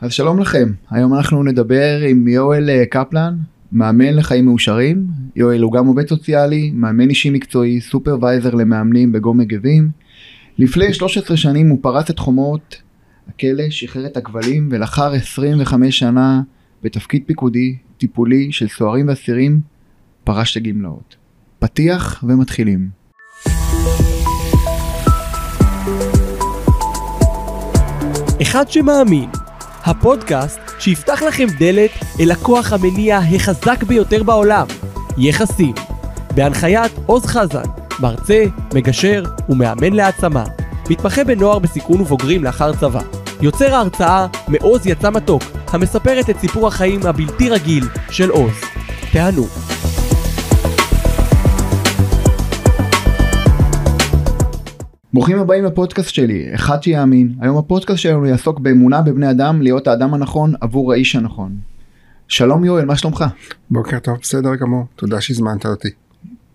[0.00, 3.36] אז שלום לכם, היום אנחנו נדבר עם יואל אה, קפלן,
[3.72, 5.06] מאמן לחיים מאושרים.
[5.36, 9.90] יואל הוא גם עובד סוציאלי, מאמן אישי מקצועי, סופרוויזר למאמנים בגו מגבים.
[10.58, 12.82] לפני 13 שנים הוא פרץ את חומות
[13.28, 16.40] הכלא, שחרר את הכבלים, ולאחר 25 שנה
[16.82, 19.60] בתפקיד פיקודי, טיפולי של סוהרים ואסירים,
[20.24, 21.16] פרש לגמלאות.
[21.58, 22.88] פתיח ומתחילים.
[28.42, 29.30] אחד שמאמין,
[29.88, 34.66] הפודקאסט שיפתח לכם דלת אל הכוח המניע החזק ביותר בעולם,
[35.18, 35.74] יחסים.
[36.34, 37.62] בהנחיית עוז חזן,
[38.00, 40.44] מרצה, מגשר ומאמן להעצמה.
[40.90, 43.00] מתמחה בנוער בסיכון ובוגרים לאחר צבא.
[43.40, 48.54] יוצר ההרצאה מעוז יצא מתוק, המספרת את סיפור החיים הבלתי רגיל של עוז.
[49.12, 49.67] תענו.
[55.12, 57.34] ברוכים הבאים לפודקאסט שלי, אחד שיאמין.
[57.40, 61.56] היום הפודקאסט שלנו יעסוק באמונה בבני אדם להיות האדם הנכון עבור האיש הנכון.
[62.28, 63.24] שלום יואל, מה שלומך?
[63.70, 65.88] בוקר טוב, בסדר גמור, תודה שהזמנת אותי.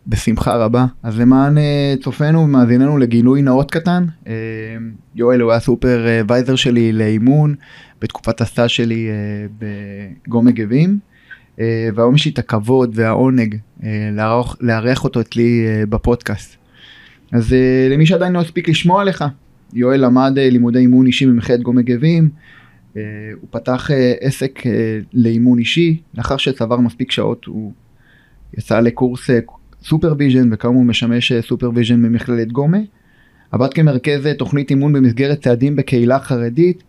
[0.07, 0.85] בשמחה רבה.
[1.03, 4.33] אז למען אה, צופינו ומאזיננו לגילוי נאות קטן, אה,
[5.15, 7.55] יואל הוא היה סופרוויזר שלי לאימון
[8.01, 9.45] בתקופת הסטאז' שלי אה,
[10.27, 10.99] בגו מגבים,
[11.95, 13.55] והיום יש לי את הכבוד והעונג
[14.61, 16.62] לארח אותו אצלי בפודקאסט.
[17.33, 17.55] אז
[17.89, 19.23] למי שעדיין לא הספיק לשמוע עליך,
[19.73, 22.29] יואל למד לימודי אימון אישי במכללת גו מגבים,
[22.93, 23.01] הוא
[23.49, 23.89] פתח
[24.19, 24.59] עסק
[25.13, 27.71] לאימון אישי, לאחר שצבר מספיק שעות הוא
[28.57, 29.29] יצא לקורס
[29.83, 32.77] supervision וכיום הוא משמש supervision במכללת גומה.
[33.51, 36.83] עבד כמרכז תוכנית אימון במסגרת צעדים בקהילה חרדית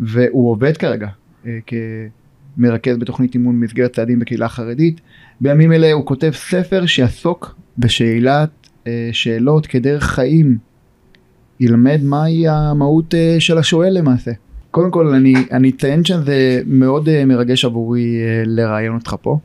[0.00, 1.08] והוא עובד כרגע
[1.46, 5.00] אה, כמרכז בתוכנית אימון במסגרת צעדים בקהילה חרדית.
[5.40, 8.65] בימים אלה הוא כותב ספר שיעסוק בשאלת אה,
[9.12, 10.58] שאלות כדרך חיים.
[11.60, 14.30] ילמד מהי המהות אה, של השואל למעשה.
[14.70, 19.38] קודם כל אני, אני אציין שזה מאוד מרגש עבורי לראיין אותך פה.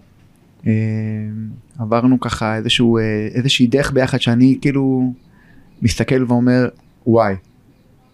[1.79, 5.13] עברנו ככה איזשהו אה, איזושהי דרך ביחד שאני כאילו
[5.81, 6.67] מסתכל ואומר
[7.07, 7.35] וואי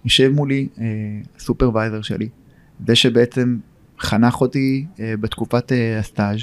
[0.06, 0.86] יושב מולי אה,
[1.38, 2.30] הסופרוויזר שלי
[2.88, 3.58] זה שבעצם
[4.00, 6.40] חנך אותי אה, בתקופת אה, הסטאז'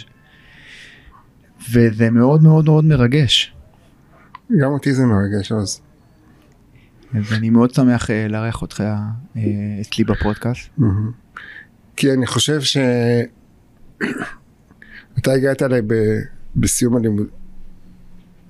[1.70, 3.53] וזה מאוד מאוד מאוד מרגש.
[4.60, 5.80] גם אותי זה מרגש אז.
[7.14, 8.80] ואני מאוד שמח אה, לארח אותך
[9.36, 9.42] אה,
[9.80, 10.70] אצלי בפודקאסט.
[11.96, 12.76] כי אני חושב ש...
[15.18, 15.94] אתה הגעת אליי ב...
[16.56, 17.26] בסיום הלימוד,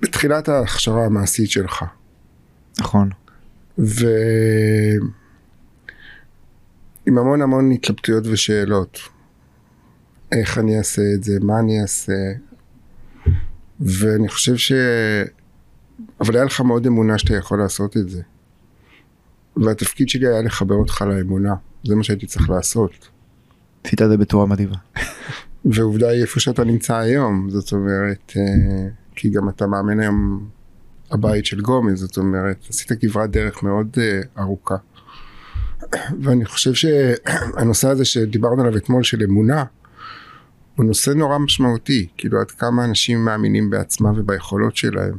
[0.01, 1.85] בתחילת ההכשרה המעשית שלך.
[2.79, 3.09] נכון.
[3.77, 3.87] ועם
[7.07, 8.99] המון המון התלבטויות ושאלות.
[10.31, 12.13] איך אני אעשה את זה, מה אני אעשה.
[13.79, 14.71] ואני חושב ש...
[16.21, 18.21] אבל היה לך מאוד אמונה שאתה יכול לעשות את זה.
[19.57, 21.55] והתפקיד שלי היה לחבר אותך לאמונה.
[21.83, 23.09] זה מה שהייתי צריך לעשות.
[23.85, 24.75] עשית את זה בצורה מדהימה.
[25.65, 30.49] ועובדה היא איפה שאתה נמצא היום, זאת אומרת, אה, כי גם אתה מאמן היום
[31.11, 34.75] הבית של גומי, זאת אומרת, עשית כברת דרך מאוד אה, ארוכה.
[36.23, 39.63] ואני חושב שהנושא הזה שדיברנו עליו אתמול של אמונה,
[40.75, 45.17] הוא נושא נורא משמעותי, כאילו עד כמה אנשים מאמינים בעצמם וביכולות שלהם,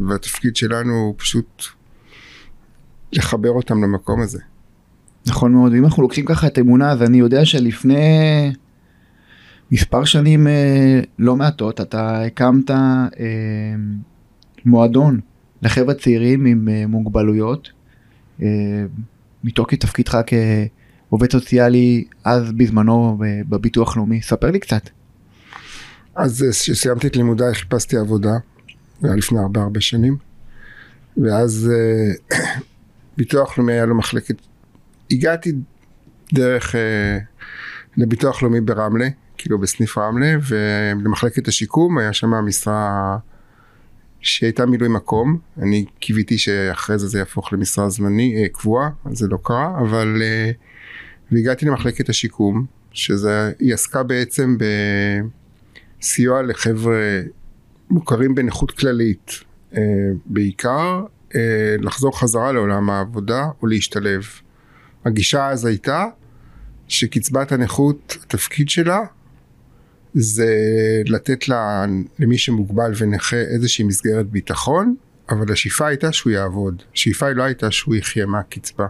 [0.00, 1.64] והתפקיד שלנו הוא פשוט
[3.12, 4.38] לחבר אותם למקום הזה.
[5.26, 7.96] נכון מאוד, ואם אנחנו לוקחים ככה את אמונה, אז אני יודע שלפני
[9.72, 12.76] מספר שנים אה, לא מעטות אתה הקמת אה,
[14.64, 15.20] מועדון
[15.62, 17.70] לחבר'ה צעירים עם אה, מוגבלויות
[19.44, 23.18] מתוקף תפקידך כעובד סוציאלי אז בזמנו
[23.48, 24.90] בביטוח לאומי ספר לי קצת.
[26.14, 28.32] אז כשסיימתי את לימודיי חיפשתי עבודה
[29.00, 30.16] זה היה לפני הרבה הרבה שנים.
[31.16, 32.38] ואז אה,
[33.18, 34.34] ביטוח לאומי היה לו מחלקת.
[35.10, 35.52] הגעתי
[36.32, 37.18] דרך אה,
[37.96, 39.08] לביטוח לאומי ברמלה
[39.38, 43.18] כאילו בסניף רמלה, ולמחלקת השיקום היה שם משרה
[44.20, 49.38] שהייתה מילוי מקום, אני קיוויתי שאחרי זה זה יהפוך למשרה זמני, אה, קבועה, זה לא
[49.42, 50.22] קרה, אבל,
[51.32, 54.56] והגעתי למחלקת השיקום, שזה, היא עסקה בעצם
[56.00, 57.20] בסיוע לחבר'ה
[57.90, 59.30] מוכרים בנכות כללית,
[59.76, 59.80] אה,
[60.26, 61.04] בעיקר
[61.34, 64.24] אה, לחזור חזרה לעולם העבודה או להשתלב.
[65.04, 66.04] הגישה אז הייתה
[66.88, 69.00] שקצבת הנכות, התפקיד שלה
[70.14, 70.54] זה
[71.06, 71.84] לתת לה,
[72.18, 74.96] למי שמוגבל ונכה איזושהי מסגרת ביטחון,
[75.30, 76.82] אבל השאיפה הייתה שהוא יעבוד.
[76.94, 78.86] השאיפה לא הייתה שהוא יחיה מהקצבה.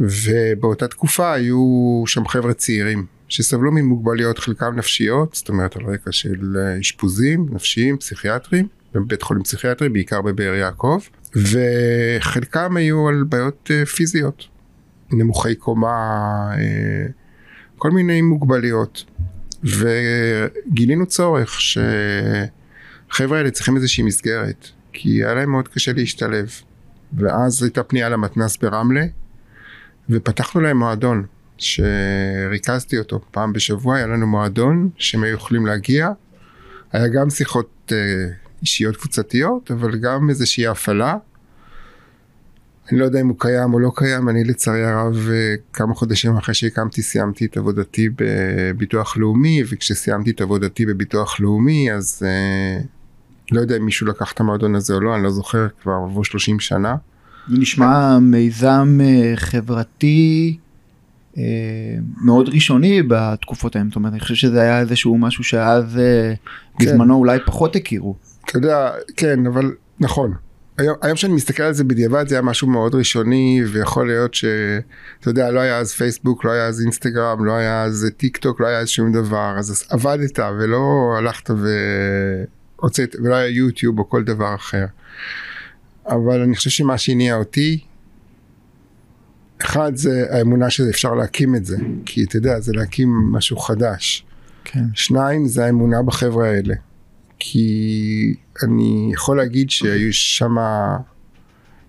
[0.00, 6.56] ובאותה תקופה היו שם חבר'ה צעירים שסבלו ממוגבלויות חלקם נפשיות, זאת אומרת על רקע של
[6.80, 11.00] אשפוזים נפשיים, פסיכיאטריים, בבית חולים פסיכיאטרי, בעיקר בבאר יעקב,
[11.36, 14.44] וחלקם היו על בעיות אה, פיזיות.
[15.10, 15.88] נמוכי קומה,
[16.58, 17.06] אה,
[17.78, 19.04] כל מיני מוגבלויות.
[19.64, 26.50] וגילינו צורך שהחבר'ה האלה צריכים איזושהי מסגרת, כי היה להם מאוד קשה להשתלב.
[27.12, 29.04] ואז הייתה פנייה למתנ"ס ברמלה,
[30.10, 31.24] ופתחנו להם מועדון,
[31.62, 36.10] שריכזתי אותו פעם בשבוע, היה לנו מועדון שהם היו יכולים להגיע.
[36.92, 37.96] היה גם שיחות אה,
[38.62, 41.16] אישיות קבוצתיות, אבל גם איזושהי הפעלה.
[42.90, 46.36] אני לא יודע אם הוא קיים או לא קיים, אני לצערי הרב אה, כמה חודשים
[46.36, 52.80] אחרי שהקמתי סיימתי את עבודתי בביטוח לאומי, וכשסיימתי את עבודתי בביטוח לאומי אז אה,
[53.52, 56.24] לא יודע אם מישהו לקח את המועדון הזה או לא, אני לא זוכר, כבר עברו
[56.24, 56.94] 30 שנה.
[57.48, 60.56] נשמע מיזם אה, חברתי
[62.24, 66.34] מאוד ראשוני בתקופות ההם, זאת אומרת, אני חושב שזה היה איזשהו משהו שאז אה,
[66.78, 66.86] כן.
[66.86, 68.16] בזמנו אולי פחות הכירו.
[68.44, 70.32] אתה יודע, כן, אבל נכון.
[70.78, 75.28] היום, היום שאני מסתכל על זה בדיעבד זה היה משהו מאוד ראשוני ויכול להיות שאתה
[75.28, 78.66] יודע לא היה אז פייסבוק לא היה אז אינסטגרם לא היה אז טיק טוק לא
[78.66, 81.50] היה אז שום דבר אז עבדת ולא הלכת
[82.78, 84.84] והוצאת ולא היה יוטיוב או כל דבר אחר.
[86.08, 87.84] אבל אני חושב שמה שהניע אותי
[89.64, 91.76] אחד זה האמונה שאפשר להקים את זה
[92.06, 94.24] כי אתה יודע זה להקים משהו חדש.
[94.64, 94.84] כן.
[94.94, 96.74] שניים זה האמונה בחבר'ה האלה.
[97.38, 100.56] כי אני יכול להגיד שהיו שם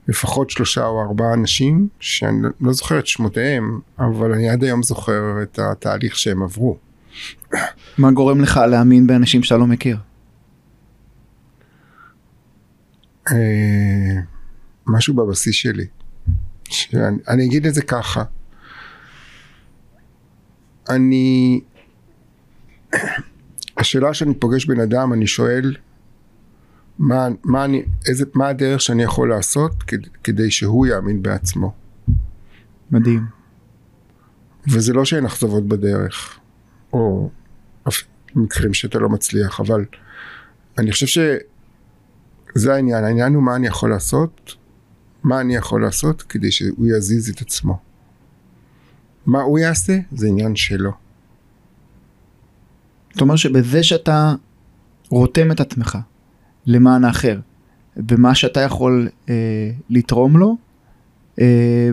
[0.07, 5.43] לפחות שלושה או ארבעה אנשים שאני לא זוכר את שמותיהם, אבל אני עד היום זוכר
[5.43, 6.77] את התהליך שהם עברו.
[7.97, 9.97] מה גורם לך להאמין באנשים שאתה לא מכיר?
[13.31, 14.19] אה,
[14.87, 15.85] משהו בבסיס שלי.
[16.69, 18.23] שאני, אני אגיד את זה ככה.
[20.89, 21.61] אני...
[23.77, 25.75] השאלה שאני פוגש בן אדם, אני שואל
[26.99, 31.73] מה, מה, אני, איזה, מה הדרך שאני יכול לעשות כדי, כדי שהוא יאמין בעצמו.
[32.91, 33.25] מדהים.
[34.67, 36.39] וזה לא שאין אכזבות בדרך,
[36.93, 37.29] או
[37.87, 38.03] אף-
[38.35, 39.85] מקרים שאתה לא מצליח, אבל
[40.77, 44.55] אני חושב שזה העניין, העניין הוא מה אני יכול לעשות,
[45.23, 47.79] מה אני יכול לעשות כדי שהוא יזיז את עצמו.
[49.25, 50.91] מה הוא יעשה זה עניין שלו.
[53.13, 54.35] זאת אומרת שבזה שאתה
[55.09, 55.97] רותם את עצמך
[56.65, 57.39] למען האחר,
[58.11, 60.57] ומה שאתה יכול אה, לתרום לו,
[61.39, 61.89] אה,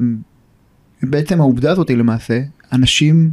[1.03, 2.41] בעצם העובדה הזאת היא למעשה,
[2.73, 3.31] אנשים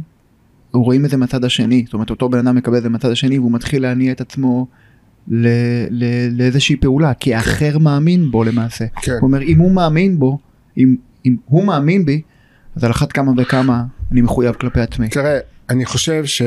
[0.72, 3.38] רואים את זה מהצד השני, זאת אומרת אותו בן אדם מקבל את זה מהצד השני
[3.38, 4.66] והוא מתחיל להניע את עצמו
[5.28, 5.46] ל,
[5.90, 6.04] ל,
[6.38, 8.84] לאיזושהי פעולה, כי האחר מאמין בו למעשה.
[9.02, 9.12] כן.
[9.12, 10.38] הוא אומר אם הוא מאמין בו,
[10.76, 10.96] אם,
[11.26, 12.22] אם הוא מאמין בי,
[12.76, 15.08] אז על אחת כמה וכמה אני מחויב כלפי עצמי.
[15.08, 15.38] תראה,
[15.70, 16.42] אני חושב ש...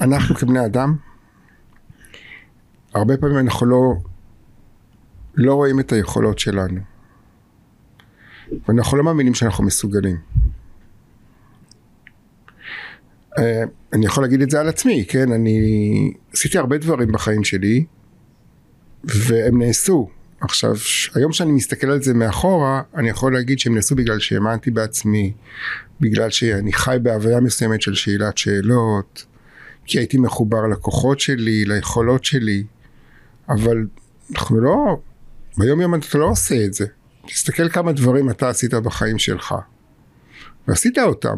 [0.00, 0.96] אנחנו כבני אדם,
[2.94, 3.94] הרבה פעמים אנחנו לא,
[5.34, 6.80] לא רואים את היכולות שלנו.
[8.68, 10.16] ואנחנו לא מאמינים שאנחנו מסוגלים.
[13.38, 13.62] אה,
[13.92, 15.32] אני יכול להגיד את זה על עצמי, כן?
[15.32, 17.84] אני עשיתי הרבה דברים בחיים שלי,
[19.04, 20.08] והם נעשו.
[20.40, 20.74] עכשיו,
[21.14, 25.32] היום שאני מסתכל על זה מאחורה, אני יכול להגיד שהם נעשו בגלל שהאמנתי בעצמי,
[26.00, 29.24] בגלל שאני חי בהוויה מסוימת של שאלת שאלות,
[29.84, 32.64] כי הייתי מחובר לכוחות שלי, ליכולות שלי,
[33.48, 33.86] אבל
[34.30, 34.96] אנחנו לא,
[35.58, 36.86] ביום יום אתה לא עושה את זה.
[37.26, 39.54] תסתכל כמה דברים אתה עשית בחיים שלך,
[40.68, 41.36] ועשית אותם,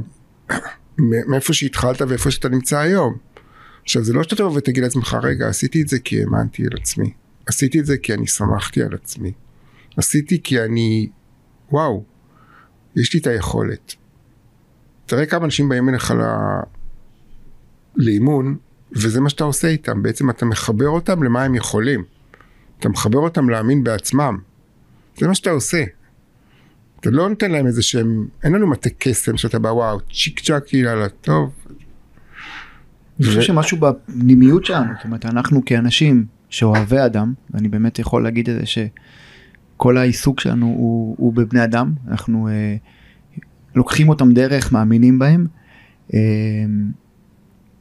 [0.99, 3.17] מאיפה שהתחלת ואיפה שאתה נמצא היום.
[3.83, 7.13] עכשיו זה לא שאתה תבוא ותגיד לעצמך, רגע, עשיתי את זה כי האמנתי על עצמי.
[7.47, 9.33] עשיתי את זה כי אני שמחתי על עצמי.
[9.97, 11.09] עשיתי כי אני,
[11.71, 12.05] וואו,
[12.97, 13.95] יש לי את היכולת.
[15.07, 16.23] תראה כמה אנשים באים אליך ל...
[17.97, 18.57] לאימון,
[18.93, 20.03] וזה מה שאתה עושה איתם.
[20.03, 22.05] בעצם אתה מחבר אותם למה הם יכולים.
[22.79, 24.39] אתה מחבר אותם להאמין בעצמם.
[25.19, 25.85] זה מה שאתה עושה.
[27.05, 30.75] אתה לא נותן להם איזה שהם, אין לנו מטה קסם שאתה בא וואו, צ'יק צ'אק,
[30.75, 31.53] יאללה, טוב.
[33.19, 38.51] אני חושב שמשהו בפנימיות שלנו, זאת אומרת אנחנו כאנשים שאוהבי אדם, ואני באמת יכול להגיד
[38.51, 42.77] את זה שכל העיסוק שלנו הוא, הוא בבני אדם, אנחנו אה,
[43.75, 45.47] לוקחים אותם דרך, מאמינים בהם,
[46.15, 46.21] אה,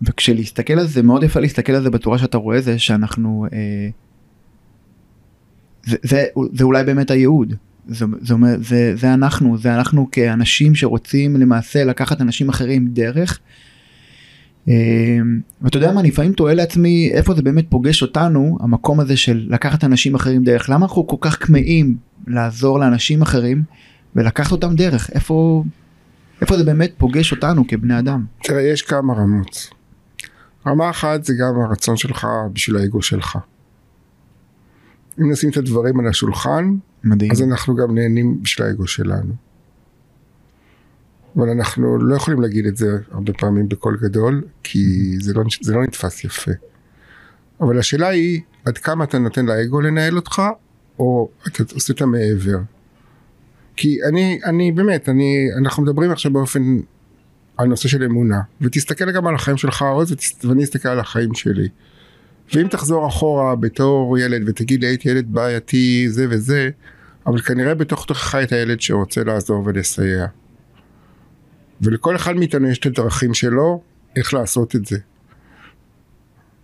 [0.02, 3.90] וכשלהסתכל על זה, מאוד יפה להסתכל על זה בצורה שאתה רואה זה שאנחנו, אה,
[5.84, 7.54] זה, זה, זה אולי באמת הייעוד.
[7.88, 13.40] זה, זה, זה, זה אנחנו, זה אנחנו כאנשים שרוצים למעשה לקחת אנשים אחרים דרך.
[14.70, 14.74] אה,
[15.62, 19.48] ואתה יודע מה, אני לפעמים תוהה לעצמי איפה זה באמת פוגש אותנו, המקום הזה של
[19.50, 20.70] לקחת אנשים אחרים דרך.
[20.70, 21.98] למה אנחנו כל כך כמהים
[22.28, 23.64] לעזור לאנשים אחרים
[24.16, 25.10] ולקחת אותם דרך?
[25.10, 25.64] איפה,
[26.42, 28.26] איפה זה באמת פוגש אותנו כבני אדם?
[28.44, 29.70] תראה, יש כמה רמות.
[30.68, 33.38] רמה אחת זה גם הרצון שלך בשביל האגו שלך.
[35.22, 37.32] אם נשים את הדברים על השולחן, מדהים.
[37.32, 39.34] אז אנחנו גם נהנים בשביל האגו שלנו.
[41.36, 45.74] אבל אנחנו לא יכולים להגיד את זה הרבה פעמים בקול גדול, כי זה לא, זה
[45.74, 46.52] לא נתפס יפה.
[47.62, 50.42] אבל השאלה היא, עד כמה אתה נותן לאגו לנהל אותך,
[51.00, 52.58] או אתה עושה את המעבר.
[53.76, 56.80] כי אני, אני באמת, אני, אנחנו מדברים עכשיו באופן,
[57.58, 61.68] על נושא של אמונה, ותסתכל גם על החיים שלך עוז, ואני אסתכל על החיים שלי.
[62.56, 66.70] ואם תחזור אחורה בתור ילד ותגיד לי הייתי ילד בעייתי זה וזה,
[67.28, 70.26] אבל כנראה בתוך תוכך את הילד שרוצה לעזור ולסייע.
[71.82, 73.82] ולכל אחד מאיתנו יש את הדרכים שלו
[74.16, 74.98] איך לעשות את זה.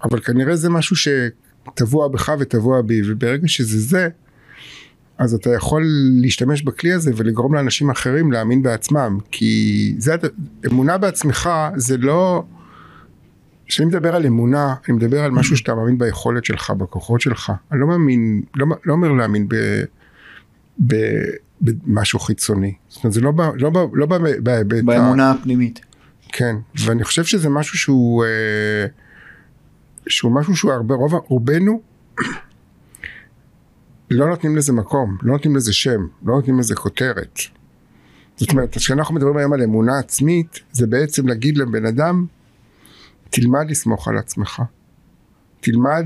[0.04, 4.10] אבל כנראה זה משהו שטבוע בך וטבוע בי, וברגע שזה זה,
[5.18, 5.84] אז אתה יכול
[6.22, 10.16] להשתמש בכלי הזה ולגרום לאנשים אחרים להאמין בעצמם, כי זה,
[10.68, 12.44] אמונה בעצמך זה לא,
[13.70, 17.80] כשאני מדבר על אמונה, אני מדבר על משהו שאתה מאמין ביכולת שלך, בכוחות שלך, אני
[17.80, 19.56] לא מאמין, לא, לא אומר להאמין ב...
[20.88, 20.96] ב
[21.62, 22.74] במשהו חיצוני.
[22.88, 24.84] זאת אומרת, זה לא, לא, לא בהיבט...
[24.84, 25.80] באמונה הפנימית.
[26.28, 28.86] כן, ואני חושב שזה משהו שהוא, אה,
[30.08, 31.82] שהוא משהו שהוא הרבה, רוב, רובנו
[34.12, 37.40] לא נותנים לזה מקום, לא נותנים לזה שם, לא נותנים לזה כותרת.
[38.36, 42.26] זאת אומרת, כשאנחנו מדברים היום על אמונה עצמית, זה בעצם להגיד לבן אדם,
[43.30, 44.62] תלמד לסמוך על עצמך.
[45.60, 46.06] תלמד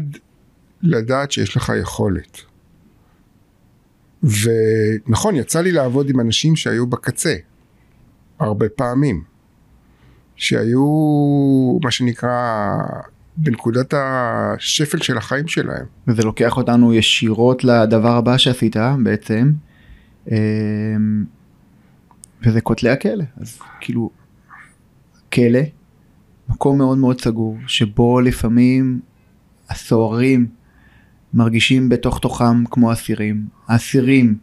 [0.81, 2.41] לדעת שיש לך יכולת.
[4.23, 7.35] ונכון, יצא לי לעבוד עם אנשים שהיו בקצה,
[8.39, 9.23] הרבה פעמים.
[10.35, 10.83] שהיו,
[11.83, 12.77] מה שנקרא,
[13.37, 15.85] בנקודת השפל של החיים שלהם.
[16.07, 19.51] וזה לוקח אותנו ישירות לדבר הבא שעשית בעצם,
[20.31, 21.25] אמ,
[22.43, 23.23] וזה כותלי הכלא.
[23.37, 24.09] אז כאילו,
[25.33, 25.59] כלא,
[26.49, 28.99] מקום מאוד מאוד סגור, שבו לפעמים
[29.69, 30.47] הסוהרים
[31.33, 33.45] מרגישים בתוך תוכם כמו אסירים.
[33.67, 34.37] האסירים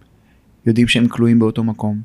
[0.66, 2.00] יודעים שהם כלואים באותו מקום.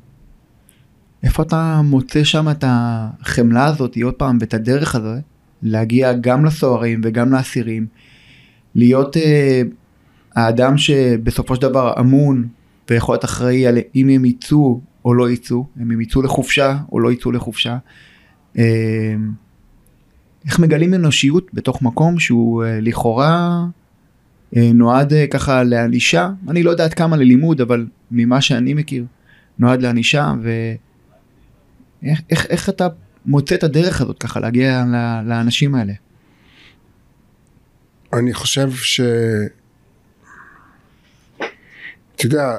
[1.22, 5.22] איפה אתה מוצא שם את החמלה הזאת, עוד פעם, ואת הדרך הזאת,
[5.62, 7.86] להגיע גם לסוהרים וגם לאסירים,
[8.74, 9.20] להיות uh,
[10.34, 12.48] האדם שבסופו של דבר אמון
[12.90, 17.00] ויכול להיות אחראי על אם הם יצאו או לא יצאו, אם הם יצאו לחופשה או
[17.00, 17.78] לא יצאו לחופשה.
[18.56, 18.58] Uh,
[20.46, 23.64] איך מגלים אנושיות בתוך מקום שהוא uh, לכאורה
[24.56, 29.04] אה, נועד אה, ככה לענישה, אני לא יודעת כמה ללימוד, אבל ממה שאני מכיר,
[29.58, 32.88] נועד לענישה, ואיך איך, איך אתה
[33.26, 34.84] מוצא את הדרך הזאת ככה להגיע
[35.26, 35.92] לאנשים האלה?
[38.12, 39.00] אני חושב ש...
[42.16, 42.58] אתה יודע,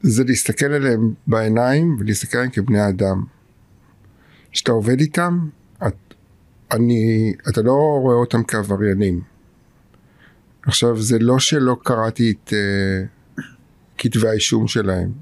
[0.00, 3.24] זה להסתכל עליהם בעיניים ולהסתכל עליהם כבני אדם.
[4.52, 5.48] כשאתה עובד איתם,
[6.72, 9.20] אני, אתה לא רואה אותם כעבריינים.
[10.62, 13.42] עכשיו זה לא שלא קראתי את uh,
[13.98, 15.12] כתבי האישום שלהם.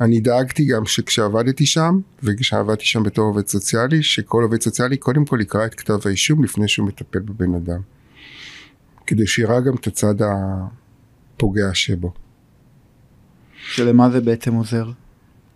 [0.00, 5.38] אני דאגתי גם שכשעבדתי שם, וכשעבדתי שם בתור עובד סוציאלי, שכל עובד סוציאלי קודם כל
[5.40, 7.80] יקרא את כתב האישום לפני שהוא מטפל בבן אדם.
[9.06, 12.12] כדי שיראה גם את הצד הפוגע שבו.
[13.60, 14.90] שלמה זה בעצם עוזר?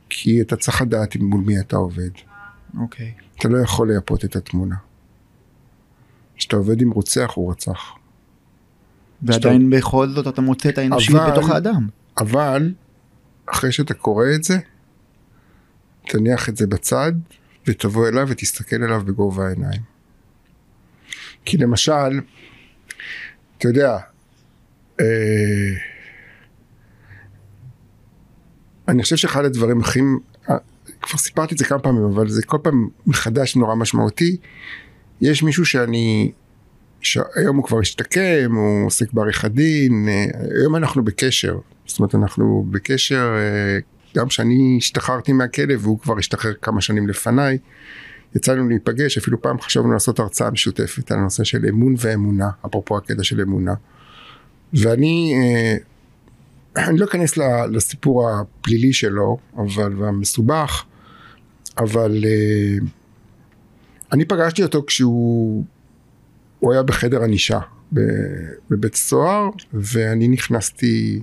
[0.08, 2.10] כי אתה צריך לדעת מול מי אתה עובד.
[2.80, 3.12] אוקיי.
[3.38, 4.76] אתה לא יכול לייפות את התמונה.
[6.36, 7.94] כשאתה עובד עם רוצח הוא רצח.
[9.22, 9.76] ועדיין שאתה...
[9.76, 11.88] בכל זאת אתה מוצא את האנושיות בתוך האדם.
[12.18, 12.74] אבל
[13.46, 14.58] אחרי שאתה קורא את זה,
[16.08, 17.12] תניח את זה בצד
[17.66, 19.82] ותבוא אליו ותסתכל אליו בגובה העיניים.
[21.44, 22.20] כי למשל,
[23.58, 23.98] אתה יודע,
[25.00, 25.06] אה,
[28.88, 30.00] אני חושב שאחד הדברים הכי,
[31.02, 34.36] כבר סיפרתי את זה כמה פעמים, אבל זה כל פעם מחדש נורא משמעותי.
[35.20, 36.32] יש מישהו שאני
[37.02, 40.24] שהיום הוא כבר השתקם, הוא עוסק בעריכת דין, אה,
[40.60, 43.78] היום אנחנו בקשר, זאת אומרת אנחנו בקשר, אה,
[44.16, 47.58] גם כשאני השתחררתי מהכלא והוא כבר השתחרר כמה שנים לפניי,
[48.36, 52.96] יצא לנו להיפגש, אפילו פעם חשבנו לעשות הרצאה משותפת על הנושא של אמון ואמונה, אפרופו
[52.96, 53.74] הקטע של אמונה.
[54.74, 55.76] ואני, אה,
[56.88, 57.36] אני לא אכנס
[57.70, 60.84] לסיפור הפלילי שלו, אבל, והמסובך,
[61.78, 62.24] אבל
[64.12, 65.64] אני פגשתי אותו כשהוא
[66.58, 67.58] הוא היה בחדר ענישה
[68.70, 71.22] בבית סוהר, ואני נכנסתי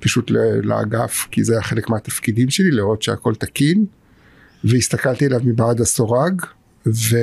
[0.00, 0.30] פשוט
[0.62, 3.84] לאגף, כי זה היה חלק מהתפקידים שלי, לראות שהכל תקין,
[4.64, 6.42] והסתכלתי עליו מבעד הסורג,
[6.86, 7.16] ו...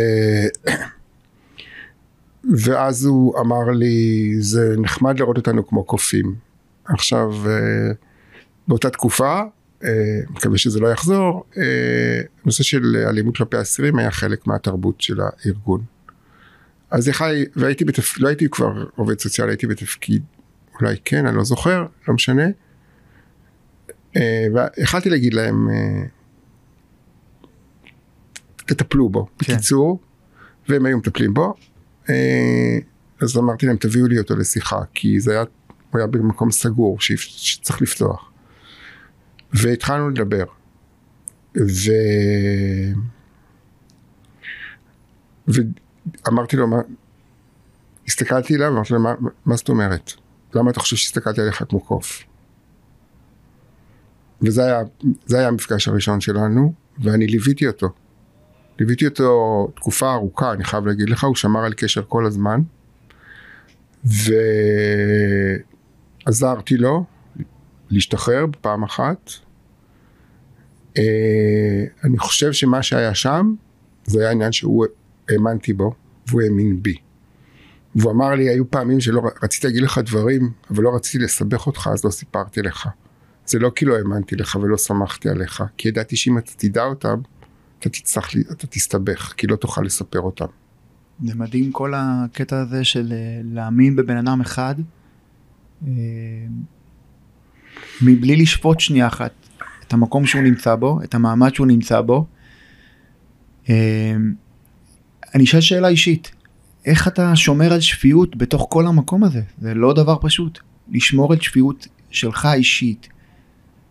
[2.57, 6.35] ואז הוא אמר לי, זה נחמד לראות אותנו כמו קופים.
[6.85, 7.91] עכשיו, אה,
[8.67, 9.43] באותה תקופה, אה,
[10.29, 15.83] מקווה שזה לא יחזור, אה, נושא של אלימות כלפי אסירים היה חלק מהתרבות של הארגון.
[16.91, 17.23] אז איך,
[17.55, 20.23] והייתי בתפקיד, לא הייתי כבר עובד סוציאלי, הייתי בתפקיד
[20.81, 22.43] אולי כן, אני לא זוכר, לא משנה.
[24.17, 26.03] אה, והחלטתי להגיד להם, אה,
[28.55, 29.53] תטפלו בו, כן.
[29.53, 29.99] בקיצור,
[30.69, 31.53] והם היו מטפלים בו.
[32.09, 32.77] אה,
[33.21, 35.43] אז אמרתי להם, תביאו לי אותו לשיחה, כי זה היה,
[35.91, 38.31] הוא היה במקום סגור, שצריך לפתוח.
[39.53, 40.45] והתחלנו לדבר.
[41.57, 41.91] ו...
[45.47, 46.77] ואמרתי לו, מה...
[48.07, 49.13] הסתכלתי עליו ואמרתי לו, מה,
[49.45, 50.11] מה זאת אומרת?
[50.55, 52.23] למה אתה חושב שהסתכלתי עליך כמו קוף?
[54.41, 54.81] וזה היה,
[55.29, 57.89] היה המפגש הראשון שלנו, ואני ליוויתי אותו.
[58.79, 62.61] ליוויתי אותו תקופה ארוכה, אני חייב להגיד לך, הוא שמר על קשר כל הזמן,
[66.25, 67.05] ועזרתי לו
[67.89, 69.31] להשתחרר בפעם אחת.
[70.97, 73.53] אה, אני חושב שמה שהיה שם,
[74.05, 74.85] זה היה עניין שהוא
[75.29, 75.93] האמנתי בו,
[76.27, 76.95] והוא האמין בי.
[77.95, 81.89] והוא אמר לי, היו פעמים שלא רציתי להגיד לך דברים, אבל לא רציתי לסבך אותך,
[81.93, 82.89] אז לא סיפרתי לך.
[83.45, 87.21] זה לא כי לא האמנתי לך ולא שמחתי עליך, כי ידעתי שאם אתה תדע אותם,
[87.79, 90.45] אתה תצטרך, אתה תסתבך, כי לא תוכל לספר אותם.
[91.25, 94.75] זה מדהים כל הקטע הזה של אה, להאמין בבן אדם אחד
[95.87, 95.91] אה,
[98.01, 99.31] מבלי לשפוט שנייה אחת
[99.87, 102.25] את המקום שהוא נמצא בו, את המעמד שהוא נמצא בו.
[103.69, 104.15] אה,
[105.35, 106.31] אני אשאל שאלה אישית,
[106.85, 109.41] איך אתה שומר על שפיות בתוך כל המקום הזה?
[109.61, 110.59] זה לא דבר פשוט.
[110.91, 113.07] לשמור על שפיות שלך אישית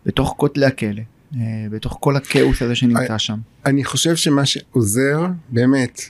[0.07, 1.03] בתוך כותלי הכלא,
[1.37, 1.41] אה,
[1.71, 3.39] בתוך כל הכאוס הזה שנמצא שם.
[3.67, 6.01] אני חושב שמה שעוזר, באמת,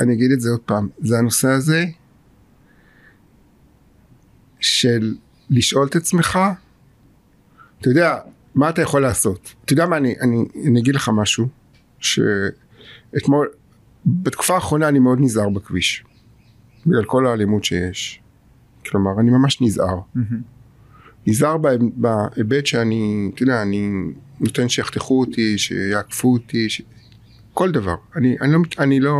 [0.00, 1.84] אני אגיד את זה עוד פעם, זה הנושא הזה
[4.60, 5.14] של
[5.50, 6.38] לשאול את עצמך,
[7.80, 8.16] אתה יודע,
[8.54, 9.54] מה אתה יכול לעשות?
[9.64, 11.48] אתה יודע מה, אני, אני, אני אגיד לך משהו,
[11.98, 13.48] שאתמול,
[14.06, 16.04] בתקופה האחרונה אני מאוד נזהר בכביש,
[16.86, 18.20] בגלל כל האלימות שיש.
[18.90, 20.00] כלומר, אני ממש נזהר.
[21.26, 23.90] נזהר בה- בהיבט שאני, אתה יודע, אני
[24.40, 26.82] נותן שיחתכו אותי, שיעקפו אותי, ש...
[27.54, 27.94] כל דבר.
[28.16, 29.14] אני, אני, לא, אני לא,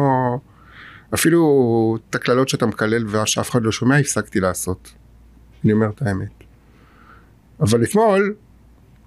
[1.14, 4.92] אפילו את הקללות שאתה מקלל ושאף אחד לא שומע, הפסקתי לעשות.
[5.64, 6.28] אני אומר את האמת.
[7.60, 8.34] אבל אתמול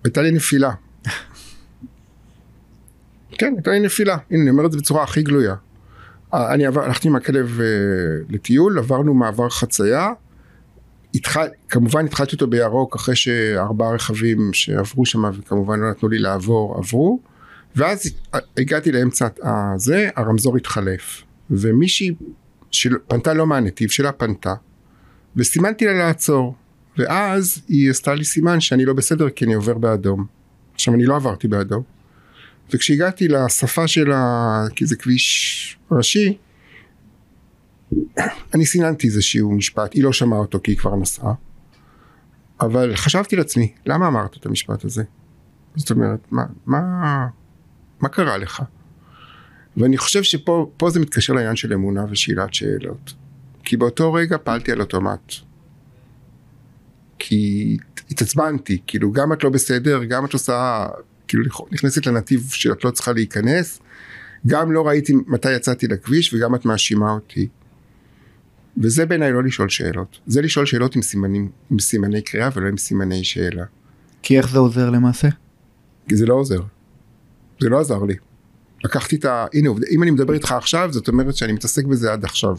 [0.03, 0.71] הייתה לי נפילה.
[3.31, 4.17] כן, הייתה לי נפילה.
[4.31, 5.55] הנה, אני אומר את זה בצורה הכי גלויה.
[6.33, 7.65] אני עבר, הלכתי עם הכלב אה,
[8.29, 10.09] לטיול, עברנו מעבר חצייה,
[11.15, 16.77] התחל, כמובן התחלתי אותו בירוק אחרי שארבעה רכבים שעברו שם וכמובן לא נתנו לי לעבור
[16.77, 17.19] עברו
[17.75, 18.13] ואז
[18.57, 22.15] הגעתי לאמצע הזה הרמזור התחלף ומישהי
[22.71, 24.53] שפנתה לא מהנתיב שלה פנתה
[25.35, 26.55] וסימנתי לה לעצור
[27.01, 30.25] ואז היא עשתה לי סימן שאני לא בסדר כי אני עובר באדום
[30.73, 31.83] עכשיו אני לא עברתי באדום
[32.73, 34.63] וכשהגעתי לשפה של ה...
[34.75, 36.37] כי זה כביש ראשי
[38.53, 41.33] אני סיננתי איזשהו משפט, היא לא שמעה אותו כי היא כבר נסעה,
[42.61, 45.03] אבל חשבתי לעצמי, למה אמרת את המשפט הזה?
[45.75, 47.27] זאת אומרת, מה, מה,
[48.01, 48.63] מה קרה לך?
[49.77, 53.13] ואני חושב שפה פה זה מתקשר לעניין של אמונה ושאלת שאלות.
[53.63, 55.33] כי באותו רגע פעלתי על אוטומט.
[57.23, 57.77] כי
[58.11, 60.87] התעצבנתי, כאילו גם את לא בסדר, גם את עושה,
[61.27, 63.79] כאילו נכנסת לנתיב שאת לא צריכה להיכנס,
[64.47, 67.47] גם לא ראיתי מתי יצאתי לכביש וגם את מאשימה אותי.
[68.77, 72.77] וזה בעיניי לא לשאול שאלות, זה לשאול שאלות עם סימנים, עם סימני קריאה ולא עם
[72.77, 73.65] סימני שאלה.
[74.21, 75.27] כי איך זה עוזר למעשה?
[76.09, 76.61] כי זה לא עוזר.
[77.59, 78.15] זה לא עזר לי.
[78.83, 79.45] לקחתי את ה...
[79.53, 82.55] הנה, אם אני מדבר איתך עכשיו, זאת אומרת שאני מתעסק בזה עד עכשיו.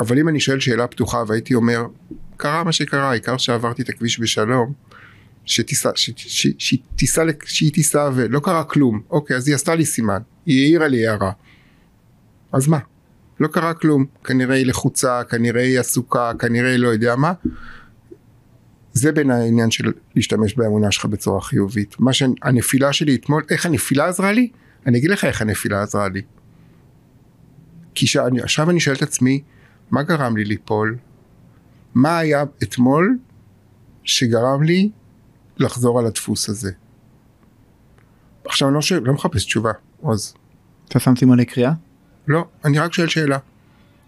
[0.00, 1.86] אבל אם אני שואל שאלה פתוחה והייתי אומר,
[2.36, 4.72] קרה מה שקרה, העיקר שעברתי את הכביש בשלום,
[5.44, 6.74] שתיסע, ש- ש-
[7.46, 9.00] שהיא תיסע, ולא קרה כלום.
[9.10, 11.32] אוקיי, אז היא עשתה לי סימן, היא העירה לי הערה.
[12.52, 12.78] אז מה?
[13.40, 14.06] לא קרה כלום.
[14.24, 17.32] כנראה היא לחוצה, כנראה היא עסוקה, כנראה היא לא יודע מה.
[18.92, 21.96] זה בין העניין של להשתמש באמונה שלך בצורה חיובית.
[21.98, 24.50] מה שהנפילה שלי אתמול, איך הנפילה עזרה לי?
[24.86, 26.22] אני אגיד לך איך הנפילה עזרה לי.
[27.94, 29.42] כי שאני, עכשיו אני שואל את עצמי,
[29.90, 30.96] מה גרם לי ליפול?
[31.94, 33.18] מה היה אתמול
[34.04, 34.90] שגרם לי
[35.56, 36.70] לחזור על הדפוס הזה?
[38.44, 40.34] עכשיו אני לא, שואל, לא מחפש תשובה, עוז.
[40.88, 41.72] אתה שם סימני קריאה?
[42.28, 43.38] לא, אני רק שואל שאלה.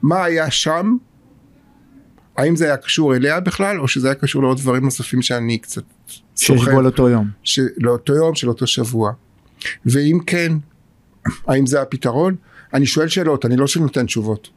[0.02, 0.96] מה היה שם?
[2.36, 5.82] האם זה היה קשור אליה בכלל, או שזה היה קשור לעוד דברים נוספים שאני קצת
[6.36, 7.30] שיש בו על אותו יום.
[7.42, 9.12] של לאותו יום, של אותו שבוע.
[9.86, 10.52] ואם כן,
[11.46, 12.36] האם זה הפתרון?
[12.74, 14.48] אני שואל שאלות, אני לא שנותן תשובות.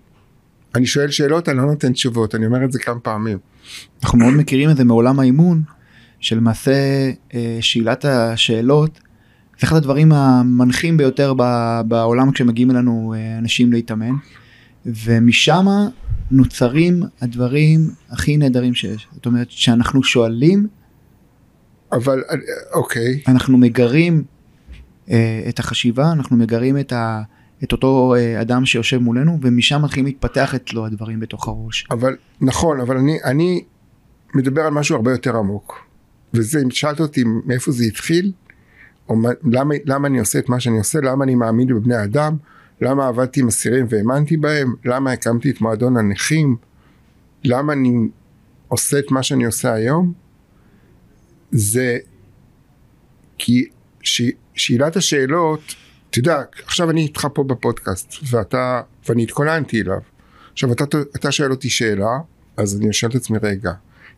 [0.75, 3.37] אני שואל שאלות, אני לא נותן תשובות, אני אומר את זה כמה פעמים.
[4.03, 5.61] אנחנו מאוד מכירים את זה מעולם האימון,
[6.19, 6.73] שלמעשה
[7.33, 8.99] אה, שאלת השאלות
[9.59, 14.13] זה אחד הדברים המנחים ביותר ב- בעולם כשמגיעים אלינו אה, אנשים להתאמן.
[14.85, 15.65] ומשם
[16.31, 19.07] נוצרים הדברים הכי נהדרים שיש.
[19.13, 20.67] זאת אומרת, שאנחנו שואלים,
[21.91, 22.35] אבל אה,
[22.73, 24.23] אוקיי, אנחנו מגרים
[25.49, 27.21] את החשיבה, אנחנו מגרים את, ה,
[27.63, 31.87] את אותו אה, אדם שיושב מולנו, ומשם מתחילים להתפתח אצלו הדברים בתוך הראש.
[31.91, 33.63] אבל נכון, אבל אני, אני
[34.35, 35.85] מדבר על משהו הרבה יותר עמוק.
[36.33, 38.31] וזה, אם שאלת אותי מאיפה זה התחיל,
[39.09, 42.37] או מה, למה, למה אני עושה את מה שאני עושה, למה אני מאמין בבני אדם,
[42.81, 46.55] למה עבדתי עם אסירים והאמנתי בהם, למה הקמתי את מועדון הנכים,
[47.43, 48.07] למה אני
[48.67, 50.13] עושה את מה שאני עושה היום,
[51.51, 51.97] זה
[53.37, 53.65] כי
[54.01, 54.21] ש,
[54.53, 55.75] שאלת השאלות,
[56.15, 59.99] אתה יודע, עכשיו אני איתך פה בפודקאסט, ואתה, ואני התכוננתי אליו.
[60.53, 60.83] עכשיו אתה,
[61.15, 62.19] אתה שואל אותי שאלה,
[62.57, 63.73] אז אני שואל את עצמי רגע,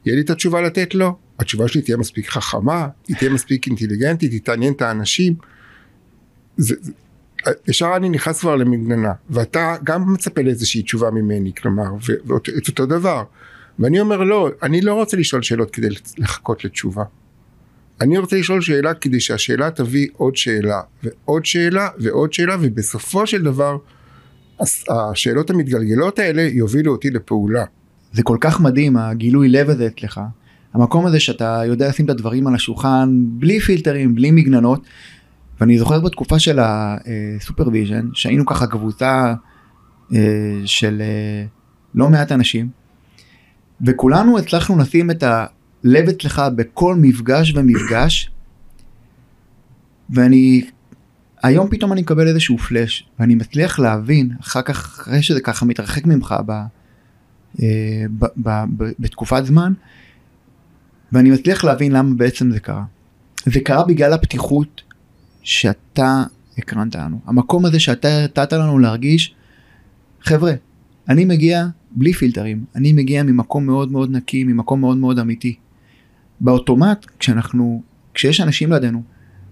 [0.06, 1.18] יהיה לי את התשובה לתת לו?
[1.40, 5.36] התשובה שלי תהיה מספיק חכמה, היא תהיה מספיק אינטליגנטית, היא תעניין את האנשים.
[6.58, 6.92] זה, זה,
[7.68, 11.90] ישר אני נכנס כבר למגננה, ואתה גם מצפה לאיזושהי תשובה ממני, כלומר,
[12.26, 13.24] ואת אותו דבר.
[13.80, 17.04] ואני אומר לא, אני לא רוצה לשאול שאלות כדי לחכות לתשובה.
[18.02, 23.44] אני רוצה לשאול שאלה כדי שהשאלה תביא עוד שאלה, ועוד שאלה, ועוד שאלה, ובסופו של
[23.44, 23.78] דבר,
[24.90, 27.64] השאלות המתגלגלות האלה יובילו אותי לפעולה.
[28.14, 30.22] זה כל כך מדהים הגילוי לב הזה אצלך.
[30.74, 34.82] המקום הזה שאתה יודע לשים את הדברים על השולחן בלי פילטרים, בלי מגננות.
[35.60, 39.34] ואני זוכר בתקופה של ה supervision שהיינו ככה קבוצה
[40.14, 40.20] אה,
[40.66, 41.46] של אה,
[41.96, 42.70] לא מעט אנשים
[43.82, 45.24] וכולנו הצלחנו לשים את
[45.86, 48.32] הלב אצלך בכל מפגש ומפגש
[50.10, 50.66] ואני
[51.44, 56.06] היום פתאום אני מקבל איזשהו פלאש ואני מצליח להבין אחר כך אחרי שזה ככה מתרחק
[56.06, 59.74] ממך ב, אה, ב, ב, ב, בתקופת זמן
[61.12, 62.84] ואני מצליח להבין למה בעצם זה קרה.
[63.46, 64.82] זה קרה בגלל הפתיחות
[65.44, 66.24] שאתה
[66.58, 67.20] הקרנת לנו.
[67.26, 69.36] המקום הזה שאתה נתת לנו להרגיש,
[70.22, 70.54] חבר'ה,
[71.10, 75.56] אני מגיע בלי פילטרים, אני מגיע ממקום מאוד מאוד נקי, ממקום מאוד מאוד אמיתי.
[76.42, 77.82] באוטומט, כשאנחנו,
[78.14, 79.04] כשיש אנשים לידינו,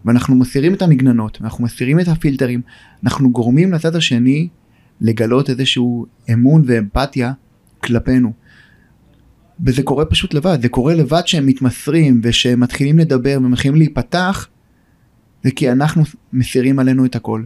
[0.05, 2.61] ואנחנו מסירים את המגננות, ואנחנו מסירים את הפילטרים,
[3.03, 4.47] אנחנו גורמים לצד השני
[5.01, 7.33] לגלות איזשהו אמון ואמפתיה
[7.83, 8.33] כלפינו.
[9.65, 14.47] וזה קורה פשוט לבד, זה קורה לבד שהם מתמסרים ושהם מתחילים לדבר ומתחילים להיפתח,
[15.43, 17.43] זה כי אנחנו מסירים עלינו את הכל.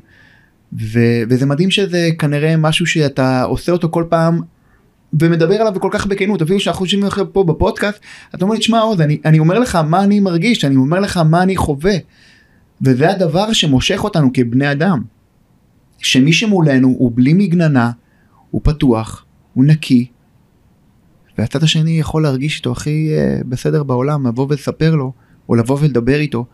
[0.73, 4.41] ו- וזה מדהים שזה כנראה משהו שאתה עושה אותו כל פעם
[5.13, 7.99] ומדבר עליו כל כך בכנות אפילו שאנחנו יושבים לך פה בפודקאסט
[8.35, 11.17] אתה אומר לי תשמע עוז אני, אני אומר לך מה אני מרגיש אני אומר לך
[11.17, 11.95] מה אני חווה.
[12.81, 15.01] וזה הדבר שמושך אותנו כבני אדם.
[15.97, 17.91] שמי שמולנו הוא בלי מגננה
[18.51, 20.07] הוא פתוח הוא נקי.
[21.37, 25.13] והצד השני יכול להרגיש איתו הכי uh, בסדר בעולם לבוא ולספר לו
[25.49, 26.45] או לבוא ולדבר איתו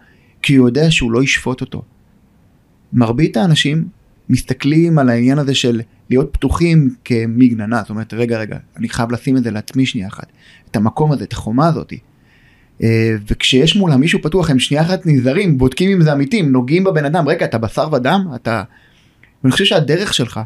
[0.41, 1.81] כי הוא יודע שהוא לא ישפוט אותו.
[2.93, 3.87] מרבית האנשים
[4.29, 9.37] מסתכלים על העניין הזה של להיות פתוחים כמגננה, זאת אומרת רגע רגע אני חייב לשים
[9.37, 10.31] את זה לעצמי שנייה אחת,
[10.71, 11.99] את המקום הזה, את החומה הזאתי.
[12.83, 17.05] אה, וכשיש מולה מישהו פתוח הם שנייה אחת נזהרים, בודקים אם זה אמיתי, נוגעים בבן
[17.05, 18.63] אדם, רגע אתה בשר ודם, אתה...
[19.43, 20.39] ואני חושב שהדרך שלך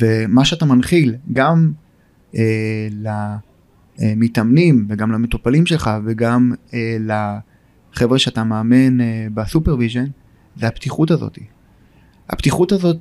[0.00, 1.72] ומה שאתה מנחיל גם
[2.36, 2.88] אה,
[4.00, 7.38] למתאמנים וגם למטופלים שלך וגם אה,
[7.92, 10.04] חבר'ה שאתה מאמן אה, ב supervision,
[10.56, 11.38] זה הפתיחות הזאת.
[12.30, 12.96] הפתיחות הזאת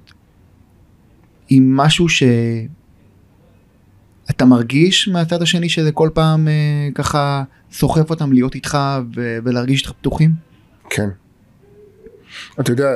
[1.50, 2.36] היא משהו שאתה
[4.46, 8.78] מרגיש מהצד השני שזה כל פעם אה, ככה סוחף אותם להיות איתך
[9.16, 10.32] ו- ולהרגיש איתך פתוחים?
[10.90, 11.10] כן.
[12.60, 12.90] אתה יודע,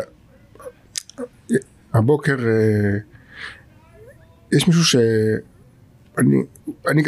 [1.93, 2.97] הבוקר אה,
[4.51, 6.37] יש מישהו שאני
[6.87, 7.03] אני,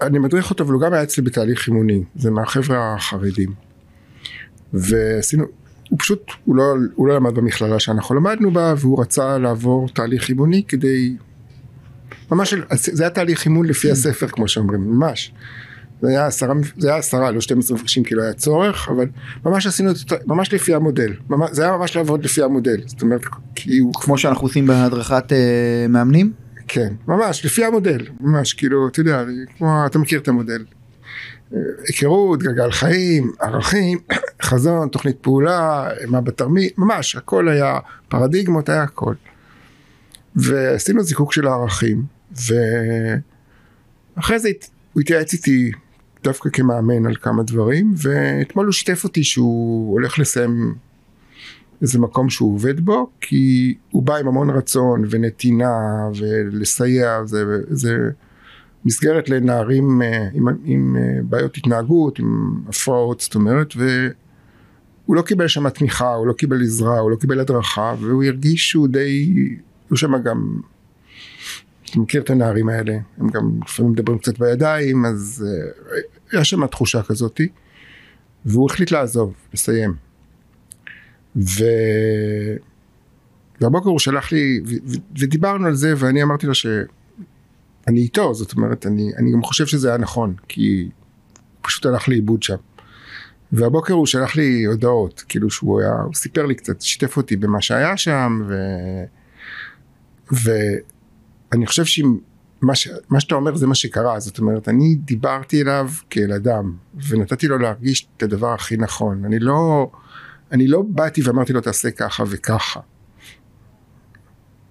[0.00, 3.54] אני מדריך אותו אבל הוא גם היה אצלי בתהליך אימוני, זה מהחבר'ה החרדים.
[4.72, 5.44] ועשינו,
[5.88, 10.28] הוא פשוט, הוא לא, הוא לא למד במכללה שאנחנו למדנו בה והוא רצה לעבור תהליך
[10.28, 11.16] אימוני כדי,
[12.32, 15.32] ממש, זה היה תהליך אימון לפי הספר כמו שאומרים, ממש.
[16.02, 19.06] זה היה עשרה, זה היה עשרה, לא 12 מפגשים כי לא היה צורך, אבל
[19.46, 23.02] ממש עשינו את זה, ממש לפי המודל, ממש, זה היה ממש לעבוד לפי המודל, זאת
[23.02, 23.20] אומרת,
[23.54, 23.94] כי הוא...
[23.94, 26.32] כמו שאנחנו עושים בהדרכת אה, מאמנים?
[26.68, 29.24] כן, ממש, לפי המודל, ממש, כאילו, אתה יודע,
[29.58, 30.64] כמו, אתה מכיר את המודל,
[31.86, 33.98] היכרות, גלגל חיים, ערכים,
[34.42, 39.14] חזון, תוכנית פעולה, מה בתרמית, ממש, הכל היה פרדיגמות, היה הכל.
[40.36, 42.02] ועשינו זיקוק של הערכים,
[44.16, 44.50] ואחרי זה
[44.92, 45.70] הוא התייעץ איתי
[46.24, 50.74] דווקא כמאמן על כמה דברים, ואתמול הוא שיתף אותי שהוא הולך לסיים
[51.82, 58.10] איזה מקום שהוא עובד בו, כי הוא בא עם המון רצון ונתינה ולסייע, זה, זה
[58.88, 65.48] מסגרת לנערים אה, עם, עם אה, בעיות התנהגות, עם הפרעות, זאת אומרת, והוא לא קיבל
[65.48, 69.34] שם תמיכה, הוא לא קיבל עזרה, הוא לא קיבל הדרכה, והוא הרגיש שהוא די,
[69.88, 70.60] הוא שם גם
[71.90, 75.46] אתה מכיר את הנערים האלה, הם גם לפעמים מדברים קצת בידיים, אז
[76.32, 77.48] uh, יש שם תחושה כזאתי,
[78.44, 79.94] והוא החליט לעזוב, לסיים.
[81.36, 81.64] ו...
[83.60, 84.70] והבוקר הוא שלח לי, ו...
[84.86, 84.96] ו...
[85.18, 86.54] ודיברנו על זה, ואני אמרתי לו
[87.88, 90.88] שאני איתו, זאת אומרת, אני, אני גם חושב שזה היה נכון, כי
[91.60, 92.56] פשוט הלך לאיבוד שם.
[93.52, 97.62] והבוקר הוא שלח לי הודעות, כאילו שהוא היה, הוא סיפר לי קצת, שיתף אותי במה
[97.62, 98.54] שהיה שם, ו...
[100.30, 102.88] ואני חושב שמה ש...
[103.10, 106.72] מה שאתה אומר זה מה שקרה, זאת אומרת, אני דיברתי אליו כאל אדם,
[107.08, 109.24] ונתתי לו להרגיש את הדבר הכי נכון.
[109.24, 109.90] אני לא,
[110.52, 112.80] אני לא באתי ואמרתי לו תעשה ככה וככה.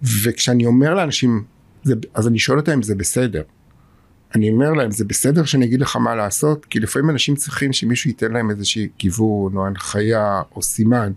[0.01, 1.43] וכשאני אומר לאנשים,
[1.83, 3.41] זה, אז אני שואל אותם אם זה בסדר.
[4.35, 6.65] אני אומר להם, זה בסדר שאני אגיד לך מה לעשות?
[6.65, 11.11] כי לפעמים אנשים צריכים שמישהו ייתן להם איזושהי כיוון, או הנחיה, או סימן.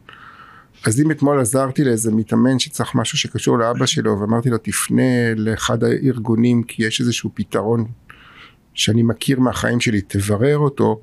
[0.86, 5.84] אז אם אתמול עזרתי לאיזה מתאמן שצריך משהו שקשור לאבא שלו, ואמרתי לו, תפנה לאחד
[5.84, 7.84] הארגונים, כי יש איזשהו פתרון
[8.74, 11.00] שאני מכיר מהחיים שלי, תברר אותו,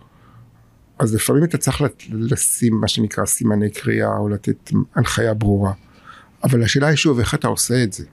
[0.99, 5.73] אז לפעמים אתה צריך לשים מה שנקרא סימני קריאה, או לתת הנחיה ברורה.
[6.43, 8.03] אבל השאלה היא שוב, איך אתה עושה את זה?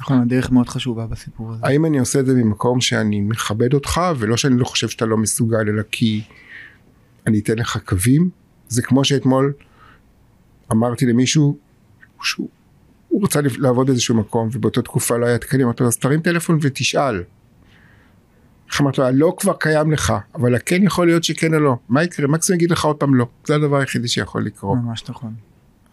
[0.00, 1.66] נכון, הדרך מאוד חשובה בסיפור הזה.
[1.66, 5.16] האם אני עושה את זה ממקום שאני מכבד אותך, ולא שאני לא חושב שאתה לא
[5.16, 6.22] מסוגל, אלא כי
[7.26, 8.30] אני אתן לך קווים?
[8.68, 9.52] זה כמו שאתמול
[10.72, 11.58] אמרתי למישהו
[12.22, 12.48] שהוא
[13.08, 16.58] הוא רצה לעבוד באיזשהו מקום, ובאותה תקופה לא היה תקנים, אמרתי לו, אז תרים טלפון
[16.62, 17.22] ותשאל.
[18.70, 21.76] איך אמרתי לו, הלא כבר קיים לך, אבל הכן יכול להיות שכן או לא.
[21.88, 22.28] מה יקרה?
[22.28, 23.26] מקסימום יגיד לך עוד פעם לא.
[23.44, 24.78] זה הדבר היחידי שיכול לקרות.
[24.82, 25.34] ממש נכון.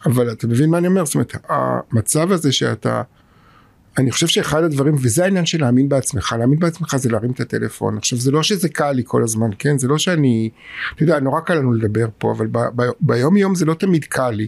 [0.06, 1.06] אבל אתה מבין מה אני אומר?
[1.06, 3.02] זאת אומרת, המצב הזה שאתה...
[3.98, 7.98] אני חושב שאחד הדברים, וזה העניין של להאמין בעצמך, להאמין בעצמך זה להרים את הטלפון.
[7.98, 9.78] עכשיו זה לא שזה קל לי כל הזמן, כן?
[9.78, 10.50] זה לא שאני,
[10.96, 14.06] אתה יודע, נורא קל לנו לדבר פה, אבל ב, ב, ביום יום זה לא תמיד
[14.06, 14.48] קל לי.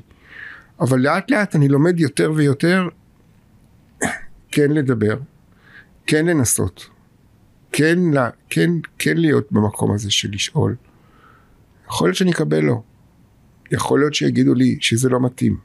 [0.79, 2.87] אבל לאט לאט אני לומד יותר ויותר
[4.51, 5.19] כן לדבר,
[6.07, 6.89] כן לנסות,
[7.71, 10.75] כן, לה, כן, כן להיות במקום הזה של לשאול.
[11.87, 12.81] יכול להיות שאני אקבל לא,
[13.71, 15.57] יכול להיות שיגידו לי שזה לא מתאים,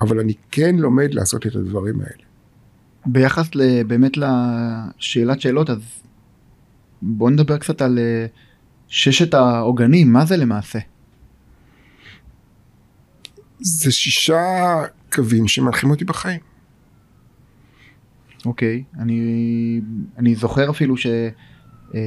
[0.00, 2.25] אבל אני כן לומד לעשות את הדברים האלה.
[3.06, 3.50] ביחס
[3.86, 6.02] באמת לשאלת שאלות אז
[7.02, 8.26] בוא נדבר קצת על אה,
[8.88, 10.78] ששת העוגנים מה זה למעשה.
[13.60, 14.74] זה שישה
[15.12, 16.40] קווים שמנחים אותי בחיים.
[18.46, 19.80] אוקיי, אני,
[20.18, 21.06] אני זוכר אפילו ש...
[21.94, 22.00] אה,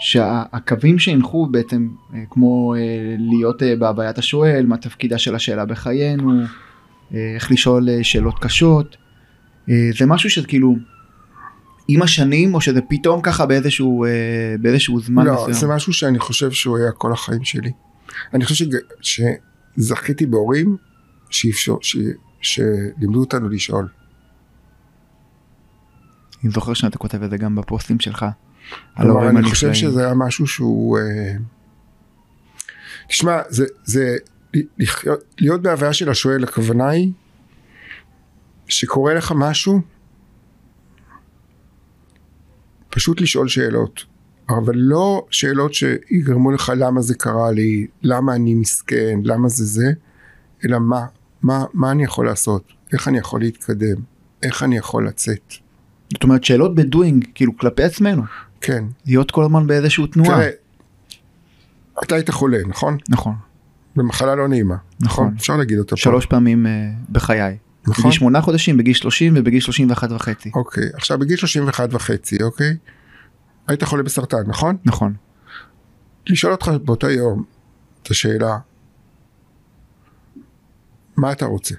[0.00, 2.74] שהקווים שהנחו בעצם אה, כמו
[3.18, 6.42] להיות בהוויית השואל, מה תפקידה של השאלה בחיינו,
[7.14, 8.96] איך לשאול שאלות קשות,
[9.68, 10.76] זה משהו שכאילו
[11.88, 14.06] עם השנים או שזה פתאום ככה באיזשהו,
[14.60, 15.48] באיזשהו זמן לא, מסוים?
[15.48, 17.72] לא, זה משהו שאני חושב שהוא היה כל החיים שלי.
[18.34, 18.76] אני חושב שג...
[19.76, 20.76] שזכיתי בהורים
[21.30, 21.96] שאפשר, ש...
[22.40, 23.88] שלימדו אותנו לשאול.
[26.44, 28.26] אני זוכר שאתה כותב את זה גם בפוסטים שלך.
[28.96, 30.98] כלומר, אני חושב שזה היה משהו שהוא...
[30.98, 31.34] אה...
[33.08, 34.16] תשמע, זה, זה
[34.78, 37.12] לחיות, להיות בהוויה של השואל, הכוונה היא
[38.68, 39.80] שקורה לך משהו,
[42.90, 44.04] פשוט לשאול שאלות.
[44.48, 49.92] אבל לא שאלות שיגרמו לך למה זה קרה לי, למה אני מסכן, למה זה זה,
[50.64, 51.06] אלא מה,
[51.42, 53.96] מה, מה אני יכול לעשות, איך אני יכול להתקדם,
[54.42, 55.52] איך אני יכול לצאת.
[56.12, 58.22] זאת אומרת שאלות בדואינג, כאילו כלפי עצמנו.
[58.60, 58.84] כן.
[59.06, 60.30] להיות כל הזמן באיזשהו תנועה.
[60.30, 60.50] תראה,
[62.04, 62.96] אתה היית חולה, נכון?
[63.08, 63.34] נכון.
[63.98, 64.76] במחלה לא נעימה.
[65.00, 65.24] נכון.
[65.24, 65.36] נכון?
[65.36, 65.96] אפשר להגיד אותה פה.
[65.96, 66.68] שלוש פעמים uh,
[67.12, 67.56] בחיי.
[67.86, 68.04] נכון.
[68.04, 70.50] בגיל שמונה חודשים, בגיל שלושים ובגיל שלושים ואחת וחצי.
[70.54, 72.76] אוקיי, עכשיו בגיל שלושים ואחת וחצי, אוקיי?
[73.68, 74.76] היית חולה בסרטן, נכון?
[74.84, 75.14] נכון.
[76.26, 77.44] לשאול אותך באותו יום
[78.02, 78.58] את השאלה,
[81.16, 81.74] מה אתה רוצה?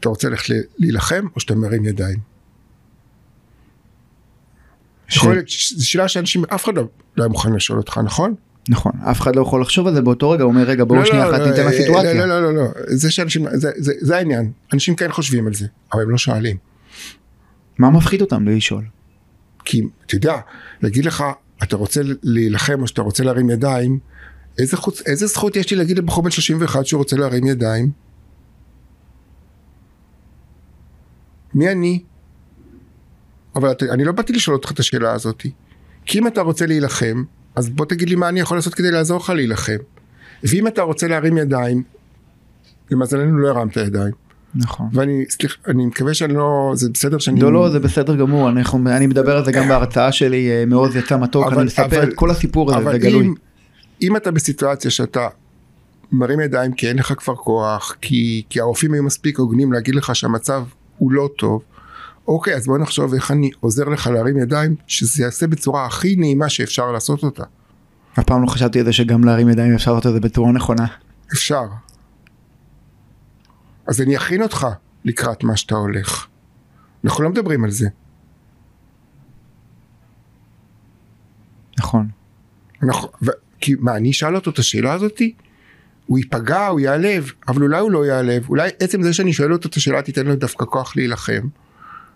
[0.00, 2.18] אתה רוצה ללכת להילחם או שאתה מרים ידיים?
[5.08, 5.16] ש...
[5.16, 6.82] יכול להיות, זו שאלה שאנשים, אף אחד לא,
[7.16, 8.34] לא היה מוכן לשאול אותך, נכון?
[8.68, 11.04] נכון, אף אחד לא יכול לחשוב על זה באותו רגע, הוא אומר רגע בואו לא,
[11.04, 12.14] שנייה לא, אחת לא, ניתן לסיטואציה.
[12.14, 15.66] לא, לא, לא, לא, זה שאנשים, זה, זה, זה העניין, אנשים כן חושבים על זה,
[15.92, 16.56] אבל הם לא שואלים.
[17.78, 18.84] מה מפחיד אותם לשאול?
[19.64, 20.36] כי אתה יודע,
[20.82, 21.24] להגיד לך,
[21.62, 23.98] אתה רוצה להילחם או שאתה רוצה להרים ידיים,
[24.58, 27.90] איזה, חוץ, איזה זכות יש לי להגיד לבחור בן 31 שהוא רוצה להרים ידיים?
[31.54, 32.02] מי אני?
[33.56, 35.46] אבל אתה, אני לא באתי לשאול אותך את השאלה הזאת.
[36.06, 37.24] כי אם אתה רוצה להילחם,
[37.56, 39.76] אז בוא תגיד לי מה אני יכול לעשות כדי לעזור לך להילחם.
[40.42, 41.82] ואם אתה רוצה להרים ידיים,
[42.90, 44.12] למזלנו לא הרמת ידיים.
[44.54, 44.88] נכון.
[44.92, 47.40] ואני, סליחה, אני מקווה שאני לא, זה בסדר שאני...
[47.40, 50.96] לא, לא, זה בסדר גמור, אני, אני מדבר על זה גם בהרצאה שלי, אה, מעוז
[50.96, 53.26] יצא מתוק, אבל, אני מספר אבל, את כל הסיפור הזה, זה גלוי.
[53.26, 53.34] אם,
[54.02, 55.28] אם אתה בסיטואציה שאתה
[56.12, 60.16] מרים ידיים כי אין לך כבר כוח, כי, כי הרופאים היו מספיק הוגנים להגיד לך
[60.16, 60.64] שהמצב
[60.98, 61.62] הוא לא טוב,
[62.28, 66.48] אוקיי, אז בוא נחשוב איך אני עוזר לך להרים ידיים, שזה יעשה בצורה הכי נעימה
[66.48, 67.44] שאפשר לעשות אותה.
[68.18, 70.86] אף פעם לא חשבתי על זה שגם להרים ידיים אפשר לעשות את זה בצורה נכונה.
[71.32, 71.62] אפשר.
[73.86, 74.66] אז אני אכין אותך
[75.04, 76.26] לקראת מה שאתה הולך.
[77.04, 77.88] אנחנו לא מדברים על זה.
[81.78, 82.08] נכון.
[82.82, 85.34] אנחנו, ו, כי מה, אני אשאל אותו את השאלה הזאתי?
[86.06, 89.68] הוא ייפגע, הוא ייעלב, אבל אולי הוא לא ייעלב, אולי עצם זה שאני שואל אותו
[89.68, 91.48] את השאלה תיתן לו דווקא כוח להילחם.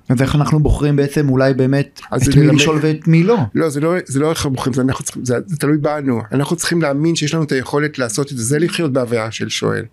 [0.09, 3.39] אז איך אנחנו בוחרים בעצם אולי באמת את מי לשאול ואת מי לא?
[3.55, 6.21] לא, זה לא, זה לא איך אנחנו בוחרים, זה, אנחנו צריכים, זה, זה תלוי בנו.
[6.33, 9.85] אנחנו צריכים להאמין שיש לנו את היכולת לעשות את זה, זה לחיות בהוויה של שואל.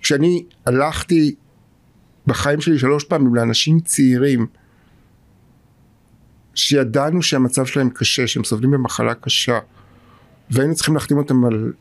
[0.00, 1.34] כשאני הלכתי
[2.26, 4.46] בחיים שלי שלוש פעמים לאנשים צעירים,
[6.54, 9.58] שידענו שהמצב שלהם קשה, שהם סובלים במחלה קשה,
[10.50, 11.72] והיינו צריכים להחתים אותם על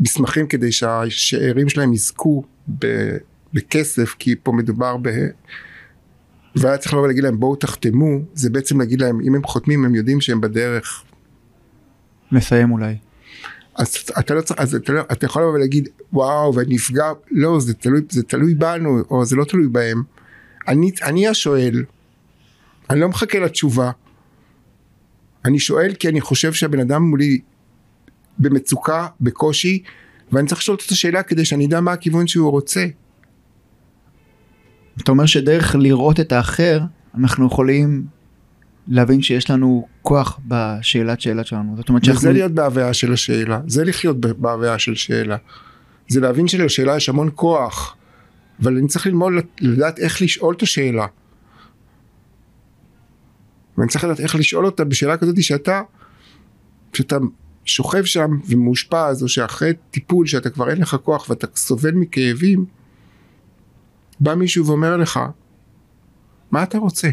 [0.00, 2.44] מסמכים כדי שהשאירים שלהם יזכו
[2.78, 3.16] ב-
[3.54, 5.08] בכסף, כי פה מדובר ב...
[6.56, 9.94] והיה צריך לבוא ולהגיד להם בואו תחתמו, זה בעצם להגיד להם אם הם חותמים הם
[9.94, 11.04] יודעים שהם בדרך.
[12.32, 12.96] מסיים אולי.
[13.74, 17.74] אז אתה לא צריך, אז אתה, לא, אתה יכול לבוא ולהגיד וואו ונפגע, לא זה
[17.74, 20.02] תלוי, זה תלוי בנו או זה לא תלוי בהם.
[20.68, 21.84] אני, אני השואל,
[22.90, 23.90] אני לא מחכה לתשובה.
[25.44, 27.38] אני שואל כי אני חושב שהבן אדם מולי
[28.38, 29.82] במצוקה, בקושי,
[30.32, 32.86] ואני צריך לשאול אותו את השאלה כדי שאני אדע מה הכיוון שהוא רוצה.
[35.02, 36.80] אתה אומר שדרך לראות את האחר
[37.14, 38.06] אנחנו יכולים
[38.88, 41.76] להבין שיש לנו כוח בשאלת שאלה שלנו.
[41.76, 42.20] זאת אומרת שאנחנו...
[42.20, 45.36] וזה להיות בהוויה של השאלה, זה לחיות בהוויה של שאלה.
[46.08, 47.96] זה להבין שלשאלה יש המון כוח,
[48.62, 51.06] אבל אני צריך ללמוד לדעת איך לשאול את השאלה.
[53.78, 55.82] ואני צריך לדעת איך לשאול אותה בשאלה כזאת שאתה,
[56.92, 57.16] כשאתה
[57.64, 62.64] שוכב שם ומאושפז, או שאחרי טיפול שאתה כבר אין לך כוח ואתה סובל מכאבים,
[64.20, 65.20] בא מישהו ואומר לך,
[66.50, 67.08] מה אתה רוצה?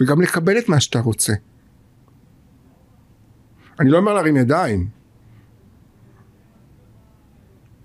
[0.00, 1.32] וגם לקבל את מה שאתה רוצה.
[3.80, 4.88] אני לא אומר להרים ידיים,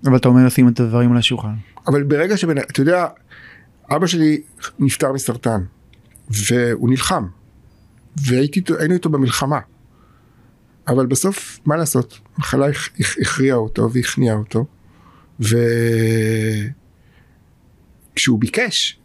[0.05, 1.53] אבל אתה אומר לשים את הדברים על השולחן.
[1.87, 2.57] אבל ברגע שבן...
[2.57, 3.07] אתה יודע,
[3.95, 4.41] אבא שלי
[4.79, 5.63] נפטר מסרטן,
[6.29, 7.25] והוא נלחם,
[8.17, 9.59] והיינו איתו, במלחמה.
[10.87, 12.19] אבל בסוף, מה לעשות?
[12.37, 14.65] מחלה הכ- הכ- הכריעה אותו והכניעה אותו,
[18.15, 18.99] וכשהוא ביקש,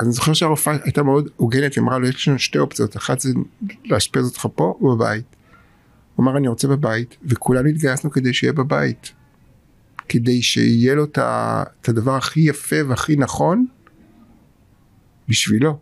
[0.00, 3.30] אני זוכר שהרופאה הייתה מאוד הוגנת, היא אמרה לו, יש לנו שתי אופציות, אחת זה
[3.84, 5.24] לאשפז אותך פה או בבית.
[6.14, 9.12] הוא אמר, אני רוצה בבית, וכולנו התגייסנו כדי שיהיה בבית.
[10.08, 13.66] כדי שיהיה לו את הדבר הכי יפה והכי נכון
[15.28, 15.78] בשבילו.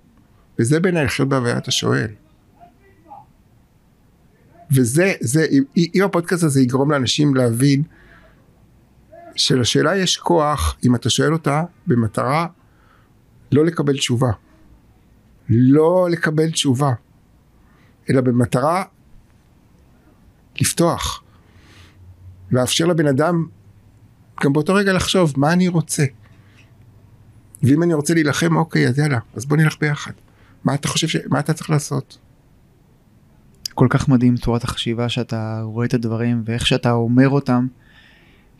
[0.58, 2.08] וזה בעיניי לחיות בהוויית השואל.
[4.70, 5.46] וזה, זה,
[5.94, 7.82] אם הפודקאסט הזה יגרום לאנשים להבין
[9.36, 12.46] שלשאלה יש כוח אם אתה שואל אותה במטרה
[13.52, 14.30] לא לקבל תשובה.
[15.48, 16.92] לא לקבל תשובה.
[18.10, 18.84] אלא במטרה
[20.60, 21.22] לפתוח.
[22.50, 23.46] לאפשר לבן אדם
[24.42, 26.04] גם באותו רגע לחשוב מה אני רוצה.
[27.62, 30.12] ואם אני רוצה להילחם אוקיי אז יאללה אז בוא נלך ביחד.
[30.64, 31.16] מה אתה חושב ש...
[31.26, 32.18] מה אתה צריך לעשות?
[33.74, 37.66] כל כך מדהים צורת החשיבה שאתה רואה את הדברים ואיך שאתה אומר אותם.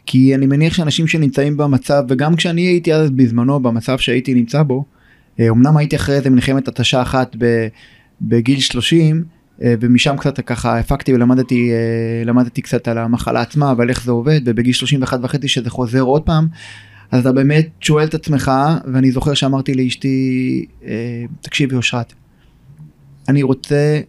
[0.07, 4.85] כי אני מניח שאנשים שנמצאים במצב וגם כשאני הייתי אז בזמנו במצב שהייתי נמצא בו
[5.41, 7.37] אה, אמנם הייתי אחרי איזה מלחמת התשה אחת
[8.21, 9.25] בגיל 30
[9.63, 14.13] אה, ומשם קצת ככה הפקתי ולמדתי אה, למדתי קצת על המחלה עצמה ועל איך זה
[14.13, 16.49] עובד ובגיל 31 וחצי שזה חוזר עוד פעם
[17.11, 18.53] אז אתה באמת שואל את עצמך
[18.93, 20.67] ואני זוכר שאמרתי לאשתי
[21.41, 22.13] תקשיבי אושרת
[23.29, 24.01] אני רוצה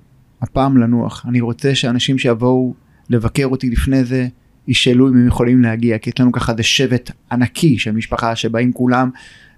[0.43, 1.25] הפעם לנוח.
[1.27, 2.73] אני רוצה שאנשים שיבואו
[3.10, 4.27] לבקר אותי לפני זה
[4.67, 8.73] ישאלו אם הם יכולים להגיע, כי יש לנו ככה איזה שבט ענקי של משפחה שבאים
[8.73, 9.10] כולם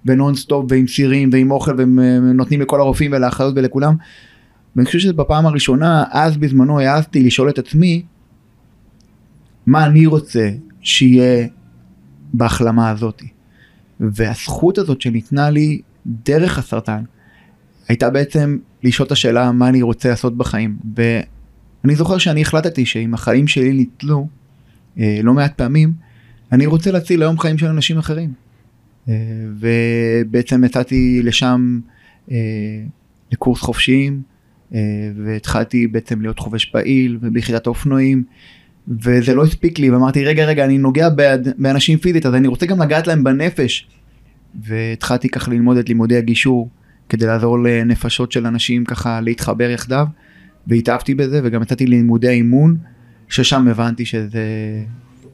[0.04, 1.98] ונונסטופ ועם סירים ועם אוכל והם
[2.40, 3.94] אה, לכל הרופאים ולאחיות ולכולם.
[4.76, 8.02] ואני חושב שזה בפעם הראשונה, אז בזמנו העזתי לשאול את עצמי,
[9.66, 11.46] מה אני רוצה שיהיה
[12.32, 13.22] בהחלמה הזאת.
[14.00, 17.02] והזכות הזאת שניתנה לי דרך הסרטן,
[17.88, 20.76] הייתה בעצם לשאול את השאלה מה אני רוצה לעשות בחיים.
[20.96, 24.28] ואני זוכר שאני החלטתי שאם החיים שלי אה,
[24.98, 25.92] לא מעט פעמים,
[26.52, 28.32] אני רוצה להציל היום חיים של אנשים אחרים.
[29.08, 29.14] אה,
[29.58, 31.80] ובעצם יצאתי לשם
[32.30, 32.36] אה,
[33.32, 34.22] לקורס חופשיים,
[34.74, 34.80] אה,
[35.24, 38.24] והתחלתי בעצם להיות חובש פעיל וביחידת האופנועים.
[38.88, 41.08] וזה לא הספיק לי ואמרתי רגע רגע אני נוגע
[41.58, 43.88] באנשים פיזית אז אני רוצה גם לגעת להם בנפש.
[44.62, 46.70] והתחלתי ככה ללמוד את לימודי הגישור
[47.08, 50.06] כדי לעזור לנפשות של אנשים ככה להתחבר יחדיו
[50.66, 52.76] והתאהבתי בזה וגם יצאתי ללימודי אימון
[53.28, 54.44] ששם הבנתי שזה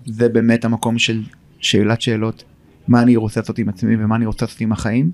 [0.06, 1.22] זה באמת המקום של
[1.58, 2.44] שאלת שאלות
[2.88, 5.10] מה אני רוצה לעשות עם עצמי ומה אני רוצה לעשות עם החיים.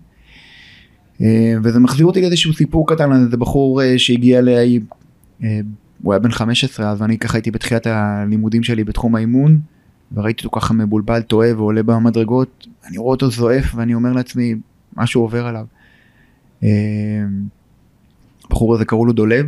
[1.21, 4.81] אה, וזה מחזיר אותי לאיזשהו סיפור קטן על איזה בחור אה, שהגיע אליי,
[5.43, 5.61] אה,
[6.03, 9.61] הוא היה בן 15 אז אני ככה הייתי בתחילת הלימודים שלי בתחום האימון
[10.13, 14.55] וראיתי אותו ככה מבולבל טועה ועולה במדרגות אני רואה אותו זועף ואני אומר לעצמי
[14.97, 15.67] משהו עובר עליו.
[18.45, 19.47] הבחור הזה קראו לו דולב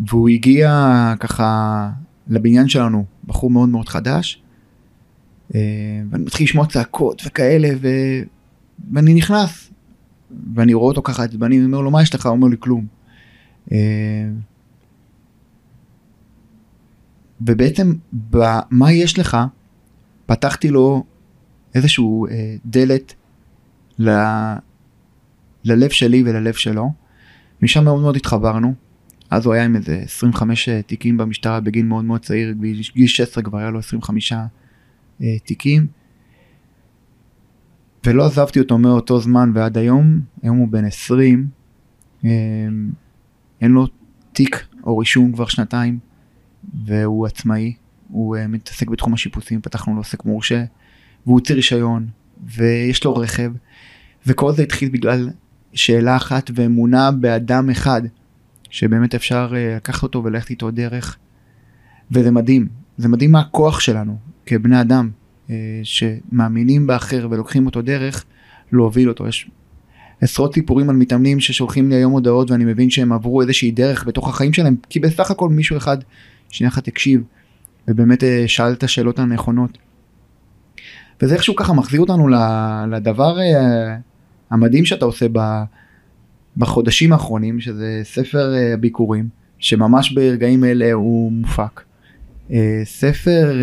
[0.00, 1.90] והוא הגיע ככה
[2.28, 4.42] לבניין שלנו בחור מאוד מאוד חדש
[5.50, 7.88] ואני מתחיל לשמוע צעקות וכאלה ו...
[8.92, 9.72] ואני נכנס
[10.54, 12.26] ואני רואה אותו ככה עצבני, אני אומר לו, מה יש לך?
[12.26, 12.86] הוא אומר לי, כלום.
[13.72, 13.78] אה,
[17.40, 19.36] ובעצם, במה יש לך,
[20.26, 21.04] פתחתי לו
[21.74, 23.14] איזשהו אה, דלת
[23.98, 24.10] ל...
[25.64, 26.92] ללב שלי וללב שלו.
[27.62, 28.74] משם מאוד מאוד התחברנו.
[29.32, 33.42] אז הוא היה עם איזה 25 אה, תיקים במשטרה בגיל מאוד מאוד צעיר, בגיל 16
[33.44, 34.32] כבר היה לו 25
[35.44, 35.86] תיקים.
[38.06, 41.46] ולא עזבתי אותו מאותו זמן ועד היום, היום הוא בן 20,
[42.24, 42.30] אמ,
[43.60, 43.86] אין לו
[44.32, 45.98] תיק או רישום כבר שנתיים,
[46.86, 47.74] והוא עצמאי,
[48.08, 50.64] הוא אה, מתעסק בתחום השיפוצים, פתחנו לו עוסק מורשה,
[51.26, 52.06] והוא הוציא רישיון,
[52.44, 53.52] ויש לו רכב,
[54.26, 55.30] וכל זה התחיל בגלל
[55.74, 58.02] שאלה אחת ואמונה באדם אחד,
[58.72, 61.16] שבאמת אפשר אה, לקחת אותו וללכת איתו דרך,
[62.10, 64.16] וזה מדהים, זה מדהים מה הכוח שלנו
[64.46, 65.10] כבני אדם,
[65.50, 68.24] אה, שמאמינים באחר ולוקחים אותו דרך
[68.72, 69.28] להוביל אותו.
[69.28, 69.50] יש
[70.20, 74.28] עשרות סיפורים על מתאמנים ששולחים לי היום הודעות ואני מבין שהם עברו איזושהי דרך בתוך
[74.28, 75.98] החיים שלהם כי בסך הכל מישהו אחד
[76.50, 77.22] שנייה אחת הקשיב
[77.88, 79.78] ובאמת אה, שאל את השאלות הנכונות.
[81.22, 82.28] וזה איכשהו ככה מחזיר אותנו
[82.90, 83.36] לדבר
[84.50, 85.26] המדהים שאתה עושה
[86.56, 89.28] בחודשים האחרונים שזה ספר הביקורים
[89.58, 91.80] שממש ברגעים אלה הוא מופק.
[92.84, 93.60] ספר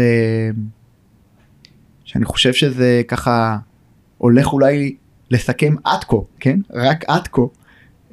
[2.03, 3.57] שאני חושב שזה ככה
[4.17, 4.95] הולך אולי
[5.31, 6.59] לסכם עד כה, כן?
[6.73, 7.41] רק עד כה,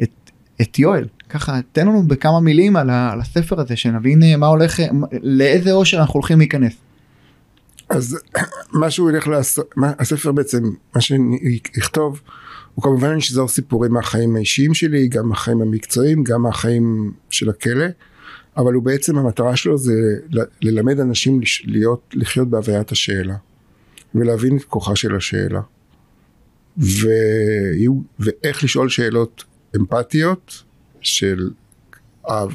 [0.03, 1.09] את, את יואל.
[1.29, 4.81] ככה תן לנו בכמה מילים על, ה, על הספר הזה שנבין אה, מה הולך,
[5.23, 6.73] לאיזה אושר אנחנו הולכים להיכנס.
[7.89, 8.19] אז
[8.81, 10.63] מה שהוא ילך לעשות, הספר בעצם,
[10.95, 11.59] מה שאני
[12.79, 17.87] אכתוב, הוא כמובן ישזור סיפורים מהחיים האישיים שלי, גם מהחיים המקצועיים, גם מהחיים של הכלא,
[18.57, 19.93] אבל הוא בעצם המטרה שלו זה
[20.63, 23.37] ללמד אנשים להיות, לחיות בהוויית השאלה.
[24.15, 25.61] ולהבין את כוחה של השאלה.
[26.79, 27.09] ו...
[28.19, 29.45] ואיך לשאול שאלות
[29.77, 30.63] אמפתיות
[31.01, 31.51] של,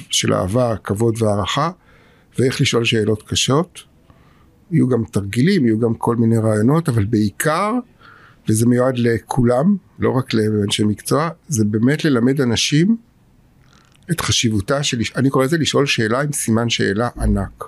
[0.10, 1.72] של אהבה, כבוד והערכה,
[2.40, 3.80] ואיך לשאול שאלות קשות.
[4.72, 7.72] יהיו גם תרגילים, יהיו גם כל מיני רעיונות, אבל בעיקר,
[8.50, 12.98] וזה מיועד לכולם, לא רק לאנשי מקצוע, זה באמת ללמד אנשים
[14.12, 17.64] את חשיבותה של, אני קורא לזה לשאול שאלה עם סימן שאלה ענק.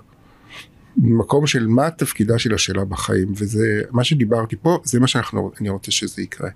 [0.97, 5.91] ממקום של מה תפקידה של השאלה בחיים וזה מה שדיברתי פה זה מה שאני רוצה
[5.91, 6.49] שזה יקרה.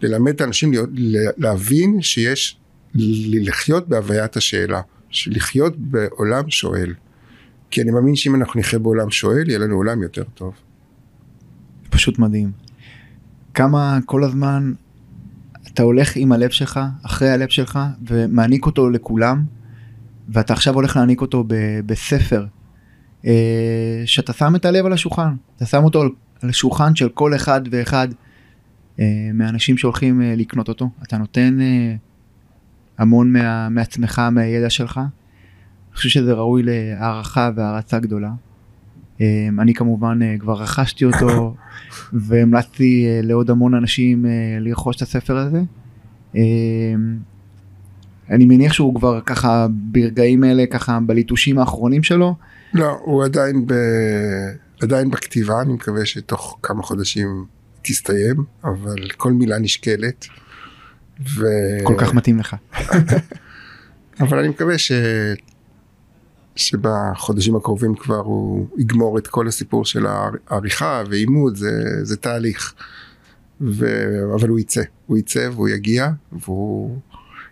[0.00, 0.88] ללמד את האנשים להיות,
[1.36, 2.58] להבין שיש
[2.94, 4.80] לחיות בהוויית השאלה,
[5.26, 6.94] לחיות בעולם שואל.
[7.70, 10.54] כי אני מאמין שאם אנחנו נחיה בעולם שואל יהיה לנו עולם יותר טוב.
[11.90, 12.69] פשוט מדהים.
[13.54, 14.72] כמה כל הזמן
[15.66, 19.44] אתה הולך עם הלב שלך, אחרי הלב שלך, ומעניק אותו לכולם,
[20.28, 21.44] ואתה עכשיו הולך להעניק אותו
[21.86, 22.46] בספר
[23.26, 26.02] אה, שאתה שם את הלב על השולחן, אתה שם אותו
[26.42, 28.08] על השולחן של כל אחד ואחד
[29.00, 31.58] אה, מהאנשים שהולכים אה, לקנות אותו, אתה נותן
[32.98, 34.98] המון מה, מעצמך, מהידע שלך.
[34.98, 38.30] אני חושב שזה ראוי להערכה והערצה גדולה.
[39.58, 41.54] אני כמובן כבר רכשתי אותו
[42.12, 44.26] והמלצתי לעוד המון אנשים
[44.60, 45.60] לרכוש את הספר הזה.
[48.30, 52.34] אני מניח שהוא כבר ככה ברגעים אלה ככה בליטושים האחרונים שלו.
[52.74, 53.74] לא, הוא עדיין, ב...
[54.82, 57.44] עדיין בכתיבה, אני מקווה שתוך כמה חודשים
[57.82, 60.26] תסתיים, אבל כל מילה נשקלת.
[61.28, 61.44] ו...
[61.84, 62.56] כל כך מתאים לך.
[64.20, 64.92] אבל אני מקווה ש...
[66.60, 71.70] שבחודשים הקרובים כבר הוא יגמור את כל הסיפור של העריכה ועימוד, זה,
[72.02, 72.74] זה תהליך.
[73.60, 73.86] ו...
[74.34, 76.98] אבל הוא יצא, הוא יצא והוא יגיע, והוא...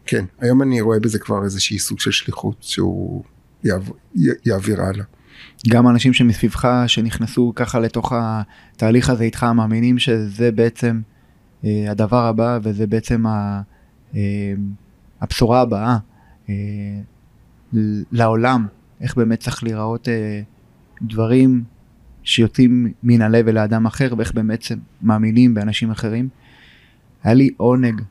[0.06, 3.22] כן, היום אני רואה בזה כבר איזושהי סוג של שליחות שהוא
[4.44, 5.04] יעביר הלאה.
[5.68, 11.00] גם אנשים שמסביבך שנכנסו ככה לתוך התהליך הזה איתך מאמינים שזה בעצם
[11.64, 13.60] אה, הדבר הבא וזה בעצם ה,
[14.14, 14.20] אה,
[15.20, 15.98] הבשורה הבאה
[16.48, 16.54] אה,
[18.12, 18.66] לעולם,
[19.00, 20.40] איך באמת צריך להיראות אה,
[21.02, 21.64] דברים
[22.22, 24.64] שיוצאים מן הלב אל האדם אחר ואיך באמת
[25.02, 26.28] מאמינים באנשים אחרים.
[27.22, 28.02] היה לי עונג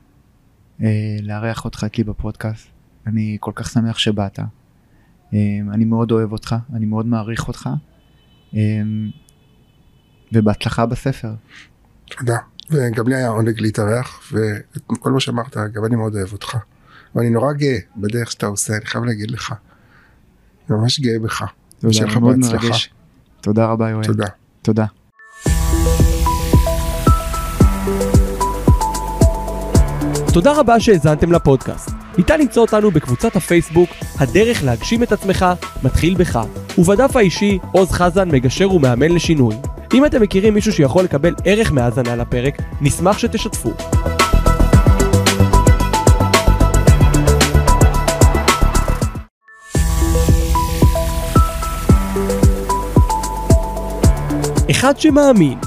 [0.82, 2.68] אה, לארח אותך אצלי בפודקאסט,
[3.06, 4.38] אני כל כך שמח שבאת.
[5.72, 7.68] אני מאוד אוהב אותך, אני מאוד מעריך אותך,
[10.32, 11.34] ובהצלחה בספר.
[12.18, 12.36] תודה.
[12.70, 16.56] וגם לי היה עונג להתארח, וכל מה שאמרת, גם אני מאוד אוהב אותך.
[17.14, 19.54] ואני נורא גאה בדרך שאתה עושה, אני חייב להגיד לך.
[20.70, 21.42] ממש גאה בך.
[21.80, 22.76] תודה, לך בהצלחה.
[23.40, 24.04] תודה רבה יואל.
[24.04, 24.26] תודה.
[24.62, 24.84] תודה.
[30.32, 31.90] תודה רבה שהאזנתם לפודקאסט.
[32.18, 35.46] ניתן למצוא אותנו בקבוצת הפייסבוק "הדרך להגשים את עצמך
[35.82, 36.38] מתחיל בך",
[36.78, 39.54] ובדף האישי עוז חזן מגשר ומאמן לשינוי.
[39.94, 43.72] אם אתם מכירים מישהו שיכול לקבל ערך מהאזנה לפרק, נשמח שתשתפו.
[54.70, 55.58] אחד שמאמין,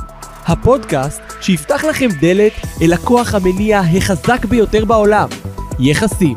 [0.46, 5.28] הפודקאסט שיפתח לכם דלת אל הכוח המניע החזק ביותר בעולם,
[5.80, 6.36] יחסים.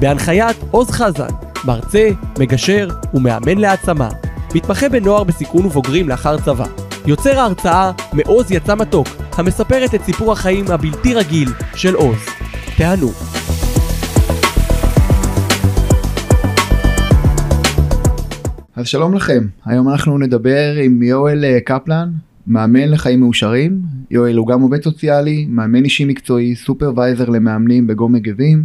[0.00, 1.28] בהנחיית עוז חזן,
[1.64, 4.08] מרצה, מגשר ומאמן להעצמה.
[4.54, 6.66] מתמחה בנוער בסיכון ובוגרים לאחר צבא.
[7.06, 12.18] יוצר ההרצאה מעוז יצא מתוק, המספרת את סיפור החיים הבלתי רגיל של עוז.
[12.76, 13.33] תענו.
[18.76, 22.12] אז שלום לכם, היום אנחנו נדבר עם יואל אה, קפלן,
[22.46, 23.82] מאמן לחיים מאושרים.
[24.10, 28.64] יואל הוא גם עובד סוציאלי, מאמן אישי מקצועי, סופרוויזר למאמנים בגו מגבים.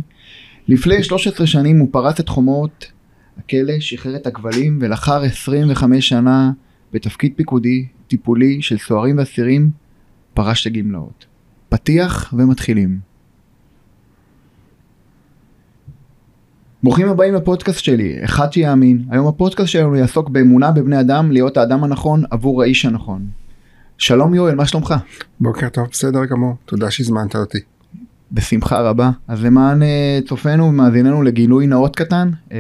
[0.68, 2.92] לפני 13 שנים הוא פרץ את חומות
[3.38, 6.52] הכלא, שחרר את הכבלים, ולאחר 25 שנה
[6.94, 9.70] בתפקיד פיקודי, טיפולי של סוהרים ואסירים,
[10.34, 11.26] פרש לגמלאות.
[11.70, 13.09] פתיח ומתחילים.
[16.84, 19.04] ברוכים הבאים לפודקאסט שלי, אחד שיאמין.
[19.10, 23.26] היום הפודקאסט שלנו יעסוק באמונה בבני אדם להיות האדם הנכון עבור האיש הנכון.
[23.98, 24.94] שלום יואל, מה שלומך?
[25.40, 27.58] בוקר טוב, בסדר גמור, תודה שהזמנת אותי.
[28.32, 29.12] בשמחה רבה.
[29.28, 32.54] אז למען uh, צופינו ומאזיננו לגילוי נאות קטן, uh,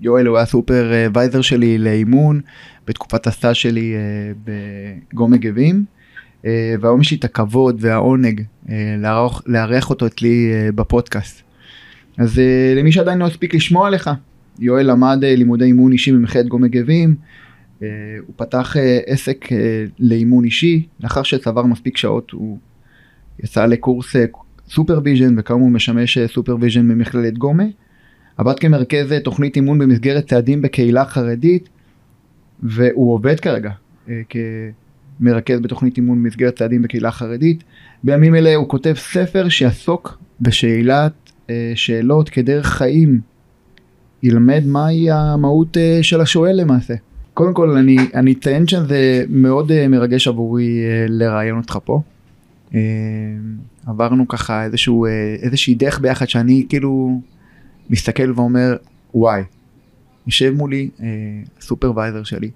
[0.00, 2.40] יואל הוא היה סופרוויזר שלי לאימון
[2.86, 4.50] בתקופת הסטאז' שלי uh,
[5.14, 5.84] בגו מגבים,
[6.80, 8.42] והיום יש לי את הכבוד והעונג
[9.46, 11.49] לארח, אותו אצלי בפודקאסט.
[12.20, 14.10] אז אה, למי שעדיין לא הספיק לשמוע עליך,
[14.58, 17.14] יואל למד אה, לימודי אימון אישי במכללת גומא גבים,
[17.78, 17.82] אה,
[18.26, 19.48] הוא פתח עסק
[19.98, 22.58] לאימון אישי, לאחר שצבר מספיק שעות הוא
[23.44, 24.16] יצא לקורס
[24.68, 27.64] supervision וכאמור הוא משמש supervision במכללת גומא.
[28.36, 31.68] עבד כמרכז תוכנית אימון במסגרת צעדים בקהילה חרדית
[32.62, 33.70] והוא עובד כרגע
[34.08, 37.64] אה, כמרכז בתוכנית אימון במסגרת צעדים בקהילה חרדית.
[38.04, 41.19] בימים אלה הוא כותב ספר שיעסוק בשאלת אה,
[41.74, 43.20] שאלות כדרך חיים.
[44.22, 46.94] ילמד מהי המהות אה, של השואל למעשה.
[47.34, 52.00] קודם כל אני, אני אציין שזה מאוד מרגש עבורי לראיין אותך פה.
[53.86, 55.10] עברנו ככה איזשהו, אה,
[55.42, 57.20] איזושהי דרך ביחד שאני כאילו
[57.90, 58.76] מסתכל ואומר
[59.14, 59.42] וואי,
[60.26, 61.06] יושב מולי אה,
[61.58, 62.50] הסופרוויזר שלי,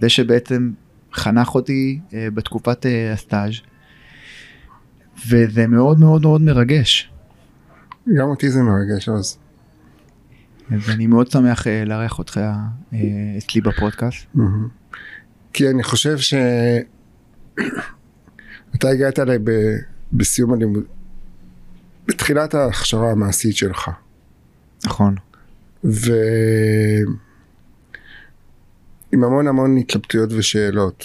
[0.00, 0.70] זה שבעצם
[1.12, 3.52] חנך אותי אה, בתקופת אה, הסטאז'
[5.28, 7.11] וזה מאוד מאוד מאוד מרגש.
[8.16, 9.38] גם אותי זה מרגש אז.
[10.70, 12.40] אז אני מאוד שמח אה, לארח אותך
[12.92, 12.98] אה,
[13.38, 14.26] אצלי בפודקאסט.
[15.52, 16.34] כי אני חושב ש...
[18.74, 19.50] אתה הגעת אליי ב...
[20.12, 20.84] בסיום הלימוד,
[22.06, 23.90] בתחילת ההכשרה המעשית שלך.
[24.84, 25.14] נכון.
[25.84, 27.14] ועם
[29.12, 31.04] המון המון התלבטויות ושאלות.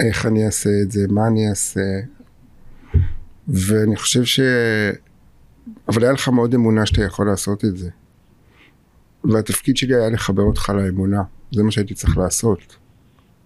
[0.00, 1.80] איך אני אעשה את זה, מה אני אעשה.
[3.48, 4.40] ואני חושב ש...
[5.88, 7.90] אבל היה לך מאוד אמונה שאתה יכול לעשות את זה.
[9.24, 11.22] והתפקיד שלי היה לחבר אותך לאמונה.
[11.52, 12.76] זה מה שהייתי צריך לעשות.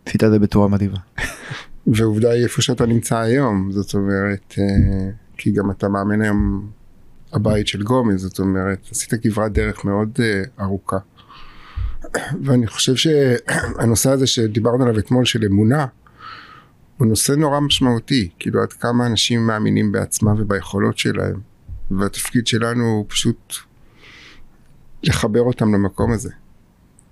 [0.06, 0.98] עשית את זה בצורה מדהימה.
[1.86, 6.70] ועובדה היא איפה שאתה נמצא היום, זאת אומרת, אה, כי גם אתה מאמן היום
[7.32, 10.98] הבית של גומי, זאת אומרת, עשית כברת דרך מאוד אה, ארוכה.
[12.44, 15.86] ואני חושב שהנושא הזה שדיברנו עליו אתמול של אמונה,
[16.96, 21.40] הוא נושא נורא משמעותי, כאילו עד כמה אנשים מאמינים בעצמם וביכולות שלהם,
[21.90, 23.54] והתפקיד שלנו הוא פשוט
[25.02, 26.30] לחבר אותם למקום הזה.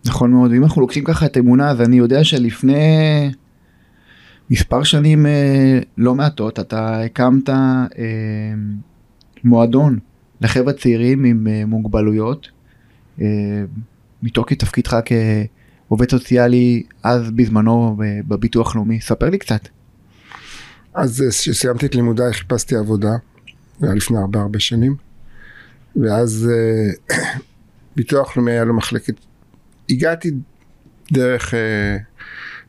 [0.05, 3.31] נכון מאוד, אם אנחנו לוקחים ככה את אמונה, אז אני יודע שלפני
[4.51, 7.55] מספר שנים אה, לא מעטות אתה הקמת אה,
[9.45, 9.99] מועדון
[10.41, 12.49] לחבר'ה צעירים עם אה, מוגבלויות
[13.21, 13.27] אה,
[14.23, 17.97] מתוקף תפקידך כעובד סוציאלי אז בזמנו
[18.29, 19.69] בביטוח לאומי ספר לי קצת.
[20.95, 23.11] אז כשסיימתי את לימודיי חיפשתי עבודה
[23.81, 24.97] זה היה לפני הרבה הרבה שנים.
[25.97, 27.17] ואז אה,
[27.97, 29.15] ביטוח לאומי היה לו מחלקת.
[29.91, 30.31] הגעתי
[31.13, 31.97] דרך אה,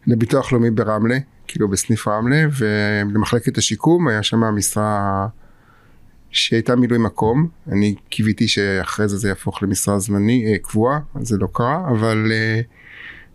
[0.07, 5.27] לביטוח לאומי ברמלה כאילו בסניף רמלה ולמחלקת השיקום היה שם משרה
[6.31, 11.47] שהייתה מילוי מקום, אני קיוויתי שאחרי זה זה יהפוך למשרה זמני, אה, קבועה, זה לא
[11.53, 12.31] קרה, אבל...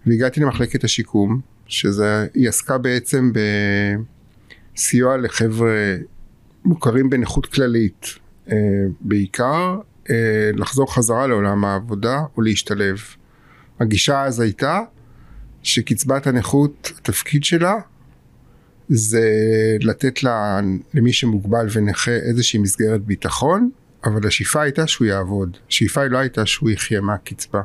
[0.06, 3.32] והגעתי למחלקת השיקום, שזה, היא עסקה בעצם
[4.74, 5.96] בסיוע לחבר'ה
[6.64, 8.06] מוכרים בנכות כללית,
[8.50, 8.56] אה,
[9.00, 9.78] בעיקר
[10.10, 12.98] אה, לחזור חזרה לעולם העבודה ולהשתלב.
[13.80, 14.80] הגישה אז הייתה
[15.62, 17.74] שקצבת הנכות, התפקיד שלה
[18.88, 19.28] זה
[19.80, 20.60] לתת לה,
[20.94, 23.70] למי שמוגבל ונכה איזושהי מסגרת ביטחון,
[24.04, 25.56] אבל השאיפה הייתה שהוא יעבוד.
[25.68, 27.62] השאיפה היא לא הייתה שהוא יחיה מהקצבה.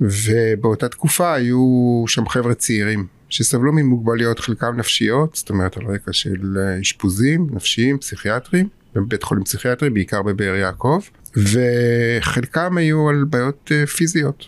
[0.00, 6.58] ובאותה תקופה היו שם חבר'ה צעירים שסבלו ממוגבלויות חלקם נפשיות, זאת אומרת על רקע של
[6.80, 11.00] אשפוזים נפשיים, פסיכיאטריים, בבית חולים פסיכיאטרי, בעיקר בבאר יעקב,
[11.36, 14.44] וחלקם היו על בעיות אה, פיזיות,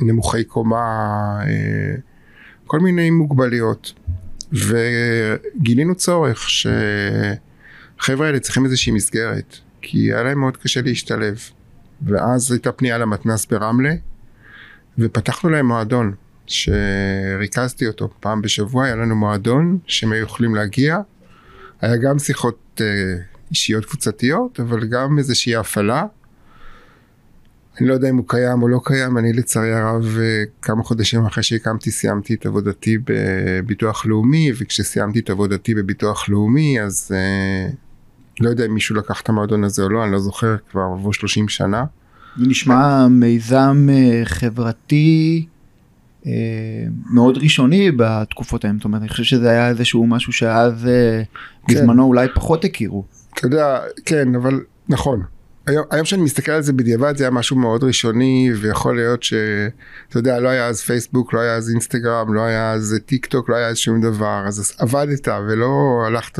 [0.00, 0.78] נמוכי קומה,
[1.46, 1.94] אה,
[2.66, 3.92] כל מיני מוגבלויות.
[4.52, 11.38] וגילינו צורך שחבר'ה האלה צריכים איזושהי מסגרת, כי היה להם מאוד קשה להשתלב.
[12.06, 13.94] ואז הייתה פנייה למתנ"ס ברמלה,
[14.98, 16.14] ופתחנו להם מועדון,
[16.52, 20.98] שריכזתי אותו פעם בשבוע, היה לנו מועדון שהם היו יכולים להגיע.
[21.80, 22.86] היה גם שיחות אה,
[23.50, 26.04] אישיות קבוצתיות, אבל גם איזושהי הפעלה.
[27.80, 31.26] אני לא יודע אם הוא קיים או לא קיים, אני לצערי הרב אה, כמה חודשים
[31.26, 37.70] אחרי שהקמתי סיימתי את עבודתי בביטוח לאומי, וכשסיימתי את עבודתי בביטוח לאומי אז אה,
[38.40, 41.12] לא יודע אם מישהו לקח את המועדון הזה או לא, אני לא זוכר, כבר עברו
[41.12, 41.84] 30 שנה.
[42.36, 45.46] נשמע מיזם אה, חברתי
[47.10, 51.22] מאוד ראשוני בתקופות ההם, זאת אומרת, אני חושב שזה היה איזשהו משהו שאז אה,
[51.68, 51.74] כן.
[51.74, 53.04] בזמנו אולי פחות הכירו.
[53.34, 55.22] אתה יודע, כן, אבל נכון.
[55.66, 60.18] היום, היום שאני מסתכל על זה בדיעבד זה היה משהו מאוד ראשוני ויכול להיות שאתה
[60.18, 63.56] יודע לא היה אז פייסבוק לא היה אז אינסטגרם לא היה אז טיק טוק לא
[63.56, 66.38] היה אז שום דבר אז עבדת ולא הלכת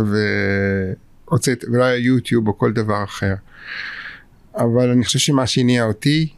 [1.29, 3.35] והוצאת ולא היה יוטיוב או כל דבר אחר.
[4.57, 6.29] אבל אני חושב שמה שהניע אותי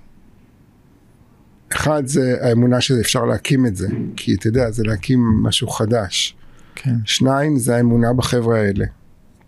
[1.74, 6.36] אחד זה האמונה שאפשר להקים את זה כי אתה יודע זה להקים משהו חדש.
[6.74, 6.94] כן.
[7.04, 8.84] שניים זה האמונה בחבר'ה האלה.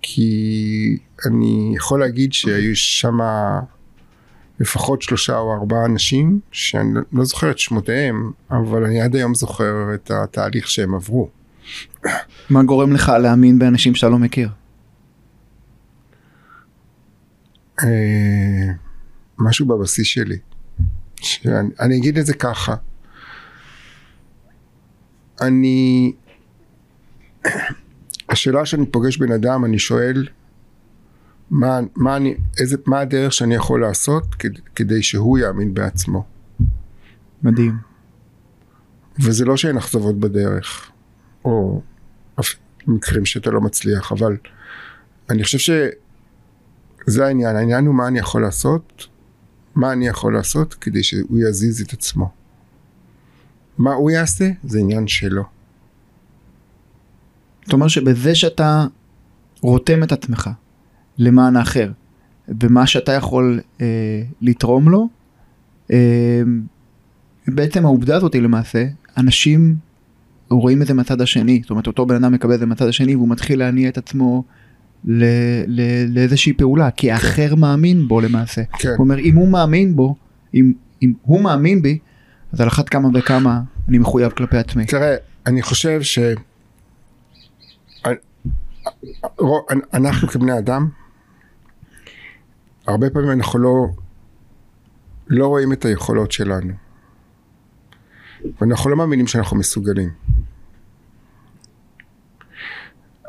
[0.02, 3.18] כי אני יכול להגיד שהיו שם
[4.60, 9.94] לפחות שלושה או ארבעה אנשים שאני לא זוכר את שמותיהם, אבל אני עד היום זוכר
[9.94, 11.28] את התהליך שהם עברו.
[12.50, 14.48] מה גורם לך להאמין באנשים שאתה לא מכיר?
[17.82, 18.72] אה,
[19.38, 20.36] משהו בבסיס שלי.
[21.20, 22.74] שאני, אני אגיד את זה ככה.
[25.40, 26.12] אני...
[28.28, 30.28] השאלה שאני פוגש בן אדם, אני שואל
[31.50, 36.24] מה, מה, אני, איזה, מה הדרך שאני יכול לעשות כדי, כדי שהוא יאמין בעצמו.
[37.42, 37.76] מדהים.
[39.18, 40.90] וזה לא שאין אכזבות בדרך,
[41.44, 41.82] או
[42.40, 42.54] אף
[42.86, 44.36] מקרים שאתה לא מצליח, אבל
[45.30, 49.06] אני חושב שזה העניין, העניין הוא מה אני יכול לעשות,
[49.76, 52.30] מה אני יכול לעשות כדי שהוא יזיז את עצמו.
[53.78, 55.42] מה הוא יעשה זה עניין שלו.
[57.64, 58.86] זאת אומרת שבזה שאתה
[59.60, 60.50] רותם את עצמך
[61.18, 61.90] למען האחר,
[62.48, 65.08] ומה שאתה יכול אה, לתרום לו,
[65.90, 66.42] אה,
[67.48, 69.76] בעצם העובדה הזאת היא למעשה, אנשים
[70.50, 73.16] רואים את זה מהצד השני, זאת אומרת אותו בן אדם מקבל את זה מהצד השני
[73.16, 74.44] והוא מתחיל להניע את עצמו
[75.04, 75.24] ל,
[75.66, 75.80] ל,
[76.14, 78.62] לאיזושהי פעולה, כי האחר מאמין בו למעשה.
[78.78, 78.88] כן.
[78.88, 80.14] הוא אומר אם הוא מאמין בו,
[80.54, 80.72] אם,
[81.02, 81.98] אם הוא מאמין בי,
[82.52, 84.86] אז על אחת כמה וכמה אני מחויב כלפי עצמי.
[84.86, 85.16] תראה,
[85.46, 86.18] אני חושב ש...
[89.94, 90.88] אנחנו כבני אדם,
[92.86, 93.86] הרבה פעמים אנחנו לא,
[95.28, 96.72] לא רואים את היכולות שלנו.
[98.60, 100.08] ואנחנו לא מאמינים שאנחנו מסוגלים.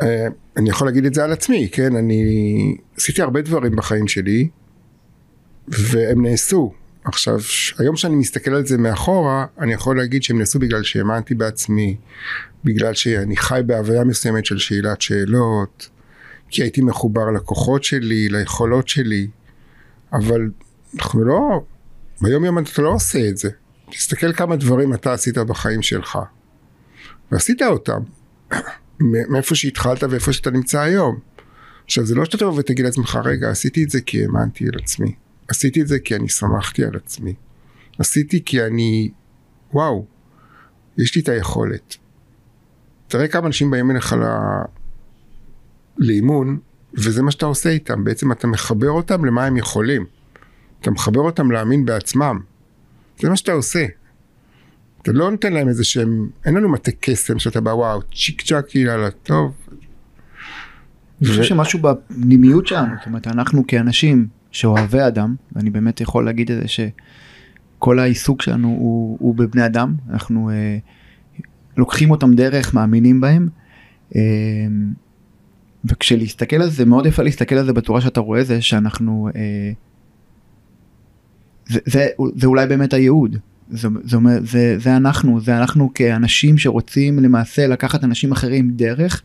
[0.01, 0.27] אה,
[0.57, 1.95] אני יכול להגיד את זה על עצמי, כן?
[1.95, 4.49] אני עשיתי הרבה דברים בחיים שלי,
[5.67, 6.73] והם נעשו.
[7.03, 7.39] עכשיו,
[7.79, 11.97] היום שאני מסתכל על זה מאחורה, אני יכול להגיד שהם נעשו בגלל שהאמנתי בעצמי,
[12.63, 15.89] בגלל שאני חי בהוויה מסוימת של שאלת שאלות,
[16.49, 19.27] כי הייתי מחובר לכוחות שלי, ליכולות שלי,
[20.13, 20.49] אבל
[20.95, 21.61] אנחנו לא,
[22.21, 23.49] ביום יום אתה לא עושה את זה.
[23.89, 26.19] תסתכל כמה דברים אתה עשית בחיים שלך,
[27.31, 28.01] ועשית אותם,
[28.99, 31.19] מאיפה שהתחלת ואיפה שאתה נמצא היום.
[31.85, 35.15] עכשיו זה לא שאתה תבוא ותגיד לעצמך, רגע, עשיתי את זה כי האמנתי על עצמי.
[35.47, 37.33] עשיתי את זה כי אני שמחתי על עצמי.
[37.99, 39.11] עשיתי כי אני,
[39.73, 40.05] וואו,
[40.97, 41.95] יש לי את היכולת.
[43.07, 44.23] תראה כמה אנשים באים אליך ל...
[45.97, 46.59] לאימון,
[46.93, 48.03] וזה מה שאתה עושה איתם.
[48.03, 50.05] בעצם אתה מחבר אותם למה הם יכולים.
[50.81, 52.39] אתה מחבר אותם להאמין בעצמם.
[53.19, 53.85] זה מה שאתה עושה.
[55.01, 58.75] אתה לא נותן להם איזה שהם, אין לנו מטה קסם שאתה בא וואו, צ'יק צ'אק
[58.75, 59.53] יאללה, טוב.
[61.21, 66.51] אני חושב שמשהו בפנימיות שלנו, זאת אומרת, אנחנו כאנשים שאוהבי אדם, ואני באמת יכול להגיד
[66.51, 70.77] את זה שכל העיסוק שלנו הוא, הוא בבני אדם, אנחנו אה,
[71.77, 73.49] לוקחים אותם דרך, מאמינים בהם.
[74.15, 74.21] אה,
[75.85, 79.71] וכשלהסתכל על זה, מאוד יפה להסתכל על זה בצורה שאתה רואה זה שאנחנו, אה,
[81.67, 83.37] זה, זה, זה אולי באמת הייעוד.
[83.69, 89.21] זה, זה, זה, זה אנחנו, זה אנחנו כאנשים שרוצים למעשה לקחת אנשים אחרים דרך.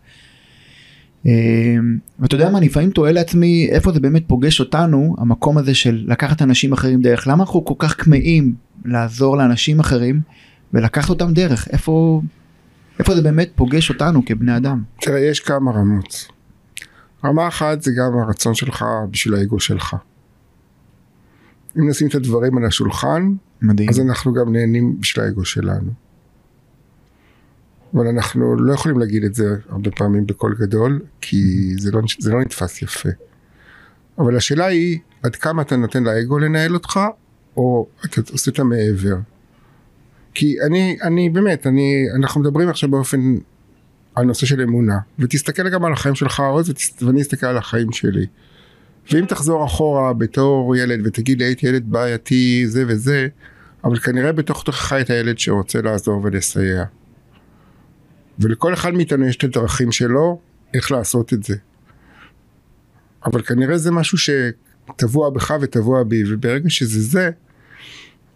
[1.26, 1.32] אה,
[2.18, 6.05] ואתה יודע מה, אני לפעמים תוהה לעצמי איפה זה באמת פוגש אותנו, המקום הזה של
[6.07, 7.26] לקחת אנשים אחרים דרך.
[7.26, 10.20] למה אנחנו כל כך כמהים לעזור לאנשים אחרים
[10.72, 11.68] ולקחת אותם דרך?
[11.68, 12.22] איפה,
[12.99, 14.82] איפה זה באמת פוגש אותנו כבני אדם?
[15.01, 16.26] תראה, יש כמה רמות.
[17.24, 19.97] רמה אחת זה גם הרצון שלך בשביל האגו שלך.
[21.78, 23.32] אם נשים את הדברים על השולחן,
[23.62, 23.88] מדהים.
[23.88, 25.90] אז אנחנו גם נהנים בשביל האגו שלנו.
[27.94, 32.32] אבל אנחנו לא יכולים להגיד את זה הרבה פעמים בקול גדול, כי זה לא, זה
[32.32, 33.08] לא נתפס יפה.
[34.18, 37.00] אבל השאלה היא, עד כמה אתה נותן לאגו לנהל אותך,
[37.56, 39.16] או אתה עושה את המעבר.
[40.34, 43.36] כי אני, אני באמת, אני, אנחנו מדברים עכשיו באופן,
[44.14, 47.92] על נושא של אמונה, ותסתכל גם על החיים שלך עוז, ותס- ואני אסתכל על החיים
[47.92, 48.26] שלי.
[49.12, 53.28] ואם תחזור אחורה בתור ילד ותגיד לי הייתי ילד בעייתי זה וזה,
[53.84, 56.84] אבל כנראה בתוך תוכך את הילד שרוצה לעזור ולסייע.
[58.38, 60.40] ולכל אחד מאיתנו יש את הדרכים שלו
[60.74, 61.56] איך לעשות את זה.
[63.26, 67.30] אבל כנראה זה משהו שטבוע בך וטבוע בי, וברגע שזה זה,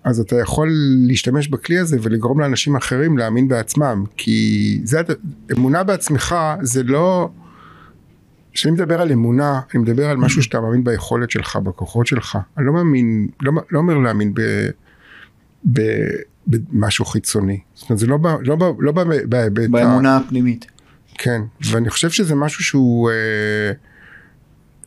[0.04, 0.70] אז אתה יכול
[1.06, 5.00] להשתמש בכלי הזה ולגרום לאנשים אחרים להאמין בעצמם, כי זה,
[5.52, 7.30] אמונה בעצמך זה לא...
[8.52, 12.38] כשאני מדבר על אמונה, אני מדבר על משהו שאתה מאמין ביכולת שלך, בכוחות שלך.
[12.58, 14.40] אני לא מאמין, לא, לא אומר להאמין ב,
[15.66, 17.60] במשהו חיצוני.
[17.74, 19.64] זאת אומרת, זה לא, לא, לא ב, בהיבט...
[19.64, 20.66] ה- באמונה הפנימית.
[21.18, 21.40] כן,
[21.70, 23.72] ואני חושב שזה משהו שהוא, אה,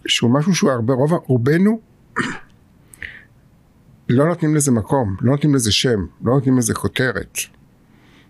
[0.07, 1.79] שהוא משהו שהוא הרבה, רוב, רובנו
[4.09, 7.37] לא נותנים לזה מקום, לא נותנים לזה שם, לא נותנים לזה כותרת.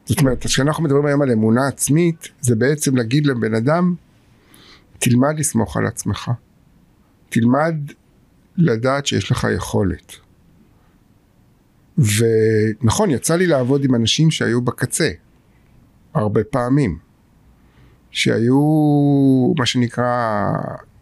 [0.05, 3.95] זאת אומרת, כשאנחנו מדברים היום על אמונה עצמית, זה בעצם להגיד לבן אדם,
[4.99, 6.31] תלמד לסמוך על עצמך.
[7.29, 7.75] תלמד
[8.57, 10.15] לדעת שיש לך יכולת.
[11.99, 15.09] ונכון, יצא לי לעבוד עם אנשים שהיו בקצה,
[16.13, 17.09] הרבה פעמים.
[18.11, 20.51] שהיו מה שנקרא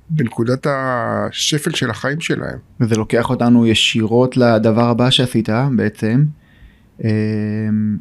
[0.09, 2.59] בנקודת השפל של החיים שלהם.
[2.79, 6.25] וזה לוקח אותנו ישירות לדבר הבא שעשית בעצם,
[7.03, 7.97] אמ,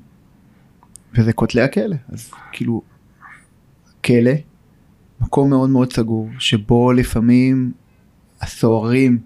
[1.15, 1.97] וזה כותלי הכלא.
[2.09, 2.83] אז כאילו,
[4.05, 4.33] כלא,
[5.21, 7.73] מקום מאוד מאוד סגור, שבו לפעמים
[8.41, 9.19] הסוהרים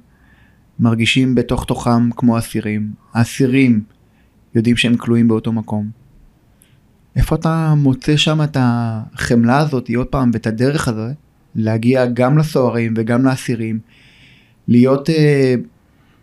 [0.81, 2.93] מרגישים בתוך תוכם כמו אסירים.
[3.15, 3.83] האסירים
[4.55, 5.91] יודעים שהם כלואים באותו מקום.
[7.17, 11.13] איפה אתה מוצא שם את החמלה הזאת, עוד פעם, ואת הדרך הזאת,
[11.55, 13.79] להגיע גם לסוהרים וגם לאסירים,
[14.69, 15.55] להיות אה,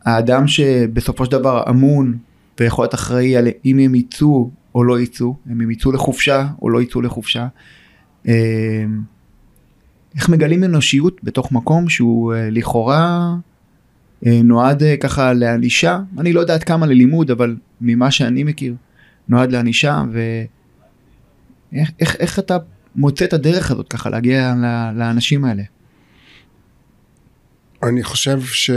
[0.06, 2.18] האדם שבסופו של דבר אמון
[2.60, 6.70] ויכול להיות אחראי על אם הם יצאו או לא יצאו, אם הם יצאו לחופשה או
[6.70, 7.48] לא יצאו לחופשה.
[8.28, 8.86] אה,
[10.16, 13.36] איך מגלים אנושיות בתוך מקום שהוא אה, לכאורה
[14.22, 18.76] נועד אה, ככה לענישה, אני לא יודע עד כמה ללימוד, אבל ממה שאני מכיר,
[19.28, 22.58] נועד לענישה, ואיך איך, איך אתה
[22.96, 24.54] מוצא את הדרך הזאת ככה להגיע
[24.96, 25.64] לאנשים האלה?
[27.84, 28.72] אני חושב ש...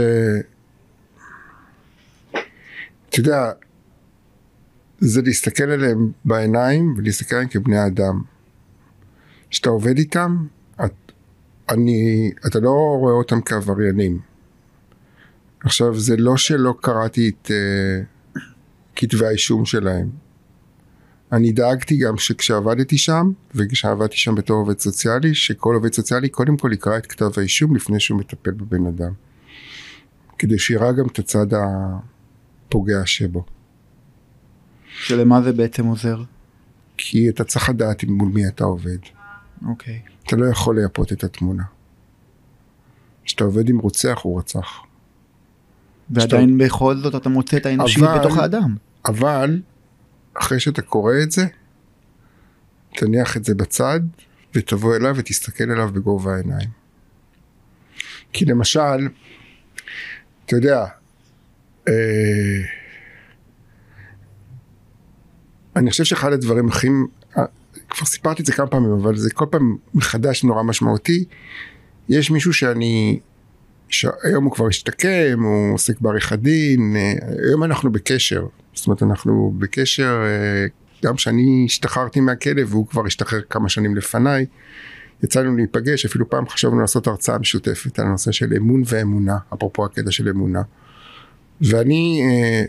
[3.09, 3.51] אתה יודע,
[4.99, 8.21] זה להסתכל עליהם בעיניים ולהסתכל עליהם כבני אדם.
[9.49, 10.45] כשאתה עובד איתם,
[10.85, 11.11] את,
[11.69, 12.69] אני, אתה לא
[12.99, 14.30] רואה אותם כעבריינים.
[15.63, 18.39] עכשיו, זה לא שלא קראתי את uh,
[18.95, 20.09] כתבי האישום שלהם.
[21.31, 26.73] אני דאגתי גם שכשעבדתי שם, וכשעבדתי שם בתור עובד סוציאלי, שכל עובד סוציאלי קודם כל
[26.73, 29.11] יקרא את כתב האישום לפני שהוא מטפל בבן אדם.
[30.37, 33.45] כדי שיראה גם את הצד הפוגע שבו.
[34.99, 36.23] שלמה זה בעצם עוזר?
[36.97, 38.97] כי אתה צריך לדעת מול מי אתה עובד.
[39.67, 40.01] אוקיי.
[40.27, 41.63] אתה לא יכול לייפות את התמונה.
[43.23, 44.90] כשאתה עובד עם רוצח, הוא רצח.
[46.11, 48.75] ועדיין בכל זאת אתה מוצא את האנושיות אבל- בתוך האדם.
[49.05, 49.61] אבל,
[50.33, 51.45] אחרי שאתה קורא את זה,
[52.95, 53.99] תניח את זה בצד,
[54.55, 56.69] ותבוא אליו ותסתכל אליו בגובה העיניים.
[58.33, 59.07] כי למשל,
[60.45, 60.85] אתה יודע,
[61.87, 61.93] אה,
[65.75, 66.87] אני חושב שאחד הדברים הכי,
[67.37, 67.43] אה,
[67.89, 71.25] כבר סיפרתי את זה כמה פעמים, אבל זה כל פעם מחדש נורא משמעותי.
[72.09, 73.19] יש מישהו שאני,
[73.91, 77.13] שהיום הוא כבר השתקם, הוא עוסק בעריכת דין, אה,
[77.49, 78.45] היום אנחנו בקשר.
[78.73, 80.65] זאת אומרת, אנחנו בקשר, אה,
[81.03, 84.45] גם כשאני השתחררתי מהכלא והוא כבר השתחרר כמה שנים לפניי,
[85.23, 89.85] יצא לנו להיפגש, אפילו פעם חשבנו לעשות הרצאה משותפת על הנושא של אמון ואמונה, אפרופו
[89.85, 90.61] הקטע של אמונה.
[91.61, 92.63] ואני, אה,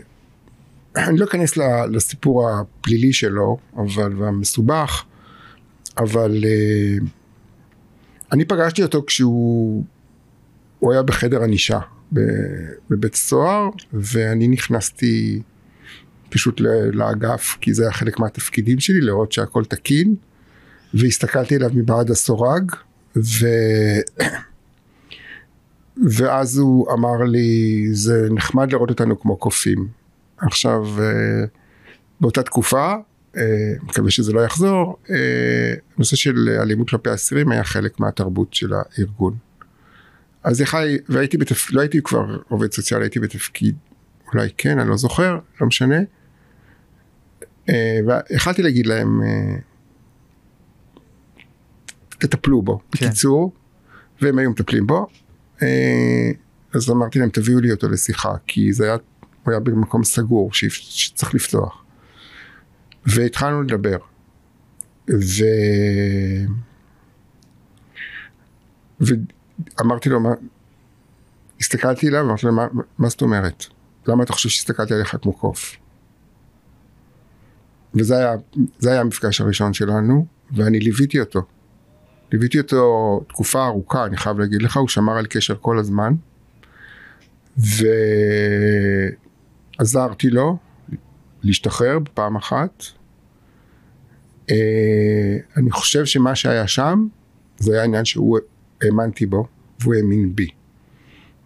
[1.07, 1.57] אני לא אכנס
[1.91, 5.03] לסיפור הפלילי שלו, אבל, והמסובך,
[5.97, 6.43] אבל
[8.31, 9.83] אני פגשתי אותו כשהוא
[10.83, 11.79] הוא היה בחדר ענישה
[12.89, 15.41] בבית סוהר, ואני נכנסתי
[16.29, 16.61] פשוט
[16.93, 20.15] לאגף, כי זה היה חלק מהתפקידים שלי, לראות שהכל תקין,
[20.93, 22.71] והסתכלתי עליו מבעד הסורג,
[23.15, 23.47] ו...
[26.17, 29.87] ואז הוא אמר לי, זה נחמד לראות אותנו כמו קופים.
[30.37, 31.45] עכשיו, אה,
[32.21, 32.93] באותה תקופה,
[33.37, 38.73] אה, מקווה שזה לא יחזור, אה, נושא של אלימות כלפי אסירים היה חלק מהתרבות של
[38.73, 39.35] הארגון.
[40.43, 43.75] אז יחי, והייתי בתפקיד, לא הייתי כבר עובד סוציאלי, הייתי בתפקיד,
[44.33, 45.95] אולי כן, אני לא זוכר, לא משנה.
[48.07, 49.21] ויכלתי להגיד להם,
[52.09, 52.83] תטפלו בו, כן.
[52.91, 53.53] בקיצור,
[54.21, 55.07] והם היו מטפלים בו.
[56.73, 58.97] אז אמרתי להם, תביאו לי אותו לשיחה, כי זה היה,
[59.43, 61.83] הוא היה במקום סגור, שצריך לפתוח.
[63.05, 63.97] והתחלנו לדבר.
[65.09, 65.43] ו...
[69.79, 70.29] ואמרתי לו, מה...
[71.59, 73.65] הסתכלתי עליו ואמרתי לו, מה, מה זאת אומרת?
[74.07, 75.77] למה אתה חושב שהסתכלתי עליך כמו קוף?
[77.95, 78.35] וזה היה,
[78.83, 81.41] היה המפגש הראשון שלנו, ואני ליוויתי אותו.
[82.31, 86.13] ליוויתי אותו תקופה ארוכה, אני חייב להגיד לך, הוא שמר על קשר כל הזמן,
[89.79, 90.57] ועזרתי לו,
[91.43, 92.83] להשתחרר בפעם אחת.
[94.51, 97.07] אה, אני חושב שמה שהיה שם
[97.57, 98.39] זה היה עניין שהוא
[98.81, 99.47] האמנתי בו
[99.83, 100.47] והוא האמין בי.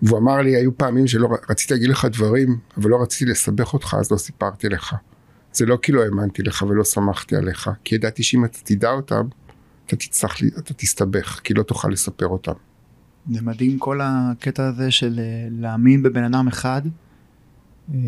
[0.02, 3.96] והוא אמר לי היו פעמים שלא רציתי להגיד לך דברים אבל לא רציתי לסבך אותך
[4.00, 4.96] אז לא סיפרתי לך.
[5.54, 9.28] זה לא כי לא האמנתי לך ולא שמחתי עליך כי ידעתי שאם אתה תדע אותם
[9.88, 12.54] אתה תצטרך, אתה תסתבך כי לא תוכל לספר אותם.
[13.32, 16.82] זה מדהים כל הקטע הזה של אה, להאמין בבן אדם אחד
[17.94, 18.00] אה,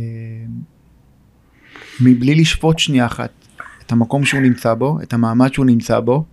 [2.01, 3.32] מבלי לשפוט שנייה אחת
[3.86, 6.25] את המקום שהוא נמצא בו, את המעמד שהוא נמצא בו.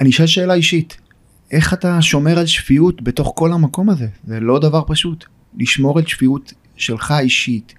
[0.00, 0.96] אני אשאל שאלה אישית,
[1.50, 4.06] איך אתה שומר על שפיות בתוך כל המקום הזה?
[4.26, 5.24] זה לא דבר פשוט.
[5.58, 7.74] לשמור על שפיות שלך אישית,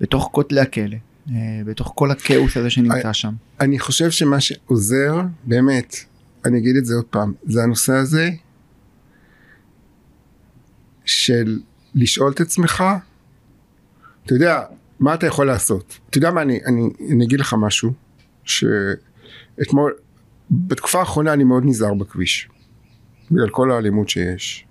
[0.00, 0.96] בתוך כותלי הכלא,
[1.30, 1.34] אה,
[1.66, 3.32] בתוך כל הכאוס הזה שנמצא שם.
[3.60, 5.96] אני חושב שמה שעוזר, באמת,
[6.44, 8.30] אני אגיד את זה עוד פעם, זה הנושא הזה
[11.04, 11.58] של
[11.94, 12.84] לשאול את עצמך
[14.26, 14.62] אתה יודע,
[15.00, 15.98] מה אתה יכול לעשות?
[16.10, 17.92] אתה יודע מה, אני, אני, אני אגיד לך משהו,
[18.44, 19.94] שאתמול,
[20.50, 22.48] בתקופה האחרונה אני מאוד נזהר בכביש,
[23.30, 24.66] בגלל כל האלימות שיש.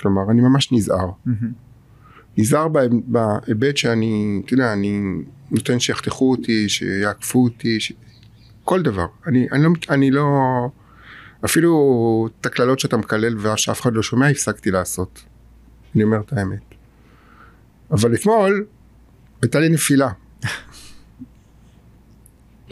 [0.00, 1.10] כלומר, אני ממש נזהר.
[2.38, 2.68] נזהר
[3.06, 5.00] בהיבט שאני, אתה יודע, אני
[5.50, 7.92] נותן שיחתכו אותי, שיעקפו אותי, ש...
[8.64, 9.06] כל דבר.
[9.26, 10.24] אני, אני, לא, אני לא,
[11.44, 15.24] אפילו את הקללות שאתה מקלל ושאף אחד לא שומע, הפסקתי לעשות.
[15.94, 16.74] אני אומר את האמת.
[17.90, 18.66] אבל אתמול,
[19.42, 20.10] הייתה לי נפילה.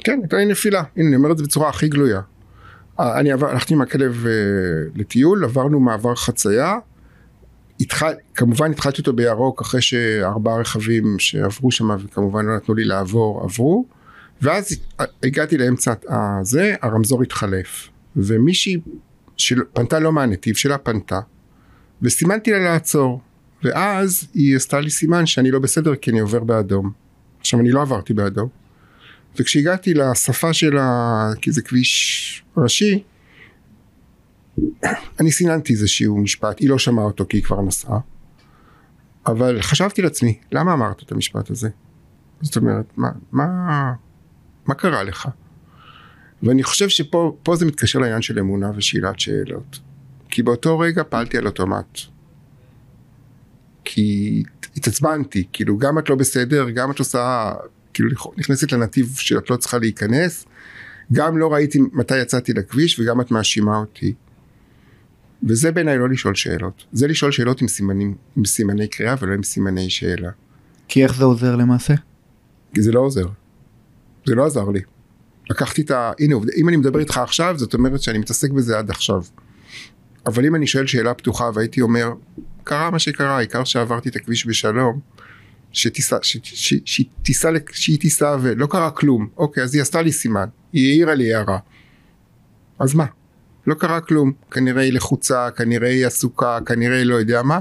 [0.09, 0.82] כן, הייתה לי נפילה.
[0.96, 2.20] הנה, אני אומר את זה בצורה הכי גלויה.
[3.00, 6.74] אה, אני עבר, הלכתי עם הכלב uh, לטיול, עברנו מעבר חצייה.
[7.80, 13.44] התחל, כמובן התחלתי אותו בירוק אחרי שארבעה רכבים שעברו שם וכמובן לא נתנו לי לעבור
[13.44, 13.86] עברו
[14.42, 14.78] ואז
[15.22, 18.80] הגעתי לאמצע הזה הרמזור התחלף ומישהי
[19.36, 21.20] שפנתה לא מהנתיב שלה פנתה
[22.02, 23.20] וסימנתי לה לעצור
[23.64, 26.92] ואז היא עשתה לי סימן שאני לא בסדר כי אני עובר באדום.
[27.40, 28.48] עכשיו אני לא עברתי באדום.
[29.36, 31.30] וכשהגעתי לשפה של ה...
[31.40, 33.02] כי זה כביש ראשי,
[35.20, 37.98] אני סיננתי איזשהו משפט, היא לא שמעה אותו כי היא כבר נסעה.
[39.26, 41.68] אבל חשבתי לעצמי, למה אמרת את המשפט הזה?
[42.40, 43.92] זאת אומרת, מה, מה,
[44.66, 45.28] מה קרה לך?
[46.42, 49.78] ואני חושב שפה זה מתקשר לעניין של אמונה ושאלת שאלות.
[50.28, 51.98] כי באותו רגע פעלתי על אוטומט.
[53.84, 54.42] כי
[54.76, 57.52] התעצבנתי, כאילו גם את לא בסדר, גם את עושה,
[57.95, 60.47] כאילו נכנסת לנתיב שאת לא צריכה להיכנס,
[61.12, 64.14] גם לא ראיתי מתי יצאתי לכביש וגם את מאשימה אותי.
[65.43, 69.43] וזה בעיניי לא לשאול שאלות, זה לשאול שאלות עם סימנים, עם סימני קריאה ולא עם
[69.43, 70.30] סימני שאלה.
[70.89, 71.95] כי איך זה עוזר למעשה?
[72.74, 73.26] כי זה לא עוזר,
[74.26, 74.80] זה לא עזר לי.
[75.51, 76.12] לקחתי את ה...
[76.20, 79.22] הנה, אם אני מדבר איתך עכשיו, זאת אומרת שאני מתעסק בזה עד עכשיו.
[80.26, 82.12] אבל אם אני שואל שאלה פתוחה והייתי אומר,
[82.64, 85.01] קרה מה שקרה, העיקר שעברתי את הכביש בשלום,
[85.78, 90.90] שתיסע, שהיא תיסע, שהיא תיסע ולא קרה כלום, אוקיי, אז היא עשתה לי סימן, היא
[90.90, 91.58] העירה לי הערה.
[92.78, 93.06] אז מה?
[93.66, 97.60] לא קרה כלום, כנראה היא לחוצה, כנראה היא עסוקה, כנראה היא לא יודע מה.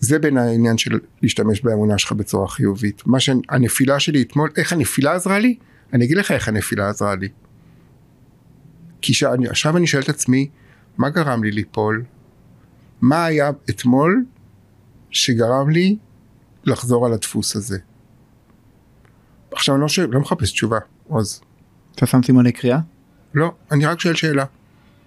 [0.00, 3.02] זה בין העניין של להשתמש באמונה שלך בצורה חיובית.
[3.06, 5.56] מה שהנפילה שלי אתמול, איך הנפילה עזרה לי?
[5.92, 7.28] אני אגיד לך איך הנפילה עזרה לי.
[9.00, 10.48] כי שאני, עכשיו אני שואל את עצמי,
[10.98, 12.04] מה גרם לי ליפול?
[13.00, 14.24] מה היה אתמול
[15.10, 15.96] שגרם לי
[16.68, 17.78] לחזור על הדפוס הזה?
[19.52, 21.40] עכשיו אני לא, שואל, לא מחפש תשובה, עוז.
[21.94, 22.78] אתה שם סימני קריאה?
[23.34, 24.44] לא, אני רק שואל שאלה.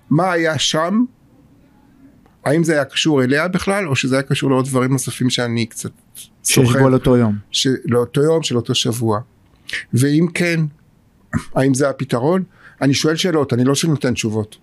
[0.10, 1.04] מה היה שם?
[2.46, 5.92] האם זה היה קשור אליה בכלל, או שזה היה קשור לעוד דברים נוספים שאני קצת
[6.44, 7.38] שיש בו על אותו יום.
[7.52, 7.68] ש...
[7.86, 9.20] לאותו יום של אותו שבוע.
[9.94, 10.60] ואם כן,
[11.56, 12.44] האם זה הפתרון?
[12.82, 14.58] אני שואל שאלות, אני לא שנותן תשובות.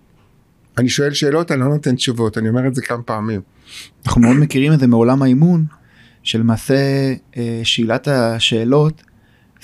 [0.77, 3.41] אני שואל שאלות, אני לא נותן תשובות, אני אומר את זה כמה פעמים.
[4.05, 5.65] אנחנו מאוד מכירים את זה מעולם האימון,
[6.23, 9.03] שלמעשה אה, שאלת השאלות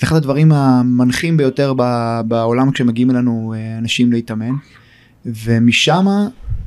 [0.00, 4.52] זה אחד הדברים המנחים ביותר ב- בעולם כשמגיעים אלינו אה, אנשים להתאמן,
[5.26, 6.06] ומשם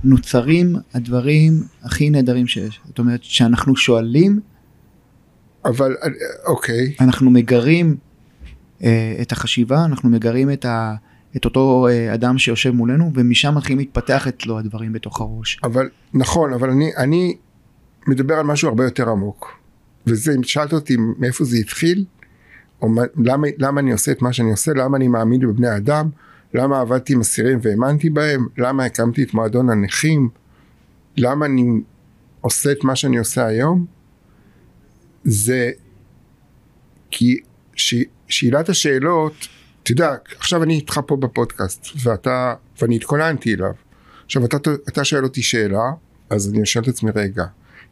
[0.04, 2.80] נוצרים הדברים הכי נהדרים שיש.
[2.86, 4.40] זאת אומרת, שאנחנו שואלים,
[5.66, 6.08] אבל אה,
[6.48, 7.98] אוקיי, אנחנו מגרים
[8.84, 10.96] אה, את החשיבה, אנחנו מגרים את, ה,
[11.36, 15.60] את אותו אה, אדם שיושב מולנו, ומשם מתחילים להתפתח אצלו הדברים בתוך הראש.
[15.64, 17.38] אבל נכון, אבל אני, אני
[18.08, 19.59] מדבר על משהו הרבה יותר עמוק.
[20.10, 22.06] וזה, אם שאלת אותי מאיפה זה התחיל,
[22.82, 26.10] או מה, למה, למה אני עושה את מה שאני עושה, למה אני מאמין בבני אדם,
[26.54, 30.30] למה עבדתי עם אסירים והאמנתי בהם, למה הקמתי את מועדון הנכים,
[31.18, 31.82] למה אני
[32.42, 33.86] עושה את מה שאני עושה היום,
[35.24, 35.72] זה
[37.12, 37.40] כי
[37.76, 37.96] ש,
[38.28, 39.34] שאלת השאלות,
[39.84, 43.74] אתה יודע, עכשיו אני איתך פה בפודקאסט, ואתה, ואני התכוננתי אליו.
[44.26, 44.58] עכשיו אתה,
[44.90, 45.92] אתה שואל אותי שאלה,
[46.30, 47.46] אז אני שואל את עצמי רגע,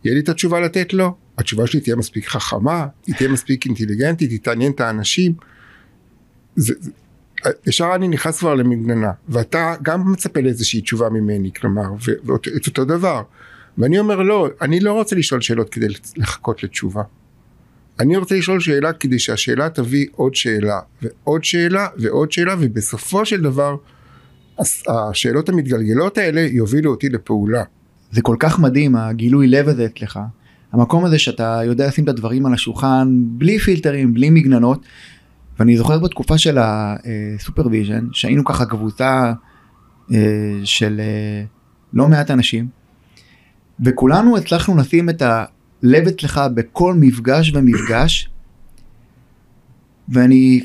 [0.03, 1.15] יהיה לי את התשובה לתת לו?
[1.37, 5.33] התשובה שלי תהיה מספיק חכמה, היא תהיה מספיק אינטליגנטית, היא תעניין את האנשים.
[6.55, 6.73] זה,
[7.67, 11.89] ישר אני נכנס כבר למגננה, ואתה גם מצפה לאיזושהי תשובה ממני, כלומר,
[12.25, 13.23] ואת אותו דבר.
[13.77, 17.03] ואני אומר לא, אני לא רוצה לשאול שאלות כדי לחכות לתשובה.
[17.99, 23.41] אני רוצה לשאול שאלה כדי שהשאלה תביא עוד שאלה, ועוד שאלה, ועוד שאלה, ובסופו של
[23.41, 23.75] דבר,
[24.87, 27.63] השאלות המתגלגלות האלה יובילו אותי לפעולה.
[28.11, 30.19] זה כל כך מדהים הגילוי לב הזה אצלך.
[30.71, 34.85] המקום הזה שאתה יודע לשים את הדברים על השולחן בלי פילטרים, בלי מגננות.
[35.59, 39.33] ואני זוכר בתקופה של ה supervision שהיינו ככה קבוצה
[40.13, 40.17] אה,
[40.63, 41.43] של אה,
[41.93, 42.67] לא מעט אנשים
[43.85, 48.29] וכולנו הצלחנו לשים את הלב אצלך בכל מפגש ומפגש
[50.09, 50.63] ואני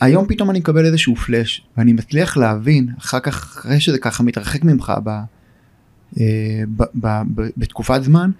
[0.00, 4.64] היום פתאום אני מקבל איזשהו פלאש ואני מצליח להבין אחר כך אחרי שזה ככה מתרחק
[4.64, 5.10] ממך ב,
[6.16, 8.30] ב, ב, ב, בתקופת זמן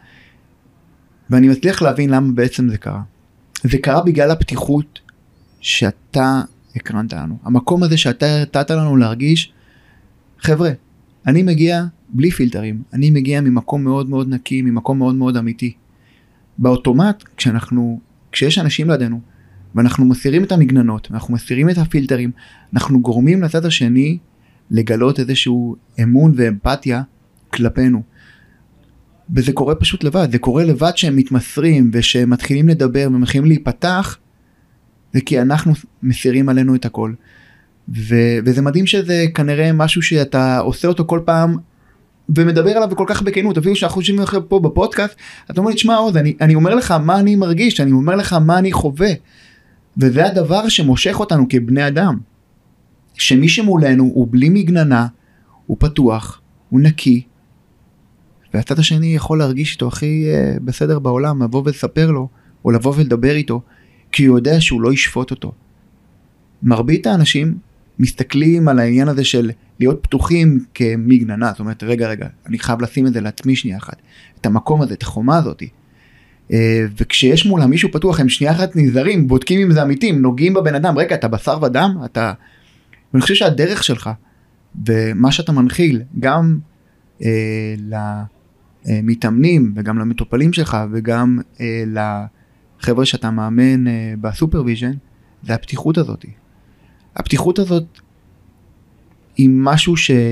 [1.31, 3.03] ואני מצליח להבין למה בעצם זה קרה.
[3.63, 5.01] זה קרה בגלל הפתיחות
[5.61, 6.43] שאתה
[6.77, 7.39] הקרנת לנו.
[7.45, 9.53] המקום הזה שאתה נתת לנו להרגיש,
[10.39, 10.71] חבר'ה,
[11.27, 15.73] אני מגיע בלי פילטרים, אני מגיע ממקום מאוד מאוד נקי, ממקום מאוד מאוד אמיתי.
[16.59, 18.01] באוטומט, כשאנחנו,
[18.33, 19.21] כשיש אנשים לידינו,
[19.75, 22.31] ואנחנו מסירים את המגננות, ואנחנו מסירים את הפילטרים,
[22.75, 24.19] אנחנו גורמים לצד השני
[24.71, 27.03] לגלות איזשהו אמון ואמפתיה
[27.57, 28.03] כלפינו.
[29.35, 34.19] וזה קורה פשוט לבד, זה קורה לבד שהם מתמסרים ושהם מתחילים לדבר ומתחילים להיפתח,
[35.15, 37.13] זה כי אנחנו מסירים עלינו את הכל.
[37.89, 41.57] ו- וזה מדהים שזה כנראה משהו שאתה עושה אותו כל פעם
[42.37, 45.17] ומדבר עליו כל כך בכנות אפילו שאנחנו יושבים לך פה בפודקאסט
[45.51, 48.33] אתה אומר לי תשמע עוז אני, אני אומר לך מה אני מרגיש אני אומר לך
[48.33, 49.11] מה אני חווה.
[49.99, 52.19] וזה הדבר שמושך אותנו כבני אדם.
[53.15, 55.07] שמי שמולנו הוא בלי מגננה
[55.67, 57.23] הוא פתוח הוא נקי
[58.57, 62.29] והצד השני יכול להרגיש איתו הכי uh, בסדר בעולם לבוא ולספר לו
[62.65, 63.61] או לבוא ולדבר איתו
[64.13, 65.53] כי הוא יודע שהוא לא ישפוט אותו.
[66.63, 67.55] מרבית האנשים
[67.99, 69.51] מסתכלים על העניין הזה של
[69.81, 73.97] להיות פתוחים כמגננה, זאת אומרת רגע רגע אני חייב לשים את זה לעצמי שנייה אחת,
[74.41, 75.69] את המקום הזה, את החומה הזאתי.
[76.53, 80.75] אה, וכשיש מולה מישהו פתוח הם שנייה אחת נזהרים, בודקים אם זה אמיתי, נוגעים בבן
[80.75, 82.33] אדם, רגע אתה בשר ודם, אתה...
[83.13, 84.11] ואני חושב שהדרך שלך
[84.87, 86.59] ומה שאתה מנחיל גם
[87.23, 87.75] אה,
[88.87, 92.27] למתאמנים וגם למטופלים שלך וגם אה,
[92.81, 94.93] חבר'ה שאתה מאמן אה, ב supervision,
[95.43, 96.25] זה הפתיחות הזאת.
[97.17, 97.85] הפתיחות הזאת
[99.37, 100.23] היא משהו שאתה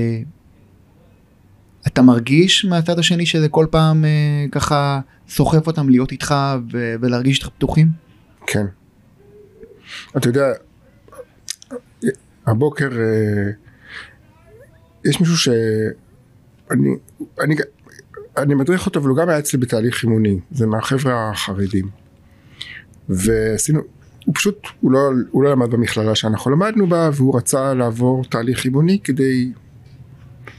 [2.01, 4.99] מרגיש מהצד השני שזה כל פעם אה, ככה
[5.29, 6.35] סוחף אותם להיות איתך
[6.71, 7.87] ו- ולהרגיש איתך פתוחים?
[8.47, 8.65] כן.
[10.17, 10.45] אתה יודע,
[12.45, 13.51] הבוקר אה,
[15.05, 15.55] יש מישהו שאני
[17.41, 17.55] אני,
[18.37, 21.89] אני מדריך אותו אבל הוא גם היה אצלי בתהליך אימוני, זה מהחבר'ה החרדים.
[23.09, 23.81] ועשינו,
[24.25, 24.99] הוא פשוט, הוא לא,
[25.31, 29.51] הוא לא למד במכללה שאנחנו למדנו בה והוא רצה לעבור תהליך אימוני כדי,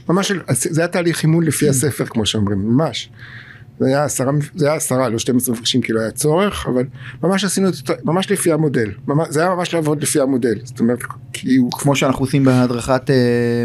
[0.09, 3.09] ממש, זה היה תהליך אימון לפי הספר כמו שאומרים, ממש.
[3.79, 6.83] זה היה עשרה, זה היה עשרה, לא 12 מפגשים כי לא היה צורך, אבל
[7.23, 10.79] ממש עשינו את זה, ממש לפי המודל, ממש, זה היה ממש לעבוד לפי המודל, זאת
[10.79, 10.99] אומרת,
[11.33, 11.71] כי הוא...
[11.71, 13.11] כמו שאנחנו עושים בהדרכת uh,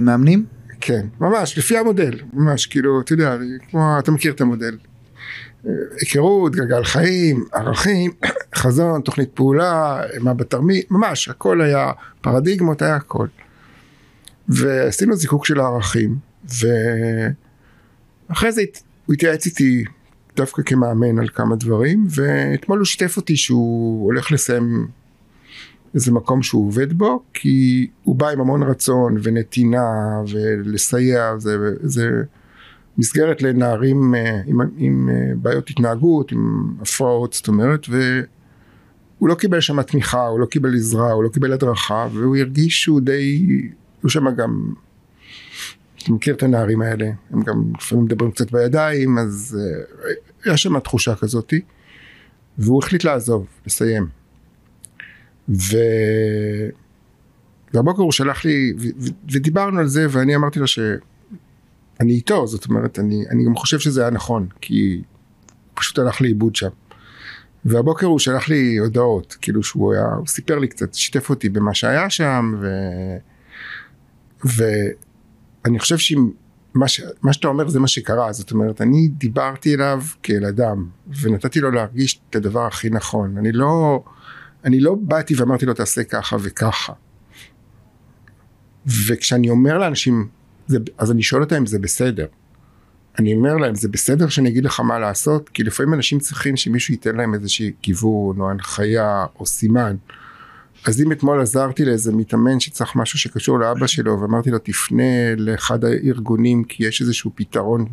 [0.03, 0.45] מאמנים?
[0.85, 3.37] כן, ממש, לפי המודל, ממש, כאילו, אתה יודע,
[3.71, 4.77] כמו, אתה מכיר את המודל.
[6.01, 8.11] היכרות, גלגל חיים, ערכים,
[8.61, 13.27] חזון, תוכנית פעולה, מה בתרמית, ממש, הכל היה, פרדיגמות, היה הכל.
[14.49, 16.17] ועשינו זיקוק של הערכים,
[18.31, 18.63] ואחרי זה
[19.07, 19.85] הוא התייעץ איתי
[20.37, 24.87] דווקא כמאמן על כמה דברים, ואתמול הוא שיתף אותי שהוא הולך לסיים
[25.95, 32.23] איזה מקום שהוא עובד בו, כי הוא בא עם המון רצון ונתינה ולסייע, זה, זה
[32.99, 39.61] מסגרת לנערים אה, עם, עם אה, בעיות התנהגות, עם הפרעות, זאת אומרת, והוא לא קיבל
[39.61, 43.47] שם תמיכה, הוא לא קיבל עזרה, הוא לא קיבל הדרכה, והוא הרגיש שהוא די,
[44.03, 44.73] הוא שם גם,
[45.99, 49.59] אתה מכיר את הנערים האלה, הם גם לפעמים מדברים קצת בידיים, אז
[50.47, 51.61] uh, יש שם תחושה כזאתי,
[52.59, 54.22] והוא החליט לעזוב, לסיים.
[55.49, 55.77] ו...
[57.75, 58.83] והבוקר הוא שלח לי, ו...
[59.01, 59.09] ו...
[59.33, 61.01] ודיברנו על זה, ואני אמרתי לו שאני
[62.01, 65.03] איתו, זאת אומרת, אני, אני גם חושב שזה היה נכון, כי
[65.75, 66.69] פשוט הלך לאיבוד שם.
[67.65, 71.75] והבוקר הוא שלח לי הודעות, כאילו שהוא היה, הוא סיפר לי קצת, שיתף אותי במה
[71.75, 72.69] שהיה שם, ו...
[74.45, 77.03] ואני חושב שמה ש...
[77.23, 80.87] מה שאתה אומר זה מה שקרה, זאת אומרת, אני דיברתי אליו כאל אדם,
[81.21, 83.39] ונתתי לו להרגיש את הדבר הכי נכון.
[83.39, 84.05] אני לא,
[84.65, 86.93] אני לא באתי ואמרתי לו תעשה ככה וככה.
[88.87, 90.29] וכשאני אומר לאנשים,
[90.67, 92.27] זה, אז אני שואל אותם אם זה בסדר.
[93.19, 95.49] אני אומר להם, זה בסדר שאני אגיד לך מה לעשות?
[95.49, 99.97] כי לפעמים אנשים צריכים שמישהו ייתן להם איזושהי כיוון, או הנחיה, או סימן.
[100.87, 105.85] אז אם אתמול עזרתי לאיזה מתאמן שצריך משהו שקשור לאבא שלו, ואמרתי לו, תפנה לאחד
[105.85, 107.87] הארגונים, כי יש איזשהו פתרון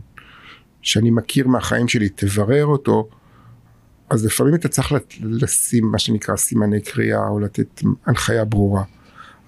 [0.82, 3.09] שאני מכיר מהחיים שלי, תברר אותו,
[4.10, 8.84] אז לפעמים אתה צריך לשים מה שנקרא סימני קריאה, או לתת הנחיה ברורה.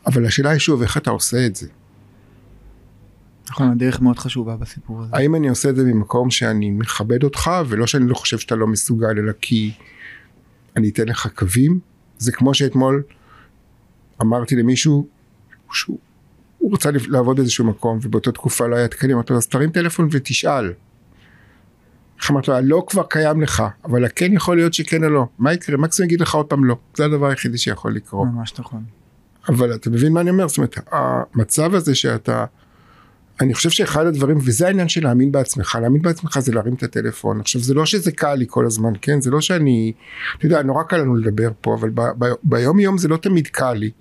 [0.07, 1.67] אבל השאלה היא שוב, איך אתה עושה את זה?
[3.49, 5.09] נכון, הדרך מאוד חשובה בסיפור הזה.
[5.13, 8.67] האם אני עושה את זה ממקום שאני מכבד אותך, ולא שאני לא חושב שאתה לא
[8.67, 9.71] מסוגל, אלא כי
[10.77, 11.79] אני אתן לך קווים?
[12.17, 13.03] זה כמו שאתמול
[14.21, 15.07] אמרתי למישהו
[15.71, 15.99] שהוא
[16.57, 20.07] הוא רצה לעבוד באיזשהו מקום, ובאותה תקופה לא היה תקנים, אמרתי לו, אז תרים טלפון
[20.11, 20.73] ותשאל.
[22.31, 25.27] אמרתי לו, הלא כבר קיים לך, אבל הכן יכול להיות שכן או לא.
[25.39, 25.77] מה יקרה?
[25.77, 26.75] מקסימום יגיד לך עוד פעם לא.
[26.95, 28.27] זה הדבר היחידי שיכול לקרות.
[28.33, 28.83] ממש נכון.
[29.49, 30.47] אבל אתה מבין מה אני אומר?
[30.47, 32.45] זאת אומרת, המצב הזה שאתה...
[33.41, 37.39] אני חושב שאחד הדברים, וזה העניין של להאמין בעצמך, להאמין בעצמך זה להרים את הטלפון.
[37.39, 39.21] עכשיו זה לא שזה קל לי כל הזמן, כן?
[39.21, 39.93] זה לא שאני,
[40.37, 43.47] אתה יודע, נורא קל לנו לדבר פה, אבל ב, ב, ביום יום זה לא תמיד
[43.47, 43.91] קל לי.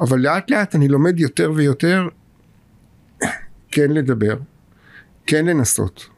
[0.00, 2.08] אבל לאט לאט אני לומד יותר ויותר
[3.70, 4.36] כן לדבר,
[5.26, 6.08] כן לנסות,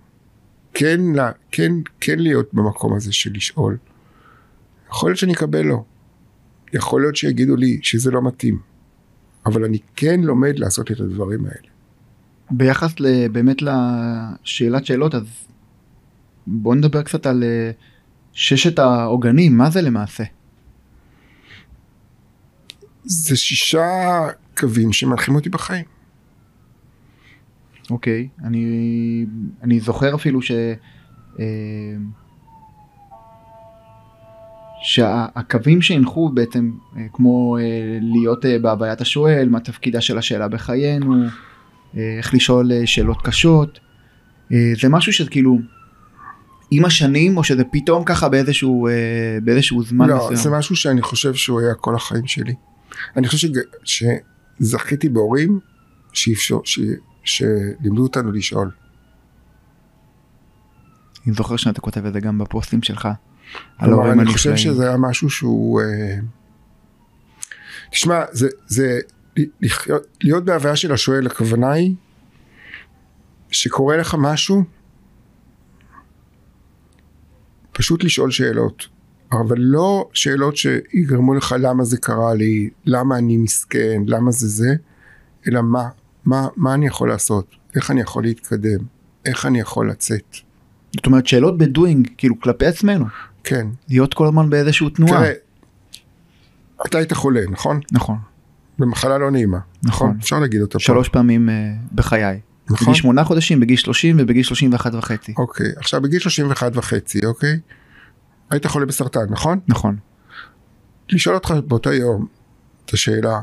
[0.75, 3.77] כן, לה, כן, כן להיות במקום הזה של לשאול.
[4.89, 5.85] יכול להיות שאני אקבל לא,
[6.73, 8.59] יכול להיות שיגידו לי שזה לא מתאים,
[9.47, 11.69] אבל אני כן לומד לעשות את הדברים האלה.
[12.51, 12.95] ביחס
[13.33, 15.25] באמת לשאלת שאלות, אז
[16.47, 17.71] בוא נדבר קצת על אה,
[18.33, 20.25] ששת העוגנים, מה זה למעשה?
[23.05, 23.89] זה שישה
[24.57, 25.85] קווים שמנחים אותי בחיים.
[27.91, 29.27] אוקיי, אני,
[29.63, 30.53] אני זוכר אפילו ש...
[31.41, 31.45] אה,
[34.83, 37.63] שהקווים שהנחו בעצם אה, כמו אה,
[38.01, 41.25] להיות בהוויית השואל, מה תפקידה של השאלה בחיינו,
[42.19, 43.81] איך לשאול שאלות קשות,
[44.51, 45.59] זה משהו שכאילו
[46.71, 48.89] עם השנים או שזה פתאום ככה באיזשהו,
[49.43, 50.31] באיזשהו זמן לא, מסוים?
[50.31, 52.55] לא, זה משהו שאני חושב שהוא היה כל החיים שלי.
[53.17, 53.49] אני חושב.
[53.85, 55.61] שזכיתי בהורים
[56.13, 56.81] שאפשר, ש...
[57.25, 58.71] שלימדו אותנו לשאול.
[61.27, 63.09] אני זוכר שאתה כותב את זה גם בפוסטים שלך.
[63.81, 65.81] כלומר, אני חושב שזה היה משהו שהוא...
[65.81, 66.19] אה...
[67.91, 68.99] תשמע, זה, זה
[69.61, 71.95] לחיות, להיות בהוויה של השואל, הכוונה היא
[73.51, 74.65] שקורה לך משהו,
[77.73, 78.89] פשוט לשאול שאלות.
[79.33, 84.75] אבל לא שאלות שיגרמו לך למה זה קרה לי, למה אני מסכן, למה זה זה,
[85.49, 85.89] אלא מה,
[86.25, 87.47] מה, מה אני יכול לעשות,
[87.77, 88.79] איך אני יכול להתקדם,
[89.25, 90.37] איך אני יכול לצאת.
[90.97, 93.05] זאת אומרת שאלות בדואינג, כאילו כלפי עצמנו.
[93.45, 93.67] כן.
[93.89, 95.13] להיות כל הזמן באיזשהו תנועה.
[95.13, 95.33] תראה,
[96.87, 97.81] אתה היית חולה, נכון?
[97.93, 98.17] נכון.
[98.79, 99.59] במחלה לא נעימה.
[99.83, 100.07] נכון.
[100.09, 100.19] נכון?
[100.21, 100.85] אפשר להגיד אותה פה.
[100.85, 101.53] שלוש פעמים uh,
[101.95, 102.41] בחיי.
[102.71, 102.87] נכון.
[102.87, 105.35] בגיל שמונה חודשים, בגיל שלושים ובגיל שלושים ואחת וחצי.
[105.39, 107.61] אוקיי, עכשיו בגיל שלושים ואחת וחצי, אוקיי?
[108.51, 109.61] היית חולה בסרטן, נכון?
[109.69, 109.97] נכון.
[111.11, 112.27] לשאול אותך באותו יום
[112.85, 113.41] את השאלה,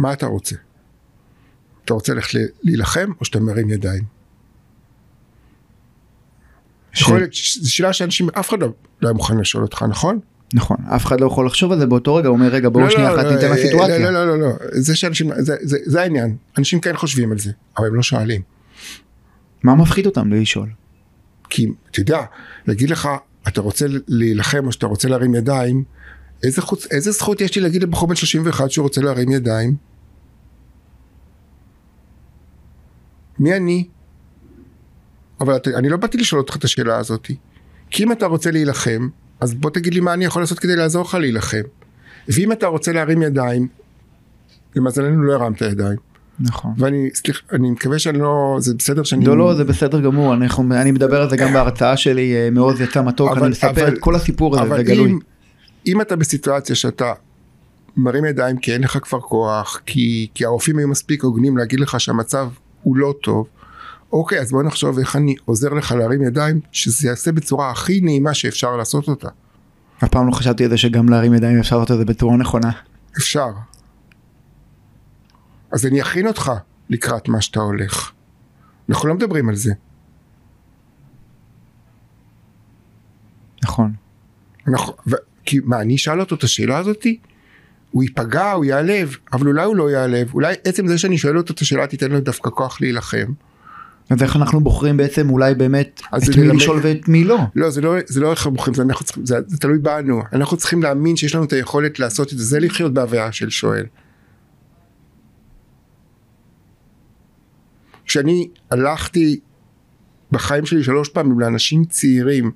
[0.00, 0.56] מה אתה רוצה?
[1.84, 4.04] אתה רוצה ללכת להילחם או שאתה מרים ידיים?
[6.92, 7.00] ש...
[7.00, 8.68] יכול להיות, זו שאלה שאנשים, אף אחד לא,
[9.02, 10.18] לא היה מוכן לשאול אותך, נכון?
[10.54, 12.90] נכון, אף אחד לא יכול לחשוב על זה באותו רגע, הוא אומר רגע בואו לא,
[12.90, 13.98] שנייה לא, אחת לא, ניתן אה, לסיטואציה.
[13.98, 17.50] לא, לא, לא, לא, זה שאנשים, זה- זה זה העניין, אנשים כן חושבים על זה,
[17.78, 18.42] אבל הם לא שואלים.
[19.62, 20.68] מה מפחיד אותם לשאול?
[21.50, 22.20] כי אתה יודע,
[22.66, 23.08] להגיד לך,
[23.48, 25.84] אתה רוצה להילחם או שאתה רוצה להרים ידיים,
[26.42, 29.74] איזה, חוץ, איזה זכות יש לי להגיד לבחור בן 31 שהוא רוצה להרים ידיים?
[33.40, 33.86] מי אני?
[35.40, 37.28] אבל אתה, אני לא באתי לשאול אותך את השאלה הזאת.
[37.90, 39.08] כי אם אתה רוצה להילחם,
[39.40, 41.60] אז בוא תגיד לי מה אני יכול לעשות כדי לעזור לך להילחם.
[42.28, 43.68] ואם אתה רוצה להרים ידיים,
[44.76, 45.96] למזלנו לא הרמת ידיים.
[46.40, 46.70] נכון.
[46.78, 49.24] ואני, סליחה, אני מקווה שאני לא, זה בסדר שאני...
[49.24, 52.80] לא לא זה בסדר גמור אנחנו- אני מדבר על זה גם בהרצאה שלי אה, מעוז
[52.80, 55.10] יצא מתוק אבל- אני מספר אבל- את כל הסיפור הזה זה גלוי.
[55.10, 55.18] אם,
[55.86, 57.12] אם אתה בסיטואציה שאתה
[57.96, 62.00] מרים ידיים כי אין לך כבר כוח, כי, כי הרופאים היו מספיק הוגנים להגיד לך
[62.00, 62.48] שהמצב
[62.82, 63.46] הוא לא טוב,
[64.12, 68.34] אוקיי, אז בוא נחשוב איך אני עוזר לך להרים ידיים, שזה יעשה בצורה הכי נעימה
[68.34, 69.28] שאפשר לעשות אותה.
[70.04, 72.70] אף פעם לא חשבתי על זה שגם להרים ידיים אפשר לעשות את זה בצורה נכונה.
[73.18, 73.48] אפשר.
[75.72, 76.52] אז אני אכין אותך
[76.90, 78.12] לקראת מה שאתה הולך.
[78.88, 79.72] אנחנו לא מדברים על זה.
[83.62, 83.92] נכון.
[84.68, 85.10] אנחנו, ו,
[85.44, 87.18] כי מה, אני אשאל אותו את השאלה הזאתי?
[87.90, 91.54] הוא ייפגע, הוא ייעלב, אבל אולי הוא לא ייעלב, אולי עצם זה שאני שואל אותו
[91.54, 93.32] את השאלה תיתן לו דווקא כוח להילחם.
[94.10, 97.38] אז איך אנחנו בוחרים בעצם אולי באמת את מי ללמד- לשאול ואת מי לא.
[97.54, 100.56] לא, זה לא, זה לא איך בוחרים, זה, אנחנו צריכים, זה, זה תלוי בנו, אנחנו
[100.56, 103.84] צריכים להאמין שיש לנו את היכולת לעשות את זה, זה לחיות בהוויה של שואל.
[108.04, 109.40] כשאני הלכתי
[110.32, 112.50] בחיים שלי שלוש פעמים לאנשים צעירים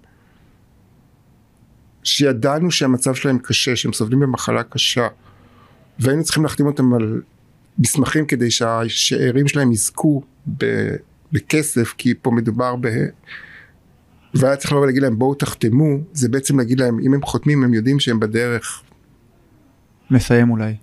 [2.05, 5.09] שידענו שהמצב שלהם קשה, שהם סובלים במחלה קשה
[5.99, 7.23] והיינו צריכים להחתים אותם על
[7.79, 10.23] מסמכים כדי שהשאירים שלהם יזכו
[10.59, 10.95] ב-
[11.33, 12.89] בכסף כי פה מדובר ב...
[14.35, 17.75] והיה צריך לבוא ולהגיד להם בואו תחתמו זה בעצם להגיד להם אם הם חותמים הם
[17.75, 18.83] יודעים שהם בדרך
[20.11, 20.75] מסיים אולי.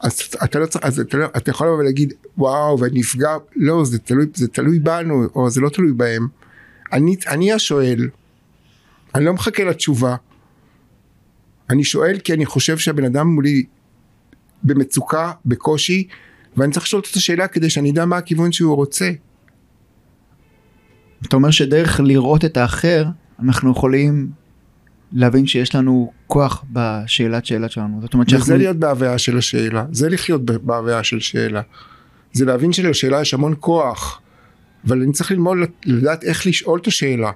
[0.00, 3.98] אז אתה לא צריך, אז אתה, לא, אתה יכול לבוא ולהגיד וואו ונפגע, לא זה
[3.98, 6.28] תלוי, זה תלוי בנו או זה לא תלוי בהם.
[6.92, 8.08] אני, אני השואל,
[9.14, 10.16] אני לא מחכה לתשובה.
[11.70, 13.64] אני שואל כי אני חושב שהבן אדם מולי
[14.62, 16.06] במצוקה, בקושי,
[16.56, 19.10] ואני צריך לשאול את השאלה כדי שאני אדע מה הכיוון שהוא רוצה.
[21.26, 23.04] אתה אומר שדרך לראות את האחר
[23.42, 24.30] אנחנו יכולים
[25.12, 27.98] להבין שיש לנו כוח בשאלת שאלה שלנו.
[28.00, 28.56] זאת אומרת שאנחנו...
[28.56, 31.62] להיות בהוויה של השאלה, זה לחיות בהוויה של שאלה.
[32.32, 34.20] זה להבין שלשאלה יש המון כוח,
[34.86, 37.30] אבל אני צריך ללמוד לדעת איך לשאול את השאלה.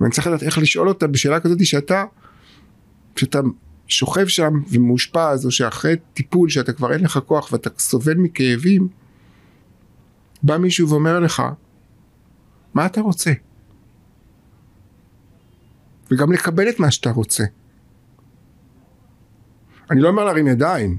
[0.00, 2.04] ואני צריך לדעת איך לשאול אותה בשאלה כזאת שאתה,
[3.14, 3.40] כשאתה
[3.86, 8.88] שוכב שם ומאושפז, או שאחרי טיפול שאתה כבר אין לך כוח ואתה סובל מכאבים,
[10.42, 11.42] בא מישהו ואומר לך,
[12.74, 13.32] מה אתה רוצה?
[16.10, 17.44] וגם לקבל את מה שאתה רוצה.
[19.90, 20.98] אני לא אומר להרים ידיים,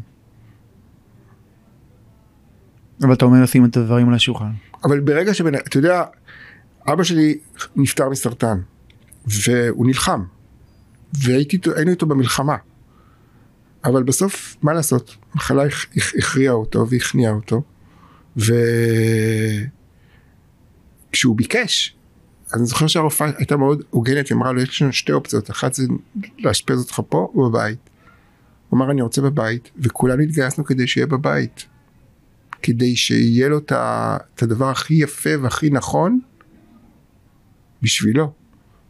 [3.02, 4.52] אבל אתה אומר לשים את הדברים על השולחן.
[4.84, 5.56] אבל ברגע שבן...
[5.56, 6.04] אתה יודע,
[6.88, 7.40] אבא שלי
[7.76, 8.62] נפטר מסרטן,
[9.30, 10.24] והוא נלחם,
[11.14, 12.56] והיינו איתו במלחמה.
[13.86, 15.16] אבל בסוף, מה לעשות?
[15.36, 17.62] מחלה הכ- הכ- הכריעה אותו והכניעה אותו,
[18.38, 19.68] וכשהוא
[21.38, 21.96] ביקש,
[22.54, 25.84] אני זוכר שהרופאה הייתה מאוד הוגנת, היא אמרה לו, יש לנו שתי אופציות, אחת זה
[26.40, 27.80] לאשפז אותך פה או בבית.
[28.70, 31.66] הוא אמר, אני רוצה בבית, וכולנו התגייסנו כדי שיהיה בבית.
[32.62, 36.20] כדי שיהיה לו את הדבר הכי יפה והכי נכון
[37.82, 38.34] בשבילו.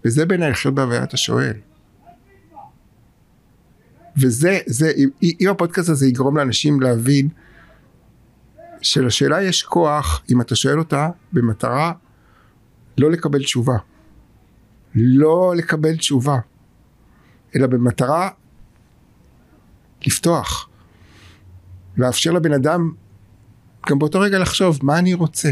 [0.06, 1.54] וזה בעיניי לחיות בהוויית השואל.
[4.18, 4.92] וזה, זה,
[5.42, 7.30] אם הפודקאסט הזה יגרום לאנשים להבין
[8.82, 11.94] שלשאלה יש כוח אם אתה שואל אותה במטרה
[12.98, 13.78] לא לקבל תשובה.
[14.96, 16.40] לא לקבל תשובה.
[17.56, 18.30] אלא במטרה
[20.06, 20.70] לפתוח.
[21.98, 22.92] לאפשר לבן אדם
[23.90, 25.50] גם באותו רגע לחשוב מה אני רוצה.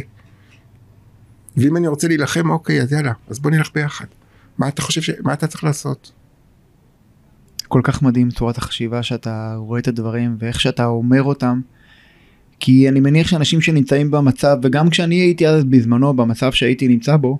[1.57, 4.05] ואם אני רוצה להילחם אוקיי אז יאללה אז בוא נלך ביחד.
[4.57, 5.09] מה אתה חושב ש...
[5.23, 6.11] מה אתה צריך לעשות?
[7.67, 11.61] כל כך מדהים צורת החשיבה שאתה רואה את הדברים ואיך שאתה אומר אותם.
[12.59, 17.39] כי אני מניח שאנשים שנמצאים במצב וגם כשאני הייתי אז בזמנו במצב שהייתי נמצא בו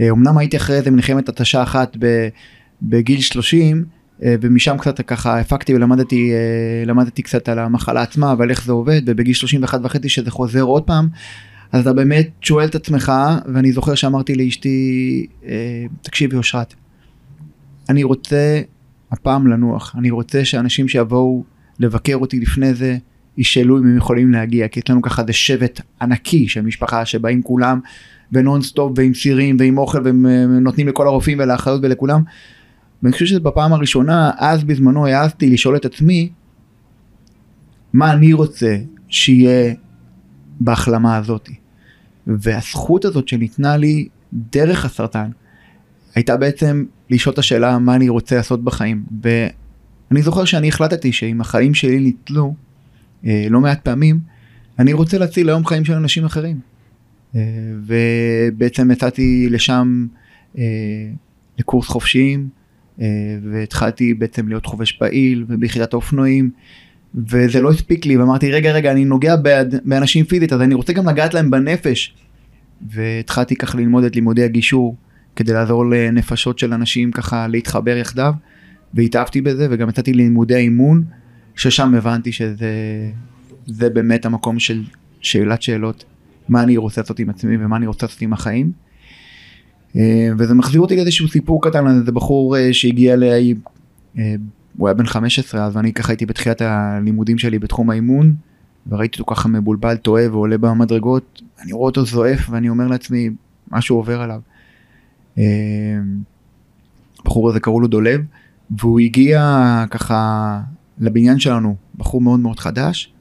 [0.00, 1.96] אה, אמנם הייתי אחרי איזה מלחמת התשה אחת
[2.82, 3.84] בגיל 30
[4.22, 8.72] אה, ומשם קצת ככה הפקתי ולמדתי אה, למדתי קצת על המחלה עצמה ועל איך זה
[8.72, 11.08] עובד ובגיל 31 וחצי שזה חוזר עוד פעם
[11.74, 13.12] אז אתה באמת שואל את עצמך
[13.54, 16.74] ואני זוכר שאמרתי לאשתי אה, תקשיבי אושרת
[17.88, 18.60] אני רוצה
[19.12, 19.94] הפעם לנוח.
[19.98, 21.44] אני רוצה שאנשים שיבואו
[21.78, 22.96] לבקר אותי לפני זה
[23.36, 27.80] ישאלו אם הם יכולים להגיע, כי אצלנו ככה זה שבט ענקי של משפחה שבאים כולם
[28.32, 32.22] ונונסטופ ועם סירים ועם אוכל והם אה, לכל הרופאים ולאחיות ולכולם.
[33.02, 36.28] ואני חושב שזה בפעם הראשונה, אז בזמנו העזתי לשאול את עצמי,
[37.92, 38.76] מה אני רוצה
[39.08, 39.74] שיהיה
[40.60, 41.48] בהחלמה הזאת.
[42.26, 45.30] והזכות הזאת שניתנה לי דרך הסרטן,
[46.14, 49.04] הייתה בעצם לשאול את השאלה מה אני רוצה לעשות בחיים.
[49.22, 52.54] ואני זוכר שאני החלטתי שאם החיים שלי ניטלו
[53.26, 54.20] אה, לא מעט פעמים,
[54.78, 56.60] אני רוצה להציל היום חיים של אנשים אחרים.
[57.34, 57.40] אה,
[57.86, 60.06] ובעצם יצאתי לשם
[60.58, 60.62] אה,
[61.58, 62.48] לקורס חופשיים,
[63.00, 63.06] אה,
[63.52, 66.50] והתחלתי בעצם להיות חובש פעיל וביחידת האופנועים.
[67.14, 69.36] וזה לא הספיק לי ואמרתי רגע רגע אני נוגע
[69.84, 72.14] באנשים פיזית אז אני רוצה גם לגעת להם בנפש.
[72.90, 74.96] והתחלתי ככה ללמוד את לימודי הגישור
[75.36, 78.34] כדי לעזור לנפשות של אנשים ככה להתחבר יחדיו
[78.94, 81.04] והתאהבתי בזה וגם יצאתי ללימודי האימון
[81.56, 82.72] ששם הבנתי שזה
[83.66, 84.82] זה באמת המקום של
[85.20, 86.04] שאלת שאלות
[86.48, 88.72] מה אני רוצה לעשות עם עצמי ומה אני רוצה לעשות עם החיים.
[89.96, 93.54] אה, וזה מחזיר אותי לאיזשהו סיפור קטן על איזה בחור אה, שהגיע אליי
[94.18, 94.34] אה,
[94.76, 98.34] הוא היה בן 15 אז אני ככה הייתי בתחילת הלימודים שלי בתחום האימון
[98.88, 103.30] וראיתי אותו ככה מבולבל טועה ועולה במדרגות אני רואה אותו זועף ואני אומר לעצמי
[103.70, 104.40] משהו עובר עליו.
[107.20, 108.20] הבחור הזה קראו לו דולב
[108.78, 110.60] והוא הגיע ככה
[110.98, 113.12] לבניין שלנו בחור מאוד מאוד חדש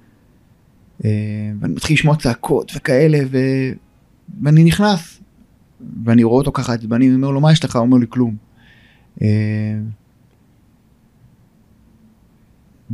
[1.00, 3.38] ואני מתחיל לשמוע צעקות וכאלה ו...
[4.44, 5.20] ואני נכנס
[6.06, 8.36] ואני רואה אותו ככה עצבני ואומר לו מה יש לך הוא אומר לי כלום.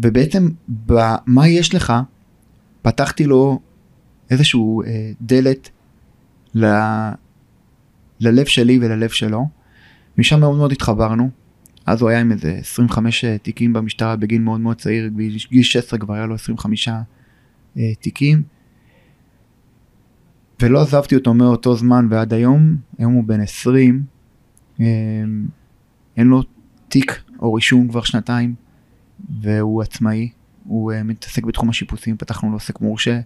[0.02, 1.94] ובעצם במה יש לך
[2.82, 3.60] פתחתי לו
[4.30, 5.70] איזשהו אה, דלת
[6.56, 6.66] ל...
[8.20, 9.50] ללב שלי וללב שלו.
[10.18, 11.30] משם מאוד מאוד התחברנו.
[11.86, 16.00] אז הוא היה עם איזה 25 אה, תיקים במשטרה בגיל מאוד מאוד צעיר, בגיל 16
[16.00, 18.44] כבר היה לו 25 אה, תיקים.
[20.62, 24.04] ולא עזבתי אותו מאותו זמן ועד היום, היום הוא בן 20,
[24.80, 24.86] אה,
[26.18, 26.44] אין לו
[26.88, 28.56] תיק או רישום כבר שנתיים.
[29.42, 30.30] והוא עצמאי,
[30.64, 33.20] הוא uh, מתעסק בתחום השיפוצים, פתחנו לו עוסק מורשה,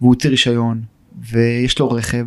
[0.00, 0.82] והוא הוציא רישיון,
[1.20, 2.26] ויש לו רכב,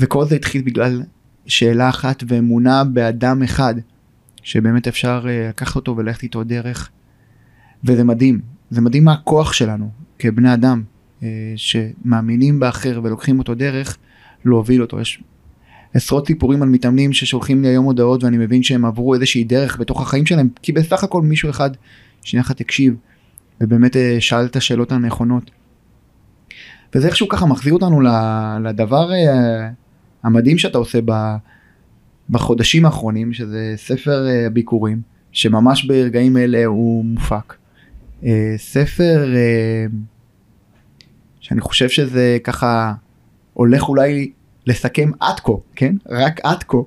[0.00, 1.02] וכל זה התחיל בגלל
[1.46, 3.74] שאלה אחת ואמונה באדם אחד,
[4.42, 6.90] שבאמת אפשר uh, לקחת אותו וללכת איתו דרך,
[7.84, 8.40] וזה מדהים,
[8.70, 10.82] זה מדהים מה הכוח שלנו כבני אדם,
[11.20, 11.24] uh,
[11.56, 13.96] שמאמינים באחר ולוקחים אותו דרך,
[14.44, 15.00] להוביל אותו.
[15.00, 15.22] יש
[15.94, 20.02] עשרות סיפורים על מתאמנים ששולחים לי היום הודעות ואני מבין שהם עברו איזושהי דרך בתוך
[20.02, 21.70] החיים שלהם, כי בסך הכל מישהו אחד
[22.26, 22.94] שנייה אחת תקשיב,
[23.60, 25.50] ובאמת אה, שאל את השאלות הנכונות.
[26.94, 28.00] וזה איכשהו ככה מחזיר אותנו
[28.64, 29.68] לדבר אה,
[30.22, 30.98] המדהים שאתה עושה
[32.30, 37.54] בחודשים האחרונים, שזה ספר אה, הביקורים, שממש ברגעים אלה הוא מופק.
[38.56, 39.34] ספר
[41.40, 42.92] שאני חושב שזה ככה
[43.52, 44.30] הולך אולי
[44.66, 45.94] לסכם עד כה, כן?
[46.08, 46.78] רק עד כה,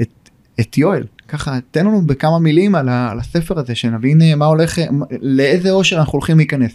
[0.00, 0.30] את,
[0.60, 1.06] את יואל.
[1.28, 4.78] ככה תן לנו בכמה מילים על, ה, על הספר הזה שנבין אה, מה הולך
[5.20, 6.72] לאיזה אושר אנחנו הולכים להיכנס.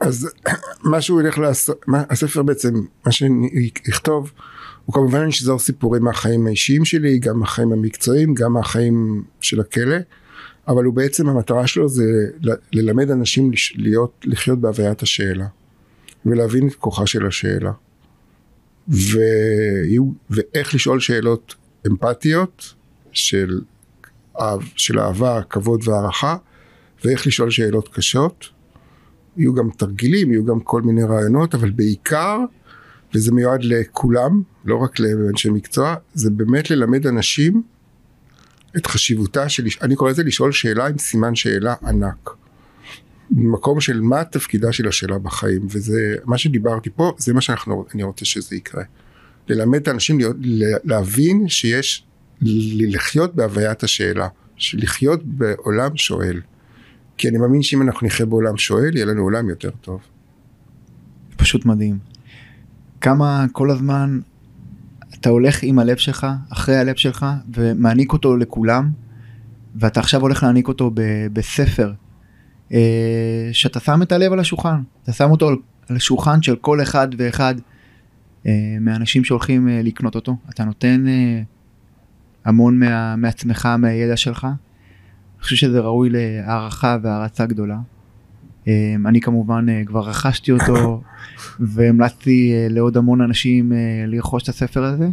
[0.00, 0.28] אז
[0.90, 2.74] מה שהוא ילך לעשות מה, הספר בעצם
[3.06, 4.32] מה שיכתוב
[4.84, 9.96] הוא כמובן ישזור סיפורים מהחיים האישיים שלי גם מהחיים המקצועיים גם מהחיים של הכלא
[10.68, 12.04] אבל הוא בעצם המטרה שלו זה
[12.72, 15.46] ללמד אנשים להיות לחיות בהוויית השאלה
[16.26, 17.72] ולהבין את כוחה של השאלה
[18.88, 19.18] ו...
[20.30, 21.54] ואיך לשאול שאלות
[21.86, 22.74] אמפתיות
[23.12, 23.60] של,
[24.76, 26.36] של אהבה, כבוד והערכה,
[27.04, 28.48] ואיך לשאול שאלות קשות.
[29.36, 32.38] יהיו גם תרגילים, יהיו גם כל מיני רעיונות, אבל בעיקר,
[33.14, 37.62] וזה מיועד לכולם, לא רק לאנשי מקצוע, זה באמת ללמד אנשים
[38.76, 42.30] את חשיבותה של, אני קורא לזה לשאול שאלה עם סימן שאלה ענק.
[43.30, 48.24] במקום של מה תפקידה של השאלה בחיים, וזה, מה שדיברתי פה, זה מה שאני רוצה
[48.24, 48.82] שזה יקרה.
[49.48, 50.18] ללמד את האנשים
[50.84, 52.06] להבין שיש
[52.40, 54.28] לחיות בהוויית השאלה,
[54.74, 56.40] לחיות בעולם שואל.
[57.16, 60.00] כי אני מאמין שאם אנחנו נחיה בעולם שואל, יהיה לנו עולם יותר טוב.
[61.36, 61.98] פשוט מדהים.
[63.00, 64.20] כמה כל הזמן
[65.14, 68.90] אתה הולך עם הלב שלך, אחרי הלב שלך, ומעניק אותו לכולם,
[69.76, 71.92] ואתה עכשיו הולך להעניק אותו ב- בספר,
[72.72, 75.48] אה, שאתה שם את הלב על השולחן, אתה שם אותו
[75.88, 77.54] על השולחן של כל אחד ואחד
[78.46, 81.08] אה, מהאנשים שהולכים אה, לקנות אותו, אתה נותן...
[81.08, 81.42] אה,
[82.44, 84.44] המון מה, מעצמך, מהידע שלך.
[84.44, 87.78] אני חושב שזה ראוי להערכה והערצה גדולה.
[88.66, 91.02] אמ, אני כמובן אה, כבר רכשתי אותו
[91.74, 95.08] והמלצתי אה, לעוד המון אנשים אה, לרכוש את הספר הזה.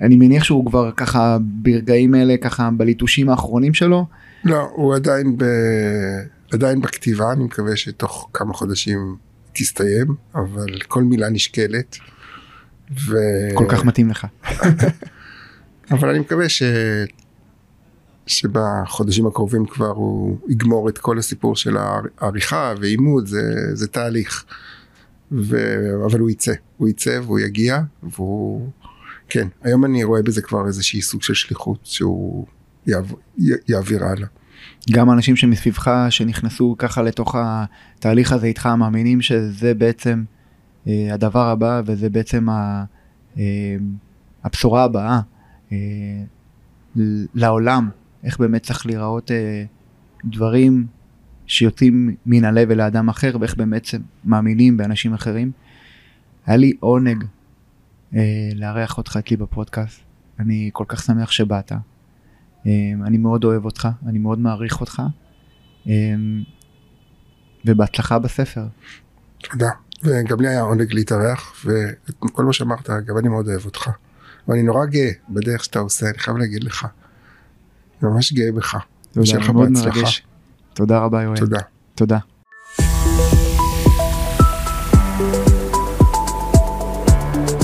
[0.00, 4.06] אני מניח שהוא כבר ככה ברגעים אלה ככה בליטושים האחרונים שלו.
[4.44, 5.44] לא, הוא עדיין, ב...
[6.52, 9.16] עדיין בכתיבה, אני מקווה שתוך כמה חודשים
[9.52, 11.98] תסתיים, אבל כל מילה נשקלת.
[13.06, 13.16] ו...
[13.54, 14.26] כל כך מתאים לך.
[15.90, 16.62] אבל אני מקווה ש...
[18.26, 23.42] שבחודשים הקרובים כבר הוא יגמור את כל הסיפור של העריכה ועימוד, זה,
[23.72, 24.44] זה תהליך.
[25.32, 25.56] ו...
[26.06, 28.70] אבל הוא יצא, הוא יצא והוא יגיע, והוא...
[29.28, 32.46] כן, היום אני רואה בזה כבר איזושהי סוג של שליחות שהוא
[32.86, 33.12] יעב...
[33.68, 34.26] יעביר הלאה.
[34.90, 40.24] גם אנשים שמסביבך שנכנסו ככה לתוך התהליך הזה איתך מאמינים שזה בעצם
[40.86, 42.84] הדבר הבא וזה בעצם ה,
[43.38, 43.76] אה,
[44.44, 45.20] הבשורה הבאה
[45.72, 45.76] אה,
[47.34, 47.90] לעולם,
[48.24, 49.64] איך באמת צריך להיראות אה,
[50.24, 50.86] דברים
[51.46, 53.86] שיוצאים מן הלב אל האדם אחר ואיך באמת
[54.24, 55.52] מאמינים באנשים אחרים.
[56.46, 57.24] היה לי עונג
[58.14, 60.00] אה, לארח אותך אצלי בפודקאסט,
[60.38, 61.72] אני כל כך שמח שבאת.
[62.66, 65.02] אמ, אני מאוד אוהב אותך, אני מאוד מעריך אותך,
[67.64, 68.66] ובהצלחה בספר.
[69.38, 69.70] תודה,
[70.02, 73.90] וגם לי היה עונג להתארח, וכל מה שאמרת, גם אני מאוד אוהב אותך.
[74.48, 76.86] ואני נורא גאה בדרך שאתה עושה, אני חייב להגיד לך.
[78.02, 78.76] אני ממש גאה בך.
[79.12, 80.22] תודה, אני מאוד מרגש.
[80.74, 81.36] תודה רבה יואל.
[81.36, 81.58] תודה.
[81.94, 82.18] תודה.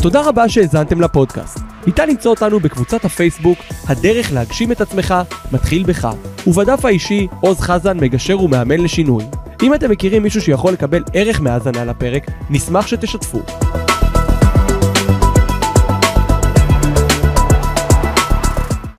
[0.02, 1.58] תודה רבה שהאזנתם לפודקאסט.
[1.86, 5.14] ניתן למצוא אותנו בקבוצת הפייסבוק "הדרך להגשים את עצמך
[5.52, 6.08] מתחיל בך",
[6.46, 9.24] ובדף האישי עוז חזן מגשר ומאמן לשינוי.
[9.62, 13.42] אם אתם מכירים מישהו שיכול לקבל ערך מהאזנה לפרק, נשמח שתשתפו.